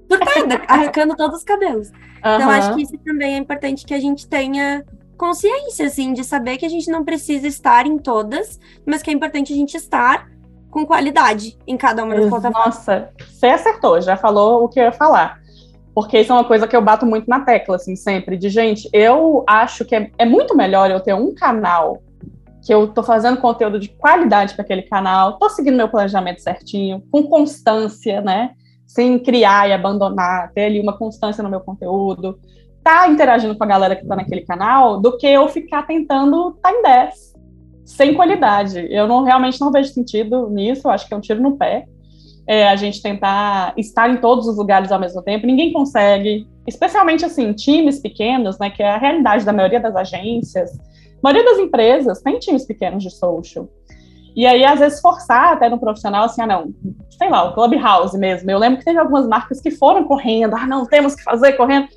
Também... 0.08 0.34
Surtada, 0.34 0.64
arrancando 0.68 1.16
todos 1.16 1.38
os 1.38 1.44
cabelos. 1.44 1.90
Uhum. 1.90 2.36
Então, 2.36 2.50
acho 2.50 2.74
que 2.74 2.82
isso 2.82 2.98
também 3.06 3.36
é 3.36 3.38
importante 3.38 3.86
que 3.86 3.94
a 3.94 4.00
gente 4.00 4.28
tenha 4.28 4.84
consciência, 5.16 5.86
assim, 5.86 6.12
de 6.14 6.24
saber 6.24 6.58
que 6.58 6.66
a 6.66 6.70
gente 6.70 6.90
não 6.90 7.06
precisa 7.06 7.46
estar 7.46 7.86
em 7.86 8.00
todas, 8.00 8.60
mas 8.84 9.04
que 9.04 9.12
é 9.12 9.14
importante 9.14 9.54
a 9.54 9.56
gente 9.56 9.76
estar 9.76 10.28
com 10.70 10.86
qualidade 10.86 11.58
em 11.68 11.78
cada 11.78 12.04
uma 12.04 12.16
das 12.16 12.30
plataformas. 12.30 12.66
Nossa, 12.66 13.10
você 13.18 13.48
acertou, 13.48 14.00
já 14.02 14.16
falou 14.16 14.64
o 14.64 14.70
que 14.70 14.80
eu 14.80 14.86
ia 14.86 14.92
falar. 14.92 15.40
Porque 15.94 16.20
isso 16.20 16.32
é 16.32 16.36
uma 16.36 16.44
coisa 16.44 16.68
que 16.68 16.76
eu 16.76 16.82
bato 16.82 17.06
muito 17.06 17.28
na 17.28 17.42
tecla, 17.42 17.76
assim, 17.76 17.96
sempre, 17.96 18.38
de 18.38 18.50
gente, 18.50 18.90
eu 18.94 19.44
acho 19.48 19.84
que 19.84 19.96
é, 19.96 20.12
é 20.18 20.26
muito 20.26 20.56
melhor 20.56 20.90
eu 20.90 21.00
ter 21.00 21.14
um 21.14 21.34
canal 21.34 22.02
que 22.64 22.74
eu 22.74 22.88
tô 22.88 23.02
fazendo 23.02 23.38
conteúdo 23.38 23.80
de 23.80 23.90
qualidade 23.90 24.54
para 24.54 24.64
aquele 24.64 24.84
canal, 24.84 25.38
tô 25.38 25.50
seguindo 25.50 25.76
meu 25.76 25.90
planejamento 25.90 26.42
certinho, 26.42 27.04
com 27.12 27.24
constância, 27.24 28.22
né? 28.22 28.52
Sem 28.86 29.18
criar 29.20 29.68
e 29.68 29.74
abandonar, 29.74 30.52
ter 30.54 30.66
ali 30.66 30.80
uma 30.80 30.98
constância 30.98 31.44
no 31.44 31.50
meu 31.50 31.62
conteúdo, 31.62 32.40
tá 32.84 33.08
interagindo 33.08 33.58
com 33.58 33.64
a 33.64 33.68
galera 33.68 33.96
que 33.96 34.06
tá 34.06 34.16
naquele 34.16 34.42
canal, 34.42 35.00
do 35.00 35.18
que 35.18 35.28
eu 35.28 35.48
ficar 35.48 35.84
tentando 35.84 36.52
tá 36.62 36.72
em 36.72 36.82
10 36.82 37.29
sem 37.90 38.14
qualidade. 38.14 38.88
Eu 38.92 39.08
não 39.08 39.24
realmente 39.24 39.60
não 39.60 39.72
vejo 39.72 39.92
sentido 39.92 40.48
nisso, 40.50 40.88
acho 40.88 41.08
que 41.08 41.14
é 41.14 41.18
um 41.18 41.22
tiro 41.22 41.42
no 41.42 41.58
pé. 41.58 41.86
É, 42.48 42.68
a 42.68 42.76
gente 42.76 43.02
tentar 43.02 43.74
estar 43.78 44.10
em 44.10 44.18
todos 44.18 44.48
os 44.48 44.58
lugares 44.58 44.92
ao 44.92 45.00
mesmo 45.00 45.22
tempo, 45.22 45.46
ninguém 45.46 45.74
consegue, 45.74 46.48
especialmente 46.68 47.26
assim, 47.26 47.52
times 47.54 48.00
pequenos, 48.00 48.58
né, 48.58 48.70
que 48.70 48.82
é 48.82 48.92
a 48.92 48.98
realidade 48.98 49.46
da 49.46 49.54
maioria 49.54 49.80
das 49.80 49.96
agências, 49.96 50.72
a 50.72 51.22
maioria 51.22 51.44
das 51.44 51.60
empresas 51.60 52.22
tem 52.22 52.40
times 52.40 52.66
pequenos 52.66 53.04
de 53.04 53.12
social. 53.12 53.68
E 54.36 54.46
aí, 54.46 54.64
às 54.64 54.80
vezes, 54.80 55.02
forçar 55.02 55.54
até 55.54 55.68
no 55.68 55.80
profissional, 55.80 56.26
assim, 56.26 56.42
ah, 56.42 56.48
não, 56.48 56.74
sei 57.18 57.30
lá, 57.30 57.44
o 57.44 57.54
Clubhouse 57.54 58.18
mesmo. 58.18 58.50
Eu 58.50 58.60
lembro 58.60 58.80
que 58.80 58.86
teve 58.86 59.00
algumas 59.00 59.28
marcas 59.28 59.60
que 59.60 59.72
foram 59.72 60.06
correndo, 60.06 60.56
ah, 60.56 60.66
não, 60.66 60.86
temos 60.86 61.16
que 61.16 61.24
fazer 61.24 61.54
correndo. 61.54 61.88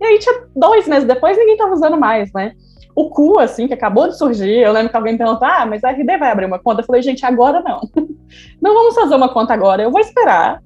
E 0.00 0.04
aí, 0.04 0.18
dois 0.54 0.86
meses 0.86 1.08
depois, 1.08 1.36
ninguém 1.36 1.54
estava 1.54 1.72
usando 1.72 1.96
mais, 1.96 2.32
né? 2.32 2.52
O 2.98 3.10
cu, 3.10 3.38
assim, 3.38 3.68
que 3.68 3.74
acabou 3.74 4.08
de 4.08 4.18
surgir, 4.18 4.58
eu 4.58 4.72
lembro 4.72 4.90
que 4.90 4.96
alguém 4.96 5.16
perguntou, 5.16 5.46
ah, 5.46 5.64
mas 5.64 5.84
a 5.84 5.90
RD 5.90 6.18
vai 6.18 6.32
abrir 6.32 6.46
uma 6.46 6.58
conta? 6.58 6.80
Eu 6.80 6.84
falei, 6.84 7.00
gente, 7.00 7.24
agora 7.24 7.60
não. 7.60 7.80
Não 8.60 8.74
vamos 8.74 8.94
fazer 8.94 9.14
uma 9.14 9.32
conta 9.32 9.54
agora, 9.54 9.80
eu 9.80 9.90
vou 9.90 10.00
esperar, 10.00 10.60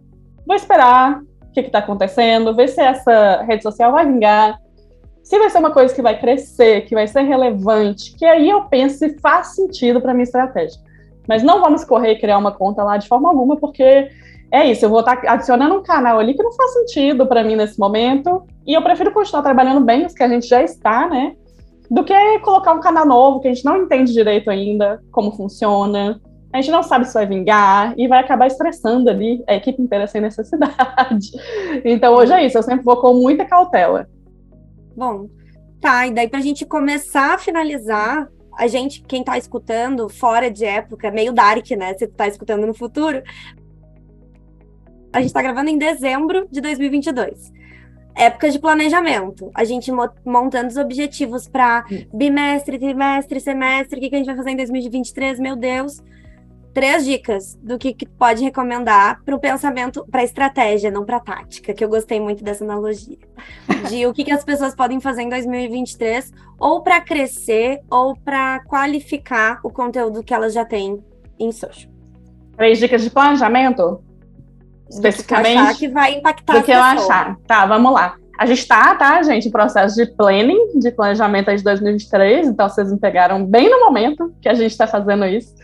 vou 0.44 0.56
esperar 0.56 1.20
o 1.20 1.52
que 1.52 1.60
está 1.60 1.78
acontecendo, 1.78 2.54
ver 2.54 2.68
se 2.68 2.80
essa 2.80 3.42
rede 3.42 3.62
social 3.62 3.92
vai 3.92 4.06
vingar, 4.06 4.58
se 5.22 5.38
vai 5.38 5.48
ser 5.50 5.58
uma 5.58 5.70
coisa 5.70 5.94
que 5.94 6.02
vai 6.02 6.18
crescer, 6.18 6.86
que 6.86 6.94
vai 6.94 7.06
ser 7.06 7.20
relevante, 7.20 8.16
que 8.16 8.24
aí 8.24 8.48
eu 8.48 8.62
penso 8.62 8.98
se 8.98 9.18
faz 9.20 9.54
sentido 9.54 10.00
para 10.00 10.14
minha 10.14 10.24
estratégia. 10.24 10.80
Mas 11.28 11.42
não 11.42 11.60
vamos 11.60 11.84
correr 11.84 12.12
e 12.12 12.18
criar 12.18 12.38
uma 12.38 12.50
conta 12.50 12.82
lá 12.82 12.96
de 12.96 13.06
forma 13.06 13.28
alguma, 13.28 13.56
porque 13.56 14.08
é 14.50 14.64
isso, 14.64 14.86
eu 14.86 14.90
vou 14.90 15.00
estar 15.00 15.16
tá 15.16 15.34
adicionando 15.34 15.76
um 15.76 15.82
canal 15.82 16.18
ali 16.18 16.34
que 16.34 16.42
não 16.42 16.52
faz 16.52 16.72
sentido 16.72 17.26
para 17.26 17.44
mim 17.44 17.54
nesse 17.56 17.78
momento, 17.78 18.42
e 18.66 18.72
eu 18.72 18.82
prefiro 18.82 19.12
continuar 19.12 19.42
trabalhando 19.42 19.84
bem 19.84 20.06
os 20.06 20.14
que 20.14 20.22
a 20.22 20.28
gente 20.28 20.48
já 20.48 20.62
está, 20.62 21.06
né? 21.06 21.36
Do 21.92 22.02
que 22.04 22.38
colocar 22.38 22.72
um 22.72 22.80
canal 22.80 23.04
novo 23.04 23.40
que 23.40 23.48
a 23.48 23.52
gente 23.52 23.66
não 23.66 23.76
entende 23.76 24.14
direito 24.14 24.48
ainda 24.48 24.98
como 25.10 25.30
funciona, 25.36 26.18
a 26.50 26.56
gente 26.56 26.70
não 26.70 26.82
sabe 26.82 27.06
se 27.06 27.12
vai 27.12 27.26
vingar 27.26 27.92
e 27.98 28.08
vai 28.08 28.20
acabar 28.20 28.46
estressando 28.46 29.10
ali 29.10 29.44
a 29.46 29.56
equipe 29.56 29.82
inteira 29.82 30.06
sem 30.06 30.22
necessidade. 30.22 31.32
Então 31.84 32.14
hoje 32.14 32.32
é 32.32 32.46
isso, 32.46 32.56
eu 32.56 32.62
sempre 32.62 32.82
vou 32.82 32.96
com 32.96 33.12
muita 33.12 33.44
cautela. 33.44 34.08
Bom, 34.96 35.28
tá, 35.82 36.06
e 36.06 36.14
daí 36.14 36.30
para 36.30 36.38
a 36.38 36.42
gente 36.42 36.64
começar 36.64 37.34
a 37.34 37.38
finalizar, 37.38 38.26
a 38.56 38.66
gente, 38.66 39.02
quem 39.02 39.20
está 39.20 39.36
escutando 39.36 40.08
fora 40.08 40.50
de 40.50 40.64
época, 40.64 41.10
meio 41.10 41.30
dark, 41.30 41.70
né? 41.72 41.92
Você 41.92 42.06
está 42.06 42.26
escutando 42.26 42.66
no 42.66 42.72
futuro. 42.72 43.22
A 45.12 45.18
gente 45.18 45.28
está 45.28 45.42
gravando 45.42 45.68
em 45.68 45.76
dezembro 45.76 46.48
de 46.50 46.62
2022. 46.62 47.52
Época 48.14 48.50
de 48.50 48.58
planejamento. 48.58 49.50
A 49.54 49.64
gente 49.64 49.90
montando 50.24 50.68
os 50.68 50.76
objetivos 50.76 51.48
para 51.48 51.84
bimestre, 52.12 52.78
trimestre, 52.78 53.40
semestre, 53.40 53.98
o 53.98 54.02
que, 54.02 54.08
que 54.10 54.14
a 54.14 54.18
gente 54.18 54.26
vai 54.26 54.36
fazer 54.36 54.50
em 54.50 54.56
2023, 54.56 55.38
meu 55.38 55.56
Deus 55.56 56.02
três 56.72 57.04
dicas 57.04 57.54
do 57.62 57.78
que, 57.78 57.92
que 57.92 58.06
pode 58.06 58.42
recomendar 58.42 59.22
para 59.24 59.34
o 59.34 59.38
pensamento, 59.38 60.04
para 60.10 60.24
estratégia, 60.24 60.90
não 60.90 61.04
para 61.04 61.20
tática, 61.20 61.74
que 61.74 61.84
eu 61.84 61.88
gostei 61.88 62.20
muito 62.20 62.42
dessa 62.42 62.64
analogia. 62.64 63.18
De 63.88 64.06
o 64.06 64.12
que, 64.12 64.24
que 64.24 64.32
as 64.32 64.44
pessoas 64.44 64.74
podem 64.74 65.00
fazer 65.00 65.22
em 65.22 65.28
2023, 65.28 66.32
ou 66.58 66.82
para 66.82 67.00
crescer, 67.00 67.80
ou 67.90 68.16
para 68.16 68.60
qualificar 68.64 69.60
o 69.62 69.70
conteúdo 69.70 70.22
que 70.22 70.32
elas 70.32 70.52
já 70.52 70.64
têm 70.64 71.02
em 71.38 71.52
social. 71.52 71.92
Três 72.56 72.78
dicas 72.78 73.02
de 73.02 73.10
planejamento? 73.10 74.02
Especificamente. 74.92 75.58
Do 75.58 75.68
que, 75.68 75.78
que 75.78 75.88
vai 75.88 76.14
impactar 76.14 76.52
Do 76.54 76.62
que 76.62 76.70
eu 76.70 76.80
achar. 76.80 77.36
Tá, 77.46 77.66
vamos 77.66 77.92
lá. 77.92 78.16
A 78.38 78.46
gente 78.46 78.58
está, 78.58 78.94
tá, 78.94 79.22
gente, 79.22 79.48
em 79.48 79.50
processo 79.50 79.94
de 79.94 80.06
planning, 80.16 80.78
de 80.78 80.90
planejamento 80.90 81.54
de 81.54 81.62
2023, 81.62 82.48
então 82.48 82.68
vocês 82.68 82.90
me 82.90 82.98
pegaram 82.98 83.44
bem 83.44 83.70
no 83.70 83.80
momento 83.80 84.34
que 84.40 84.48
a 84.48 84.54
gente 84.54 84.70
está 84.70 84.86
fazendo 84.86 85.24
isso. 85.26 85.54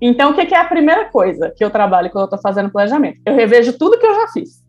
Então, 0.00 0.30
o 0.30 0.34
que, 0.34 0.54
é 0.54 0.58
a 0.58 0.64
primeira 0.64 1.06
coisa 1.06 1.52
que 1.56 1.64
eu 1.64 1.70
trabalho 1.70 2.10
quando 2.10 2.22
eu 2.22 2.26
estou 2.26 2.40
fazendo 2.40 2.70
planejamento? 2.70 3.18
Eu 3.24 3.34
revejo 3.34 3.76
tudo 3.78 3.98
que 3.98 4.06
eu 4.06 4.14
já 4.14 4.28
fiz. 4.28 4.62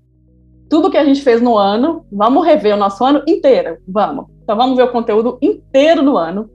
Tudo 0.69 0.89
que 0.89 0.97
a 0.97 1.03
gente 1.03 1.21
fez 1.21 1.41
no 1.41 1.57
ano, 1.57 2.05
vamos 2.11 2.45
rever 2.45 2.73
o 2.73 2.77
nosso 2.77 3.03
ano 3.03 3.21
inteiro. 3.27 3.77
Vamos. 3.87 4.25
Então, 4.43 4.55
vamos 4.55 4.75
ver 4.75 4.83
o 4.83 4.91
conteúdo 4.91 5.37
inteiro 5.41 6.01
do 6.01 6.17
ano. 6.17 6.49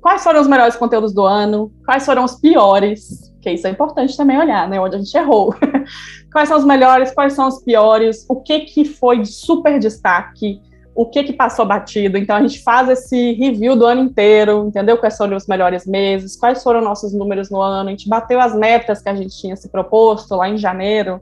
Quais 0.00 0.24
foram 0.24 0.40
os 0.40 0.48
melhores 0.48 0.76
conteúdos 0.76 1.14
do 1.14 1.24
ano? 1.24 1.72
Quais 1.84 2.04
foram 2.04 2.24
os 2.24 2.34
piores? 2.34 3.31
Que 3.42 3.50
isso 3.50 3.66
é 3.66 3.70
importante 3.70 4.16
também 4.16 4.38
olhar, 4.38 4.68
né? 4.68 4.80
Onde 4.80 4.96
a 4.96 4.98
gente 4.98 5.14
errou. 5.14 5.54
quais 6.32 6.48
são 6.48 6.56
os 6.56 6.64
melhores? 6.64 7.12
Quais 7.12 7.34
são 7.34 7.48
os 7.48 7.62
piores? 7.62 8.24
O 8.28 8.36
que, 8.36 8.60
que 8.60 8.84
foi 8.84 9.18
de 9.18 9.28
super 9.28 9.78
destaque? 9.78 10.60
o 10.94 11.06
que 11.06 11.24
que 11.24 11.32
passou 11.32 11.64
batido. 11.64 12.18
Então 12.18 12.36
a 12.36 12.42
gente 12.42 12.62
faz 12.62 12.88
esse 12.88 13.32
review 13.32 13.76
do 13.76 13.86
ano 13.86 14.02
inteiro, 14.02 14.66
entendeu? 14.66 14.98
Quais 14.98 15.16
foram 15.16 15.36
os 15.36 15.46
melhores 15.46 15.86
meses, 15.86 16.36
quais 16.36 16.62
foram 16.62 16.82
nossos 16.82 17.12
números 17.12 17.50
no 17.50 17.60
ano. 17.60 17.88
A 17.88 17.92
gente 17.92 18.08
bateu 18.08 18.40
as 18.40 18.54
metas 18.54 19.00
que 19.00 19.08
a 19.08 19.14
gente 19.14 19.36
tinha 19.38 19.56
se 19.56 19.68
proposto 19.68 20.34
lá 20.34 20.48
em 20.48 20.58
janeiro. 20.58 21.20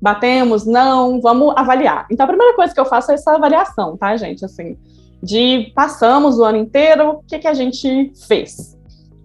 Batemos, 0.00 0.66
não, 0.66 1.20
vamos 1.20 1.54
avaliar. 1.56 2.06
Então 2.10 2.24
a 2.24 2.28
primeira 2.28 2.54
coisa 2.54 2.74
que 2.74 2.80
eu 2.80 2.84
faço 2.84 3.12
é 3.12 3.14
essa 3.14 3.34
avaliação, 3.34 3.96
tá, 3.96 4.16
gente? 4.16 4.44
Assim, 4.44 4.76
de 5.22 5.72
passamos 5.74 6.38
o 6.38 6.44
ano 6.44 6.58
inteiro, 6.58 7.10
o 7.10 7.22
que 7.22 7.38
que 7.38 7.48
a 7.48 7.54
gente 7.54 8.12
fez? 8.26 8.76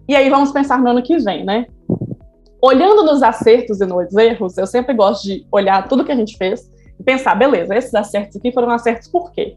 E 0.08 0.16
aí 0.16 0.30
vamos 0.30 0.50
pensar 0.52 0.80
no 0.80 0.88
ano 0.88 1.02
que 1.02 1.18
vem, 1.18 1.44
né? 1.44 1.66
Olhando 2.62 3.02
nos 3.04 3.22
acertos 3.22 3.80
e 3.80 3.86
nos 3.86 4.14
erros, 4.14 4.58
eu 4.58 4.66
sempre 4.66 4.94
gosto 4.94 5.24
de 5.24 5.46
olhar 5.50 5.88
tudo 5.88 6.04
que 6.04 6.12
a 6.12 6.16
gente 6.16 6.36
fez 6.36 6.70
e 6.98 7.02
pensar, 7.02 7.34
beleza, 7.34 7.74
esses 7.74 7.94
acertos 7.94 8.36
aqui 8.36 8.52
foram 8.52 8.70
acertos 8.70 9.08
por 9.08 9.32
quê? 9.32 9.56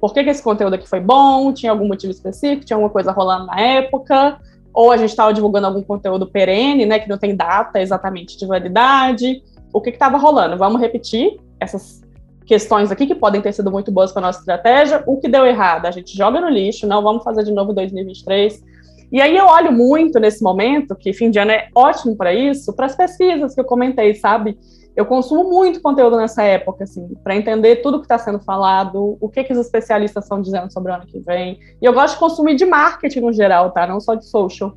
por 0.00 0.14
que, 0.14 0.22
que 0.22 0.30
esse 0.30 0.42
conteúdo 0.42 0.74
aqui 0.74 0.88
foi 0.88 1.00
bom, 1.00 1.52
tinha 1.52 1.72
algum 1.72 1.86
motivo 1.86 2.12
específico, 2.12 2.64
tinha 2.64 2.76
alguma 2.76 2.90
coisa 2.90 3.10
rolando 3.10 3.46
na 3.46 3.60
época, 3.60 4.38
ou 4.72 4.92
a 4.92 4.96
gente 4.96 5.10
estava 5.10 5.34
divulgando 5.34 5.66
algum 5.66 5.82
conteúdo 5.82 6.26
perene, 6.26 6.86
né, 6.86 6.98
que 6.98 7.08
não 7.08 7.18
tem 7.18 7.34
data 7.34 7.80
exatamente 7.80 8.38
de 8.38 8.46
validade, 8.46 9.42
o 9.72 9.80
que 9.80 9.90
estava 9.90 10.16
rolando. 10.16 10.56
Vamos 10.56 10.80
repetir 10.80 11.38
essas 11.58 12.00
questões 12.46 12.90
aqui 12.90 13.06
que 13.06 13.14
podem 13.14 13.42
ter 13.42 13.52
sido 13.52 13.70
muito 13.70 13.90
boas 13.90 14.12
para 14.12 14.22
nossa 14.22 14.38
estratégia. 14.38 15.02
O 15.06 15.18
que 15.18 15.28
deu 15.28 15.44
errado, 15.44 15.86
a 15.86 15.90
gente 15.90 16.16
joga 16.16 16.40
no 16.40 16.48
lixo, 16.48 16.86
não 16.86 17.02
vamos 17.02 17.24
fazer 17.24 17.42
de 17.42 17.52
novo 17.52 17.72
em 17.72 17.74
2023. 17.74 18.62
E 19.10 19.20
aí 19.20 19.36
eu 19.36 19.46
olho 19.46 19.72
muito 19.72 20.18
nesse 20.20 20.42
momento, 20.42 20.94
que 20.94 21.12
fim 21.12 21.30
de 21.30 21.38
ano 21.38 21.50
é 21.50 21.68
ótimo 21.74 22.16
para 22.16 22.32
isso, 22.32 22.74
para 22.74 22.86
as 22.86 22.96
pesquisas 22.96 23.54
que 23.54 23.60
eu 23.60 23.64
comentei, 23.64 24.14
sabe? 24.14 24.58
eu 24.98 25.06
consumo 25.06 25.48
muito 25.48 25.80
conteúdo 25.80 26.16
nessa 26.16 26.42
época, 26.42 26.82
assim, 26.82 27.14
para 27.22 27.36
entender 27.36 27.76
tudo 27.76 28.00
que 28.00 28.04
está 28.06 28.18
sendo 28.18 28.40
falado, 28.40 29.16
o 29.20 29.28
que, 29.28 29.44
que 29.44 29.52
os 29.52 29.58
especialistas 29.60 30.24
estão 30.24 30.42
dizendo 30.42 30.72
sobre 30.72 30.90
o 30.90 30.94
ano 30.96 31.06
que 31.06 31.20
vem. 31.20 31.60
E 31.80 31.84
eu 31.84 31.92
gosto 31.92 32.14
de 32.14 32.18
consumir 32.18 32.56
de 32.56 32.66
marketing 32.66 33.20
no 33.20 33.32
geral, 33.32 33.70
tá? 33.70 33.86
Não 33.86 34.00
só 34.00 34.16
de 34.16 34.26
social. 34.26 34.74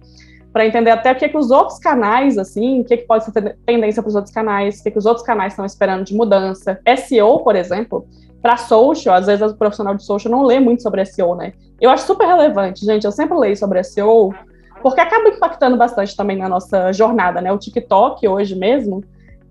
Para 0.53 0.63
entender 0.63 0.91
até 0.91 1.11
o 1.11 1.15
que, 1.15 1.27
que 1.27 1.38
os 1.38 1.49
outros 1.49 1.79
canais, 1.79 2.38
assim, 2.38 2.82
o 2.82 2.86
que, 2.86 2.97
que 2.97 3.07
pode 3.07 3.25
ser 3.25 3.57
tendência 3.65 4.03
para 4.03 4.09
os 4.09 4.15
outros 4.15 4.32
canais, 4.32 4.79
o 4.79 4.84
que, 4.84 4.91
que 4.91 4.97
os 4.99 5.07
outros 5.07 5.25
canais 5.25 5.53
estão 5.53 5.65
esperando 5.65 6.03
de 6.03 6.13
mudança. 6.13 6.79
SEO, 6.97 7.39
por 7.39 7.55
exemplo, 7.55 8.05
para 8.41 8.57
social, 8.57 9.15
às 9.15 9.27
vezes 9.27 9.51
o 9.51 9.55
profissional 9.55 9.95
de 9.95 10.03
social 10.03 10.31
não 10.31 10.43
lê 10.43 10.59
muito 10.59 10.81
sobre 10.81 11.05
SEO, 11.05 11.35
né? 11.35 11.53
Eu 11.79 11.89
acho 11.89 12.05
super 12.05 12.25
relevante, 12.25 12.85
gente. 12.85 13.05
Eu 13.05 13.11
sempre 13.11 13.37
leio 13.37 13.55
sobre 13.55 13.83
SEO, 13.83 14.33
porque 14.81 14.99
acaba 14.99 15.29
impactando 15.29 15.77
bastante 15.77 16.15
também 16.15 16.37
na 16.37 16.49
nossa 16.49 16.91
jornada, 16.91 17.41
né? 17.41 17.51
O 17.51 17.57
TikTok 17.57 18.27
hoje 18.27 18.55
mesmo 18.55 19.03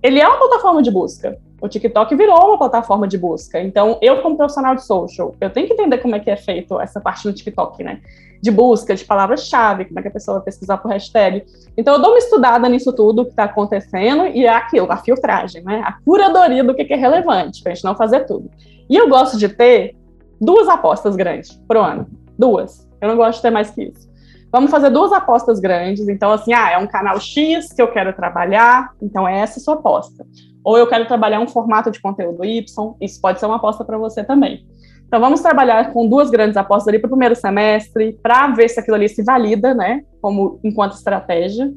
ele 0.03 0.21
é 0.21 0.27
uma 0.27 0.39
plataforma 0.39 0.83
de 0.83 0.91
busca. 0.91 1.39
O 1.61 1.69
TikTok 1.69 2.15
virou 2.15 2.39
uma 2.49 2.59
plataforma 2.59 3.07
de 3.07 3.19
busca. 3.19 3.61
Então, 3.61 3.99
eu, 4.01 4.23
como 4.23 4.37
profissional 4.37 4.75
de 4.75 4.85
social, 4.85 5.35
eu 5.41 5.51
tenho 5.51 5.67
que 5.67 5.75
entender 5.75 5.99
como 5.99 6.17
é 6.17 6.21
que 6.21 6.31
é 6.31 6.37
feito 6.37 6.81
essa 6.81 7.01
parte 7.01 7.27
no 7.27 7.35
TikTok, 7.35 7.85
né? 7.85 8.01
De 8.41 8.51
busca, 8.51 8.95
de 8.95 9.05
palavras-chave, 9.05 9.85
como 9.85 9.99
é 9.99 10.03
que 10.03 10.09
a 10.09 10.11
pessoa 10.11 10.39
vai 10.39 10.47
pesquisar 10.47 10.79
por 10.79 10.91
hashtag. 10.91 11.45
Então, 11.77 11.95
eu 11.95 12.01
dou 12.01 12.13
uma 12.13 12.19
estudada 12.19 12.67
nisso 12.67 12.95
tudo 12.95 13.27
que 13.27 13.33
está 13.33 13.45
acontecendo 13.45 14.27
e 14.29 14.47
é 14.47 14.49
aquilo, 14.49 14.91
a 14.91 14.97
filtragem, 14.97 15.63
né? 15.63 15.83
A 15.85 15.93
curadoria 16.03 16.65
do 16.65 16.75
que 16.75 16.91
é 16.91 16.97
relevante, 16.97 17.63
para 17.63 17.73
a 17.73 17.75
gente 17.75 17.85
não 17.85 17.95
fazer 17.95 18.21
tudo. 18.21 18.51
E 18.91 18.97
eu 18.97 19.09
gosto 19.09 19.39
de 19.39 19.49
ter 19.49 19.97
duas 20.41 20.69
apostas 20.69 21.15
grandes 21.15 21.53
pro 21.69 21.81
ano. 21.81 22.09
Duas. 22.37 22.89
Eu 23.01 23.09
não 23.09 23.17
gosto 23.17 23.37
de 23.37 23.43
ter 23.43 23.51
mais 23.51 23.71
que 23.71 23.85
isso. 23.85 24.11
Vamos 24.53 24.69
fazer 24.69 24.91
duas 24.91 25.13
apostas 25.13 25.61
grandes. 25.61 26.09
Então, 26.09 26.33
assim, 26.33 26.53
ah, 26.53 26.73
é 26.73 26.79
um 26.79 26.89
canal 26.89 27.21
X 27.21 27.73
que 27.73 27.81
eu 27.81 27.93
quero 27.93 28.13
trabalhar, 28.13 28.91
então 29.01 29.29
é 29.29 29.39
essa 29.39 29.61
sua 29.61 29.75
aposta. 29.75 30.27
Ou 30.65 30.77
eu 30.77 30.89
quero 30.89 31.07
trabalhar 31.07 31.39
um 31.39 31.47
formato 31.47 31.89
de 31.89 32.01
conteúdo 32.01 32.45
Y, 32.45 32.97
isso 33.01 33.21
pode 33.21 33.39
ser 33.39 33.47
uma 33.47 33.57
aposta 33.57 33.85
para 33.85 33.97
você 33.97 34.25
também. 34.25 34.67
Então, 35.07 35.21
vamos 35.21 35.41
trabalhar 35.41 35.93
com 35.93 36.09
duas 36.09 36.29
grandes 36.29 36.57
apostas 36.57 36.89
ali 36.89 36.99
para 36.99 37.07
o 37.07 37.11
primeiro 37.11 37.37
semestre, 37.37 38.19
para 38.21 38.49
ver 38.49 38.69
se 38.69 38.81
aquilo 38.81 38.97
ali 38.97 39.09
se 39.09 39.23
valida, 39.23 39.73
né, 39.73 40.03
como 40.21 40.59
enquanto 40.65 40.95
estratégia, 40.95 41.73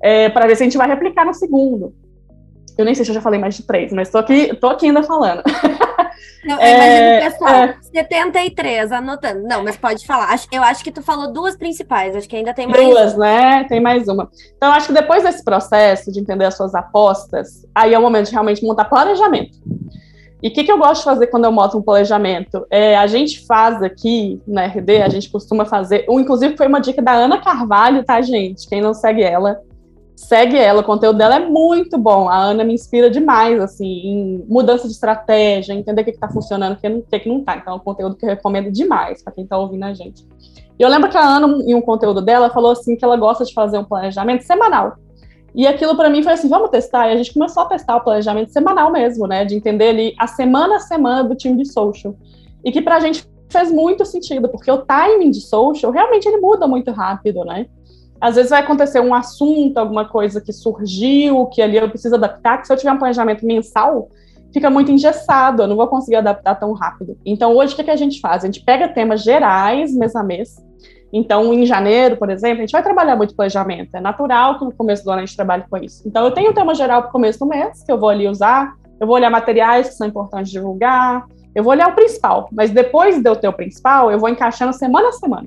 é, 0.00 0.28
para 0.28 0.46
ver 0.46 0.56
se 0.56 0.62
a 0.62 0.66
gente 0.66 0.78
vai 0.78 0.86
replicar 0.86 1.24
no 1.24 1.34
segundo. 1.34 1.92
Eu 2.78 2.84
nem 2.84 2.94
sei 2.94 3.04
se 3.04 3.10
eu 3.10 3.14
já 3.14 3.20
falei 3.20 3.40
mais 3.40 3.56
de 3.56 3.64
três, 3.64 3.92
mas 3.92 4.08
estou 4.08 4.20
aqui, 4.20 4.56
aqui 4.62 4.86
ainda 4.86 5.02
falando. 5.02 5.42
Não, 6.44 6.58
é, 6.60 7.20
imagino, 7.20 7.32
pessoal, 7.32 7.54
é, 7.54 7.76
73, 7.80 8.92
anotando. 8.92 9.42
Não, 9.42 9.64
mas 9.64 9.76
pode 9.76 10.06
falar. 10.06 10.38
Eu 10.52 10.62
acho 10.62 10.84
que 10.84 10.92
tu 10.92 11.02
falou 11.02 11.32
duas 11.32 11.56
principais, 11.56 12.14
acho 12.14 12.28
que 12.28 12.36
ainda 12.36 12.52
tem 12.52 12.66
mais. 12.66 12.84
Duas, 12.84 13.14
uma. 13.14 13.24
né? 13.24 13.64
Tem 13.64 13.80
mais 13.80 14.06
uma. 14.08 14.28
Então, 14.56 14.72
acho 14.72 14.88
que 14.88 14.92
depois 14.92 15.22
desse 15.22 15.42
processo 15.42 16.12
de 16.12 16.20
entender 16.20 16.44
as 16.44 16.56
suas 16.56 16.74
apostas, 16.74 17.66
aí 17.74 17.94
é 17.94 17.98
o 17.98 18.02
momento 18.02 18.26
de 18.26 18.32
realmente 18.32 18.64
montar 18.64 18.84
planejamento. 18.84 19.58
E 20.42 20.48
o 20.48 20.52
que, 20.52 20.62
que 20.62 20.70
eu 20.70 20.76
gosto 20.76 20.98
de 20.98 21.04
fazer 21.04 21.28
quando 21.28 21.46
eu 21.46 21.52
monto 21.52 21.78
um 21.78 21.82
planejamento? 21.82 22.66
É, 22.68 22.98
a 22.98 23.06
gente 23.06 23.46
faz 23.46 23.82
aqui 23.82 24.42
na 24.46 24.66
RD, 24.66 25.00
a 25.00 25.08
gente 25.08 25.30
costuma 25.30 25.64
fazer. 25.64 26.04
Inclusive, 26.06 26.54
foi 26.54 26.66
uma 26.66 26.80
dica 26.80 27.00
da 27.00 27.12
Ana 27.12 27.40
Carvalho, 27.40 28.04
tá, 28.04 28.20
gente? 28.20 28.68
Quem 28.68 28.82
não 28.82 28.92
segue 28.92 29.22
ela, 29.22 29.62
segue 30.16 30.56
ela, 30.56 30.80
o 30.80 30.84
conteúdo 30.84 31.18
dela 31.18 31.36
é 31.36 31.40
muito 31.40 31.98
bom. 31.98 32.28
A 32.28 32.36
Ana 32.36 32.64
me 32.64 32.74
inspira 32.74 33.10
demais, 33.10 33.60
assim, 33.60 33.84
em 33.84 34.44
mudança 34.48 34.86
de 34.86 34.94
estratégia, 34.94 35.72
entender 35.72 36.02
o 36.02 36.04
que 36.04 36.10
está 36.10 36.28
funcionando, 36.28 36.74
o 36.74 37.02
que, 37.02 37.18
que 37.18 37.28
não 37.28 37.40
está. 37.40 37.56
Então, 37.56 37.74
é 37.74 37.76
um 37.76 37.80
conteúdo 37.80 38.16
que 38.16 38.24
eu 38.24 38.30
recomendo 38.30 38.70
demais 38.70 39.22
para 39.22 39.32
quem 39.32 39.44
está 39.44 39.58
ouvindo 39.58 39.84
a 39.84 39.92
gente. 39.92 40.26
E 40.78 40.82
eu 40.82 40.88
lembro 40.88 41.10
que 41.10 41.16
a 41.16 41.24
Ana, 41.24 41.46
em 41.66 41.74
um 41.74 41.80
conteúdo 41.80 42.20
dela, 42.20 42.50
falou 42.50 42.72
assim 42.72 42.96
que 42.96 43.04
ela 43.04 43.16
gosta 43.16 43.44
de 43.44 43.52
fazer 43.52 43.78
um 43.78 43.84
planejamento 43.84 44.42
semanal. 44.42 44.96
E 45.54 45.66
aquilo 45.68 45.96
para 45.96 46.10
mim 46.10 46.22
foi 46.22 46.32
assim, 46.32 46.48
vamos 46.48 46.70
testar. 46.70 47.08
E 47.08 47.12
a 47.12 47.16
gente 47.16 47.32
começou 47.32 47.62
a 47.62 47.66
testar 47.66 47.96
o 47.96 48.00
planejamento 48.00 48.50
semanal 48.50 48.90
mesmo, 48.90 49.26
né? 49.26 49.44
De 49.44 49.54
entender 49.54 49.88
ali 49.88 50.14
a 50.18 50.26
semana 50.26 50.76
a 50.76 50.80
semana 50.80 51.22
do 51.22 51.36
time 51.36 51.62
de 51.62 51.70
social. 51.70 52.16
E 52.64 52.72
que 52.72 52.82
para 52.82 52.96
a 52.96 53.00
gente 53.00 53.24
fez 53.48 53.70
muito 53.70 54.04
sentido, 54.04 54.48
porque 54.48 54.70
o 54.70 54.78
timing 54.78 55.30
de 55.30 55.40
social 55.40 55.92
realmente 55.92 56.26
ele 56.26 56.38
muda 56.38 56.66
muito 56.66 56.90
rápido, 56.90 57.44
né? 57.44 57.66
Às 58.24 58.36
vezes 58.36 58.48
vai 58.48 58.62
acontecer 58.62 59.00
um 59.00 59.12
assunto, 59.12 59.76
alguma 59.76 60.08
coisa 60.08 60.40
que 60.40 60.50
surgiu, 60.50 61.44
que 61.48 61.60
ali 61.60 61.76
eu 61.76 61.90
preciso 61.90 62.14
adaptar, 62.14 62.56
que 62.56 62.66
se 62.66 62.72
eu 62.72 62.76
tiver 62.78 62.90
um 62.90 62.96
planejamento 62.96 63.44
mensal, 63.44 64.08
fica 64.50 64.70
muito 64.70 64.90
engessado, 64.90 65.62
eu 65.62 65.66
não 65.66 65.76
vou 65.76 65.86
conseguir 65.88 66.16
adaptar 66.16 66.54
tão 66.54 66.72
rápido. 66.72 67.18
Então, 67.22 67.54
hoje, 67.54 67.74
o 67.74 67.76
que, 67.76 67.90
a 67.90 67.96
gente 67.96 68.20
faz? 68.20 68.42
A 68.42 68.46
gente 68.46 68.64
pega 68.64 68.88
temas 68.88 69.22
gerais 69.22 69.94
mês 69.94 70.16
a 70.16 70.22
mês. 70.22 70.56
Então, 71.12 71.52
em 71.52 71.66
janeiro, 71.66 72.16
por 72.16 72.30
exemplo, 72.30 72.60
a 72.60 72.60
gente 72.62 72.72
vai 72.72 72.82
trabalhar 72.82 73.14
muito 73.14 73.36
planejamento. 73.36 73.94
É 73.94 74.00
natural 74.00 74.58
que 74.58 74.64
no 74.64 74.72
começo 74.72 75.04
do 75.04 75.10
ano 75.10 75.20
a 75.20 75.26
gente 75.26 75.36
trabalhe 75.36 75.64
com 75.68 75.76
isso. 75.76 76.02
Então, 76.08 76.24
eu 76.24 76.30
tenho 76.30 76.50
um 76.50 76.54
tema 76.54 76.74
geral 76.74 77.02
para 77.02 77.10
o 77.10 77.12
começo 77.12 77.38
do 77.38 77.46
mês, 77.46 77.82
que 77.84 77.92
eu 77.92 77.98
vou 77.98 78.08
ali 78.08 78.26
usar. 78.26 78.72
Eu 78.98 79.06
vou 79.06 79.16
olhar 79.16 79.28
materiais 79.28 79.90
que 79.90 79.96
são 79.96 80.06
importantes 80.06 80.50
divulgar. 80.50 81.26
Eu 81.54 81.62
vou 81.62 81.72
olhar 81.72 81.88
o 81.88 81.94
principal. 81.94 82.48
Mas 82.50 82.70
depois 82.70 83.22
de 83.22 83.28
eu 83.28 83.36
ter 83.36 83.48
o 83.48 83.52
principal, 83.52 84.10
eu 84.10 84.18
vou 84.18 84.30
encaixando 84.30 84.72
semana 84.72 85.10
a 85.10 85.12
semana. 85.12 85.46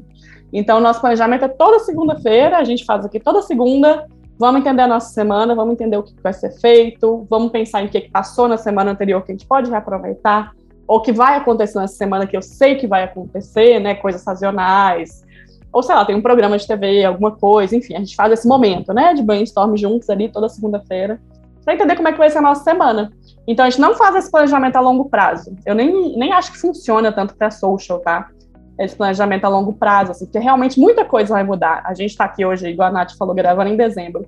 Então, 0.51 0.79
nosso 0.79 1.01
planejamento 1.01 1.45
é 1.45 1.47
toda 1.47 1.79
segunda-feira, 1.79 2.57
a 2.57 2.63
gente 2.63 2.85
faz 2.85 3.05
aqui 3.05 3.19
toda 3.19 3.41
segunda, 3.41 4.05
Vamos 4.39 4.61
entender 4.61 4.83
a 4.83 4.87
nossa 4.87 5.11
semana, 5.13 5.55
vamos 5.55 5.73
entender 5.73 5.97
o 5.97 6.03
que 6.03 6.13
vai 6.21 6.31
ser 6.31 6.51
feito, 6.59 7.25
vamos 7.27 7.51
pensar 7.51 7.81
em 7.81 7.87
o 7.87 7.89
que 7.89 8.01
passou 8.01 8.47
na 8.47 8.55
semana 8.55 8.91
anterior 8.91 9.23
que 9.23 9.31
a 9.31 9.35
gente 9.35 9.47
pode 9.47 9.71
reaproveitar, 9.71 10.53
ou 10.87 11.01
que 11.01 11.11
vai 11.11 11.37
acontecer 11.37 11.79
nessa 11.79 11.95
semana 11.95 12.27
que 12.27 12.37
eu 12.37 12.41
sei 12.41 12.75
que 12.75 12.85
vai 12.85 13.03
acontecer, 13.03 13.79
né? 13.79 13.95
Coisas 13.95 14.21
sazonais, 14.21 15.25
ou 15.73 15.81
sei 15.81 15.95
lá, 15.95 16.05
tem 16.05 16.15
um 16.15 16.21
programa 16.21 16.55
de 16.55 16.67
TV, 16.67 17.03
alguma 17.03 17.31
coisa, 17.31 17.75
enfim, 17.75 17.95
a 17.95 17.99
gente 17.99 18.15
faz 18.15 18.31
esse 18.31 18.47
momento, 18.47 18.93
né? 18.93 19.11
De 19.15 19.23
brainstorm 19.23 19.75
juntos 19.75 20.07
ali 20.07 20.29
toda 20.29 20.47
segunda-feira, 20.47 21.19
para 21.65 21.73
entender 21.73 21.95
como 21.95 22.07
é 22.07 22.11
que 22.11 22.19
vai 22.19 22.29
ser 22.29 22.37
a 22.37 22.41
nossa 22.41 22.63
semana. 22.63 23.11
Então 23.47 23.65
a 23.65 23.69
gente 23.71 23.81
não 23.81 23.95
faz 23.95 24.15
esse 24.15 24.29
planejamento 24.29 24.75
a 24.75 24.81
longo 24.81 25.09
prazo. 25.09 25.55
Eu 25.65 25.73
nem, 25.73 26.15
nem 26.15 26.31
acho 26.31 26.51
que 26.51 26.59
funciona 26.59 27.11
tanto 27.11 27.35
para 27.35 27.49
social, 27.49 27.99
tá? 27.99 28.29
Esse 28.79 28.95
planejamento 28.95 29.45
a 29.45 29.49
longo 29.49 29.73
prazo, 29.73 30.11
assim, 30.11 30.25
porque 30.25 30.39
realmente 30.39 30.79
muita 30.79 31.03
coisa 31.03 31.33
vai 31.33 31.43
mudar. 31.43 31.81
A 31.85 31.93
gente 31.93 32.11
está 32.11 32.25
aqui 32.25 32.45
hoje, 32.45 32.67
igual 32.67 32.89
a 32.89 32.91
Nath 32.91 33.13
falou, 33.17 33.33
gravando 33.33 33.69
em 33.69 33.77
dezembro. 33.77 34.25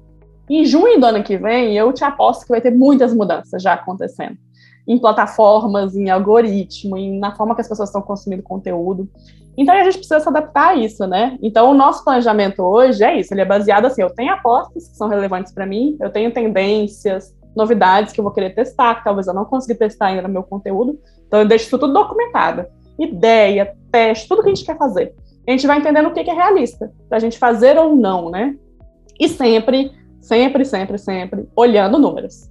Em 0.50 0.66
junho 0.66 1.00
do 1.00 1.06
ano 1.06 1.24
que 1.24 1.38
vem, 1.38 1.78
eu 1.78 1.94
te 1.94 2.04
aposto 2.04 2.44
que 2.46 2.52
vai 2.52 2.60
ter 2.60 2.72
muitas 2.72 3.14
mudanças 3.14 3.62
já 3.62 3.74
acontecendo. 3.74 4.36
Em 4.88 4.98
plataformas, 4.98 5.96
em 5.96 6.10
algoritmo, 6.10 6.98
em, 6.98 7.20
na 7.20 7.36
forma 7.36 7.54
que 7.54 7.62
as 7.62 7.68
pessoas 7.68 7.90
estão 7.90 8.02
consumindo 8.02 8.42
conteúdo. 8.42 9.08
Então 9.56 9.76
a 9.76 9.84
gente 9.84 9.98
precisa 9.98 10.20
se 10.20 10.28
adaptar 10.28 10.70
a 10.70 10.76
isso, 10.76 11.06
né? 11.06 11.38
Então 11.44 11.70
o 11.70 11.74
nosso 11.76 12.04
planejamento 12.04 12.64
hoje 12.64 13.04
é 13.04 13.20
isso, 13.20 13.32
ele 13.34 13.42
é 13.42 13.46
baseado 13.46 13.86
assim, 13.86 14.02
eu 14.02 14.10
tenho 14.10 14.34
apostas 14.34 14.88
que 14.88 14.96
são 14.96 15.08
relevantes 15.08 15.52
para 15.52 15.66
mim, 15.66 15.98
eu 16.00 16.10
tenho 16.10 16.34
tendências, 16.34 17.36
novidades 17.56 18.14
que 18.14 18.20
eu 18.20 18.24
vou 18.24 18.34
querer 18.34 18.56
testar, 18.56 18.96
que 18.96 19.04
talvez 19.04 19.28
eu 19.28 19.34
não 19.34 19.46
consiga 19.46 19.76
testar 19.76 20.08
ainda 20.08 20.24
no 20.24 20.30
meu 20.30 20.44
conteúdo. 20.44 20.98
Então 21.28 21.42
eu 21.42 21.48
deixo 21.48 21.66
isso 21.66 21.78
tudo 21.78 21.94
documentado 21.94 22.66
ideia, 23.00 23.76
teste, 23.92 24.28
tudo 24.28 24.44
que 24.44 24.50
a 24.50 24.54
gente 24.54 24.66
quer 24.66 24.78
fazer. 24.78 25.14
A 25.48 25.52
gente 25.52 25.66
vai 25.66 25.80
entendendo 25.80 26.08
o 26.08 26.12
que 26.12 26.20
é 26.20 26.34
realista, 26.34 26.92
para 27.08 27.18
a 27.18 27.22
gente 27.22 27.40
fazer 27.40 27.78
ou 27.78 27.96
não, 27.96 28.30
né? 28.30 28.56
E 29.20 29.28
sempre, 29.28 29.92
sempre, 30.22 30.64
sempre, 30.64 30.98
sempre 30.98 31.48
olhando 31.56 31.98
números. 31.98 32.50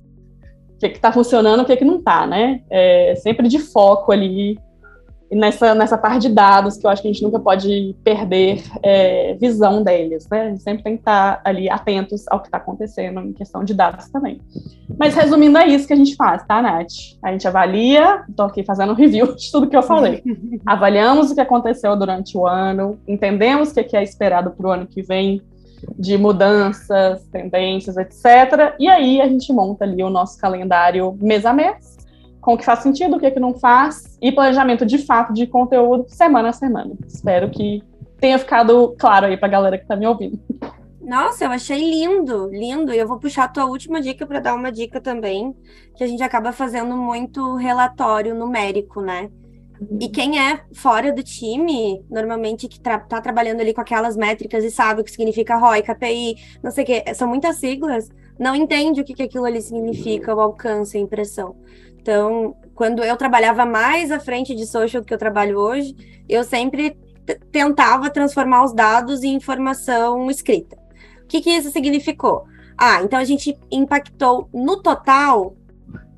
O 0.75 0.79
que 0.79 0.87
está 0.87 1.13
funcionando, 1.13 1.63
o 1.63 1.65
que, 1.65 1.77
que 1.77 1.85
não 1.85 1.99
está, 1.99 2.27
né? 2.27 2.63
É, 2.71 3.15
sempre 3.17 3.49
de 3.49 3.59
foco 3.59 4.13
ali 4.13 4.59
nessa, 5.31 5.75
nessa 5.75 5.99
parte 5.99 6.29
de 6.29 6.35
dados, 6.35 6.77
que 6.77 6.87
eu 6.87 6.91
acho 6.91 7.03
que 7.03 7.09
a 7.09 7.13
gente 7.13 7.23
nunca 7.23 7.39
pode 7.39 7.95
perder 8.03 8.63
é, 8.83 9.35
visão 9.35 9.83
deles, 9.83 10.27
né? 10.31 10.43
A 10.43 10.49
gente 10.51 10.63
sempre 10.63 10.83
tem 10.83 10.95
que 10.95 11.01
estar 11.01 11.41
ali 11.45 11.69
atentos 11.71 12.27
ao 12.29 12.41
que 12.41 12.49
está 12.49 12.59
acontecendo 12.59 13.21
em 13.21 13.33
questão 13.33 13.63
de 13.63 13.75
dados 13.75 14.09
também. 14.09 14.41
Mas 14.99 15.15
resumindo, 15.15 15.59
é 15.59 15.67
isso 15.67 15.87
que 15.87 15.93
a 15.93 15.97
gente 15.97 16.17
faz, 16.17 16.45
tá, 16.47 16.63
Nath? 16.63 16.93
A 17.23 17.33
gente 17.33 17.47
avalia, 17.47 18.25
estou 18.29 18.47
aqui 18.47 18.63
fazendo 18.65 18.93
um 18.93 18.97
review 18.97 19.35
de 19.37 19.51
tudo 19.51 19.69
que 19.69 19.77
eu 19.77 19.83
falei. 19.83 20.23
Avaliamos 20.65 21.31
o 21.31 21.35
que 21.35 21.41
aconteceu 21.41 21.95
durante 21.97 22.37
o 22.37 22.47
ano, 22.47 22.99
entendemos 23.07 23.71
o 23.71 23.75
que 23.75 23.97
é 23.97 24.03
esperado 24.03 24.51
para 24.51 24.67
o 24.67 24.71
ano 24.71 24.87
que 24.87 25.03
vem, 25.03 25.43
de 25.97 26.19
mudanças, 26.19 27.23
tendências, 27.29 27.97
etc. 27.97 28.75
E 28.81 28.89
aí 28.89 29.21
a 29.21 29.29
gente 29.29 29.53
monta 29.53 29.85
ali 29.85 30.03
o 30.03 30.11
nosso 30.11 30.39
calendário 30.39 31.17
mês 31.21 31.47
a 31.47 31.53
mês 31.53 31.98
com 32.49 32.55
o 32.55 32.57
que 32.57 32.65
faz 32.65 32.79
sentido, 32.79 33.15
o 33.15 33.21
que, 33.21 33.27
é 33.27 33.31
que 33.31 33.39
não 33.39 33.53
faz, 33.53 34.17
e 34.23 34.33
planejamento 34.33 34.87
de 34.87 34.97
fato 34.97 35.35
de 35.35 35.47
conteúdo 35.47 36.07
semana 36.09 36.49
a 36.49 36.53
semana. 36.55 36.95
Espero 37.07 37.51
que 37.51 37.83
tenha 38.19 38.39
ficado 38.39 38.97
claro 38.99 39.27
aí 39.27 39.37
para 39.37 39.49
a 39.49 39.51
galera 39.51 39.77
que 39.77 39.85
está 39.85 39.95
me 39.95 40.07
ouvindo. 40.07 40.41
Nossa, 40.99 41.45
eu 41.45 41.51
achei 41.51 41.79
lindo, 41.79 42.49
lindo. 42.51 42.91
E 42.91 42.97
eu 42.97 43.07
vou 43.07 43.19
puxar 43.19 43.45
a 43.45 43.49
tua 43.49 43.67
última 43.67 44.01
dica 44.01 44.27
para 44.27 44.41
dar 44.41 44.55
uma 44.55 44.73
dica 44.73 44.99
também, 44.99 45.55
que 45.95 46.03
a 46.03 46.07
gente 46.07 46.23
acaba 46.23 46.51
fazendo 46.51 46.97
muito 46.97 47.55
relatório 47.57 48.35
numérico, 48.35 49.03
né? 49.03 49.29
E 50.01 50.07
uhum. 50.07 50.11
quem 50.11 50.41
é 50.41 50.63
fora 50.73 51.13
do 51.13 51.23
time, 51.23 52.03
normalmente 52.09 52.67
que 52.67 52.81
tra 52.81 52.99
tá 52.99 53.21
trabalhando 53.21 53.61
ali 53.61 53.75
com 53.75 53.83
aquelas 53.83 54.17
métricas 54.17 54.65
e 54.65 54.71
sabe 54.71 55.03
o 55.03 55.05
que 55.05 55.11
significa 55.11 55.59
ROI, 55.59 55.83
KPI, 55.83 56.37
não 56.63 56.71
sei 56.71 56.83
o 56.83 56.87
que, 56.87 57.15
são 57.15 57.29
muitas 57.29 57.57
siglas, 57.57 58.09
não 58.39 58.55
entende 58.55 59.01
o 59.01 59.05
que, 59.05 59.15
que 59.15 59.23
aquilo 59.23 59.45
ali 59.45 59.61
significa, 59.61 60.35
o 60.35 60.41
alcance, 60.41 60.97
a 60.97 61.01
impressão. 61.01 61.57
Então, 62.09 62.57
quando 62.75 63.05
eu 63.05 63.19
trabalhava 63.19 63.67
mais 63.67 64.11
à 64.11 64.19
frente 64.19 64.55
de 64.55 64.67
social 64.67 65.03
do 65.03 65.07
que 65.07 65.13
eu 65.13 65.19
trabalho 65.19 65.59
hoje, 65.59 65.95
eu 66.27 66.43
sempre 66.43 66.97
tentava 67.53 68.09
transformar 68.09 68.65
os 68.65 68.73
dados 68.73 69.23
em 69.23 69.35
informação 69.35 70.31
escrita. 70.31 70.75
O 71.23 71.27
que, 71.27 71.43
que 71.43 71.51
isso 71.51 71.71
significou? 71.71 72.47
Ah, 72.79 73.03
então 73.03 73.19
a 73.19 73.25
gente 73.25 73.55
impactou 73.71 74.49
no 74.55 74.81
total 74.81 75.55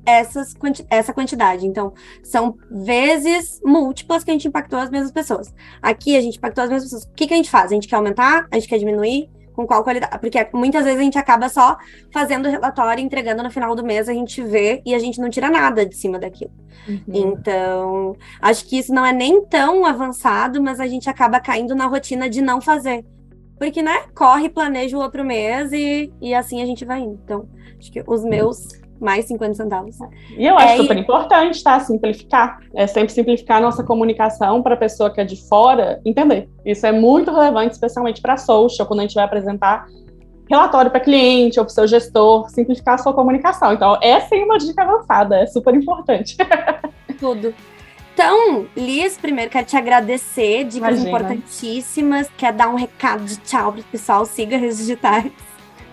essas, 0.05 0.55
essa 0.89 1.11
quantidade. 1.11 1.67
Então, 1.67 1.93
são 2.23 2.57
vezes 2.71 3.59
múltiplas 3.61 4.23
que 4.23 4.31
a 4.31 4.33
gente 4.33 4.47
impactou 4.47 4.79
as 4.79 4.89
mesmas 4.89 5.11
pessoas. 5.11 5.53
Aqui 5.81 6.15
a 6.15 6.21
gente 6.21 6.37
impactou 6.37 6.63
as 6.63 6.69
mesmas 6.69 6.89
pessoas. 6.89 7.03
O 7.03 7.13
que, 7.13 7.27
que 7.27 7.33
a 7.33 7.37
gente 7.37 7.49
faz? 7.49 7.69
A 7.69 7.73
gente 7.73 7.89
quer 7.89 7.97
aumentar? 7.97 8.47
A 8.49 8.55
gente 8.55 8.69
quer 8.69 8.77
diminuir? 8.77 9.29
Com 9.53 9.65
qual 9.65 9.83
qualidade. 9.83 10.19
Porque 10.19 10.47
muitas 10.53 10.83
vezes 10.83 10.99
a 10.99 11.03
gente 11.03 11.17
acaba 11.17 11.49
só 11.49 11.77
fazendo 12.11 12.49
relatório, 12.49 13.03
entregando 13.03 13.43
no 13.43 13.51
final 13.51 13.75
do 13.75 13.83
mês, 13.83 14.09
a 14.09 14.13
gente 14.13 14.41
vê 14.41 14.81
e 14.85 14.95
a 14.95 14.99
gente 14.99 15.19
não 15.19 15.29
tira 15.29 15.49
nada 15.49 15.85
de 15.85 15.95
cima 15.95 16.19
daquilo. 16.19 16.51
Uhum. 16.87 17.03
Então, 17.07 18.15
acho 18.41 18.65
que 18.65 18.77
isso 18.77 18.93
não 18.93 19.05
é 19.05 19.13
nem 19.13 19.45
tão 19.45 19.85
avançado, 19.85 20.61
mas 20.61 20.79
a 20.79 20.87
gente 20.87 21.09
acaba 21.09 21.39
caindo 21.39 21.75
na 21.75 21.85
rotina 21.85 22.29
de 22.29 22.41
não 22.41 22.59
fazer. 22.59 23.05
Porque, 23.61 23.83
né, 23.83 24.05
corre, 24.15 24.49
planeja 24.49 24.97
o 24.97 24.99
outro 24.99 25.23
mês 25.23 25.71
e, 25.71 26.11
e 26.19 26.33
assim 26.33 26.63
a 26.63 26.65
gente 26.65 26.83
vai 26.83 27.01
indo. 27.01 27.19
Então, 27.23 27.47
acho 27.77 27.91
que 27.91 28.03
os 28.07 28.23
meus 28.23 28.69
mais 28.99 29.25
50 29.25 29.53
centavos. 29.53 29.99
E 30.35 30.47
eu 30.47 30.57
acho 30.57 30.73
é, 30.73 30.77
super 30.77 30.97
importante, 30.97 31.63
tá? 31.63 31.79
Simplificar. 31.79 32.57
É 32.73 32.87
sempre 32.87 33.13
simplificar 33.13 33.57
a 33.57 33.61
nossa 33.61 33.83
comunicação 33.83 34.63
para 34.63 34.73
a 34.73 34.77
pessoa 34.77 35.11
que 35.11 35.21
é 35.21 35.23
de 35.23 35.47
fora 35.47 36.01
entender. 36.03 36.49
Isso 36.65 36.87
é 36.87 36.91
muito 36.91 37.29
relevante, 37.29 37.73
especialmente 37.73 38.19
para 38.19 38.35
social, 38.35 38.87
quando 38.87 39.01
a 39.01 39.03
gente 39.03 39.13
vai 39.13 39.25
apresentar 39.25 39.85
relatório 40.49 40.89
para 40.89 40.99
cliente 40.99 41.59
ou 41.59 41.65
para 41.65 41.71
o 41.71 41.75
seu 41.75 41.87
gestor, 41.87 42.49
simplificar 42.49 42.95
a 42.95 42.97
sua 42.97 43.13
comunicação. 43.13 43.73
Então, 43.73 43.95
essa 44.01 44.35
é 44.35 44.43
uma 44.43 44.57
dica 44.57 44.81
avançada, 44.81 45.37
é 45.37 45.45
super 45.45 45.75
importante. 45.75 46.35
Tudo. 47.19 47.53
Então, 48.23 48.67
Liz, 48.77 49.17
primeiro 49.17 49.49
quero 49.49 49.65
te 49.65 49.75
agradecer, 49.75 50.63
dicas 50.65 50.89
Imagina. 50.89 51.07
importantíssimas. 51.07 52.29
Quer 52.37 52.53
dar 52.53 52.69
um 52.69 52.75
recado 52.75 53.25
de 53.25 53.35
tchau 53.37 53.71
para 53.73 53.81
o 53.81 53.83
pessoal? 53.85 54.27
Siga 54.27 54.57
redes 54.57 54.77
digitais. 54.77 55.31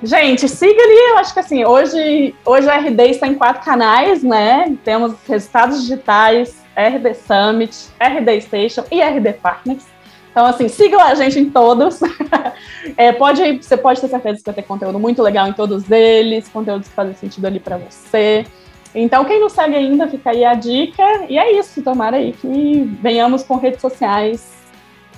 Gente, 0.03 0.47
siga 0.47 0.79
ali, 0.79 1.11
eu 1.13 1.19
acho 1.19 1.33
que 1.33 1.41
assim, 1.41 1.65
hoje, 1.65 2.35
hoje 2.45 2.69
a 2.69 2.77
RD 2.77 3.03
está 3.13 3.27
em 3.27 3.35
quatro 3.35 3.65
canais, 3.65 4.23
né? 4.23 4.77
Temos 4.85 5.15
resultados 5.27 5.81
digitais, 5.81 6.55
RD 6.77 7.15
Summit, 7.15 7.89
RD 7.99 8.43
Station 8.43 8.85
e 8.93 9.01
RD 9.01 9.33
Partners. 9.33 9.85
Então, 10.31 10.45
assim, 10.45 10.69
sigam 10.69 11.01
a 11.01 11.15
gente 11.15 11.39
em 11.39 11.49
todos. 11.49 11.99
é, 12.99 13.11
pode, 13.11 13.57
você 13.57 13.77
pode 13.79 14.03
ter 14.03 14.09
certeza 14.09 14.37
que 14.37 14.45
vai 14.45 14.55
ter 14.55 14.63
conteúdo 14.65 14.99
muito 14.99 15.23
legal 15.23 15.49
em 15.49 15.55
todos 15.55 15.91
eles, 15.91 16.47
conteúdos 16.47 16.89
que 16.89 16.95
fazem 16.95 17.15
sentido 17.15 17.47
ali 17.47 17.59
para 17.59 17.79
você. 17.79 18.45
Então, 19.01 19.25
quem 19.25 19.39
não 19.39 19.49
segue 19.49 19.77
ainda, 19.77 20.09
fica 20.09 20.31
aí 20.31 20.45
a 20.45 20.55
dica. 20.55 21.05
E 21.29 21.39
é 21.39 21.53
isso, 21.59 21.83
tomara 21.83 22.17
aí 22.17 22.33
que 22.33 22.81
venhamos 23.01 23.45
com 23.45 23.57
redes 23.57 23.81
sociais 23.81 24.59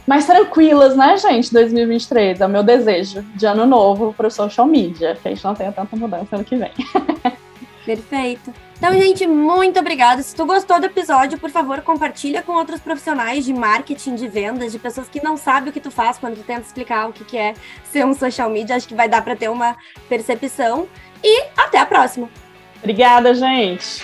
mais 0.06 0.26
tranquilas, 0.26 0.96
né, 0.96 1.16
gente? 1.16 1.52
2023 1.52 2.40
é 2.40 2.46
o 2.46 2.48
meu 2.48 2.62
desejo 2.62 3.22
de 3.34 3.46
ano 3.46 3.64
novo 3.64 4.12
para 4.12 4.26
o 4.26 4.30
social 4.30 4.66
media, 4.66 5.16
que 5.20 5.28
a 5.28 5.30
gente 5.30 5.44
não 5.44 5.54
tenha 5.54 5.72
tanta 5.72 5.96
mudança 5.96 6.36
ano 6.36 6.44
que 6.44 6.56
vem. 6.56 6.72
Perfeito. 7.86 8.52
Então, 8.76 8.92
gente, 8.92 9.26
muito 9.26 9.80
obrigada. 9.80 10.22
Se 10.22 10.34
tu 10.34 10.44
gostou 10.44 10.78
do 10.78 10.86
episódio, 10.86 11.38
por 11.38 11.50
favor, 11.50 11.80
compartilha 11.80 12.42
com 12.42 12.52
outros 12.52 12.80
profissionais 12.80 13.44
de 13.46 13.54
marketing, 13.54 14.14
de 14.14 14.28
vendas, 14.28 14.72
de 14.72 14.78
pessoas 14.78 15.08
que 15.08 15.22
não 15.22 15.36
sabem 15.36 15.70
o 15.70 15.72
que 15.72 15.80
tu 15.80 15.90
faz 15.90 16.18
quando 16.18 16.36
tu 16.36 16.42
tenta 16.42 16.62
explicar 16.62 17.08
o 17.08 17.12
que 17.12 17.36
é 17.36 17.54
ser 17.84 18.04
um 18.04 18.12
social 18.12 18.50
media. 18.50 18.76
Acho 18.76 18.88
que 18.88 18.94
vai 18.94 19.08
dar 19.08 19.22
para 19.22 19.36
ter 19.36 19.48
uma 19.48 19.76
percepção. 20.08 20.86
E 21.22 21.44
até 21.56 21.78
a 21.78 21.86
próxima. 21.86 22.28
Obrigada, 22.82 23.34
gente. 23.34 24.02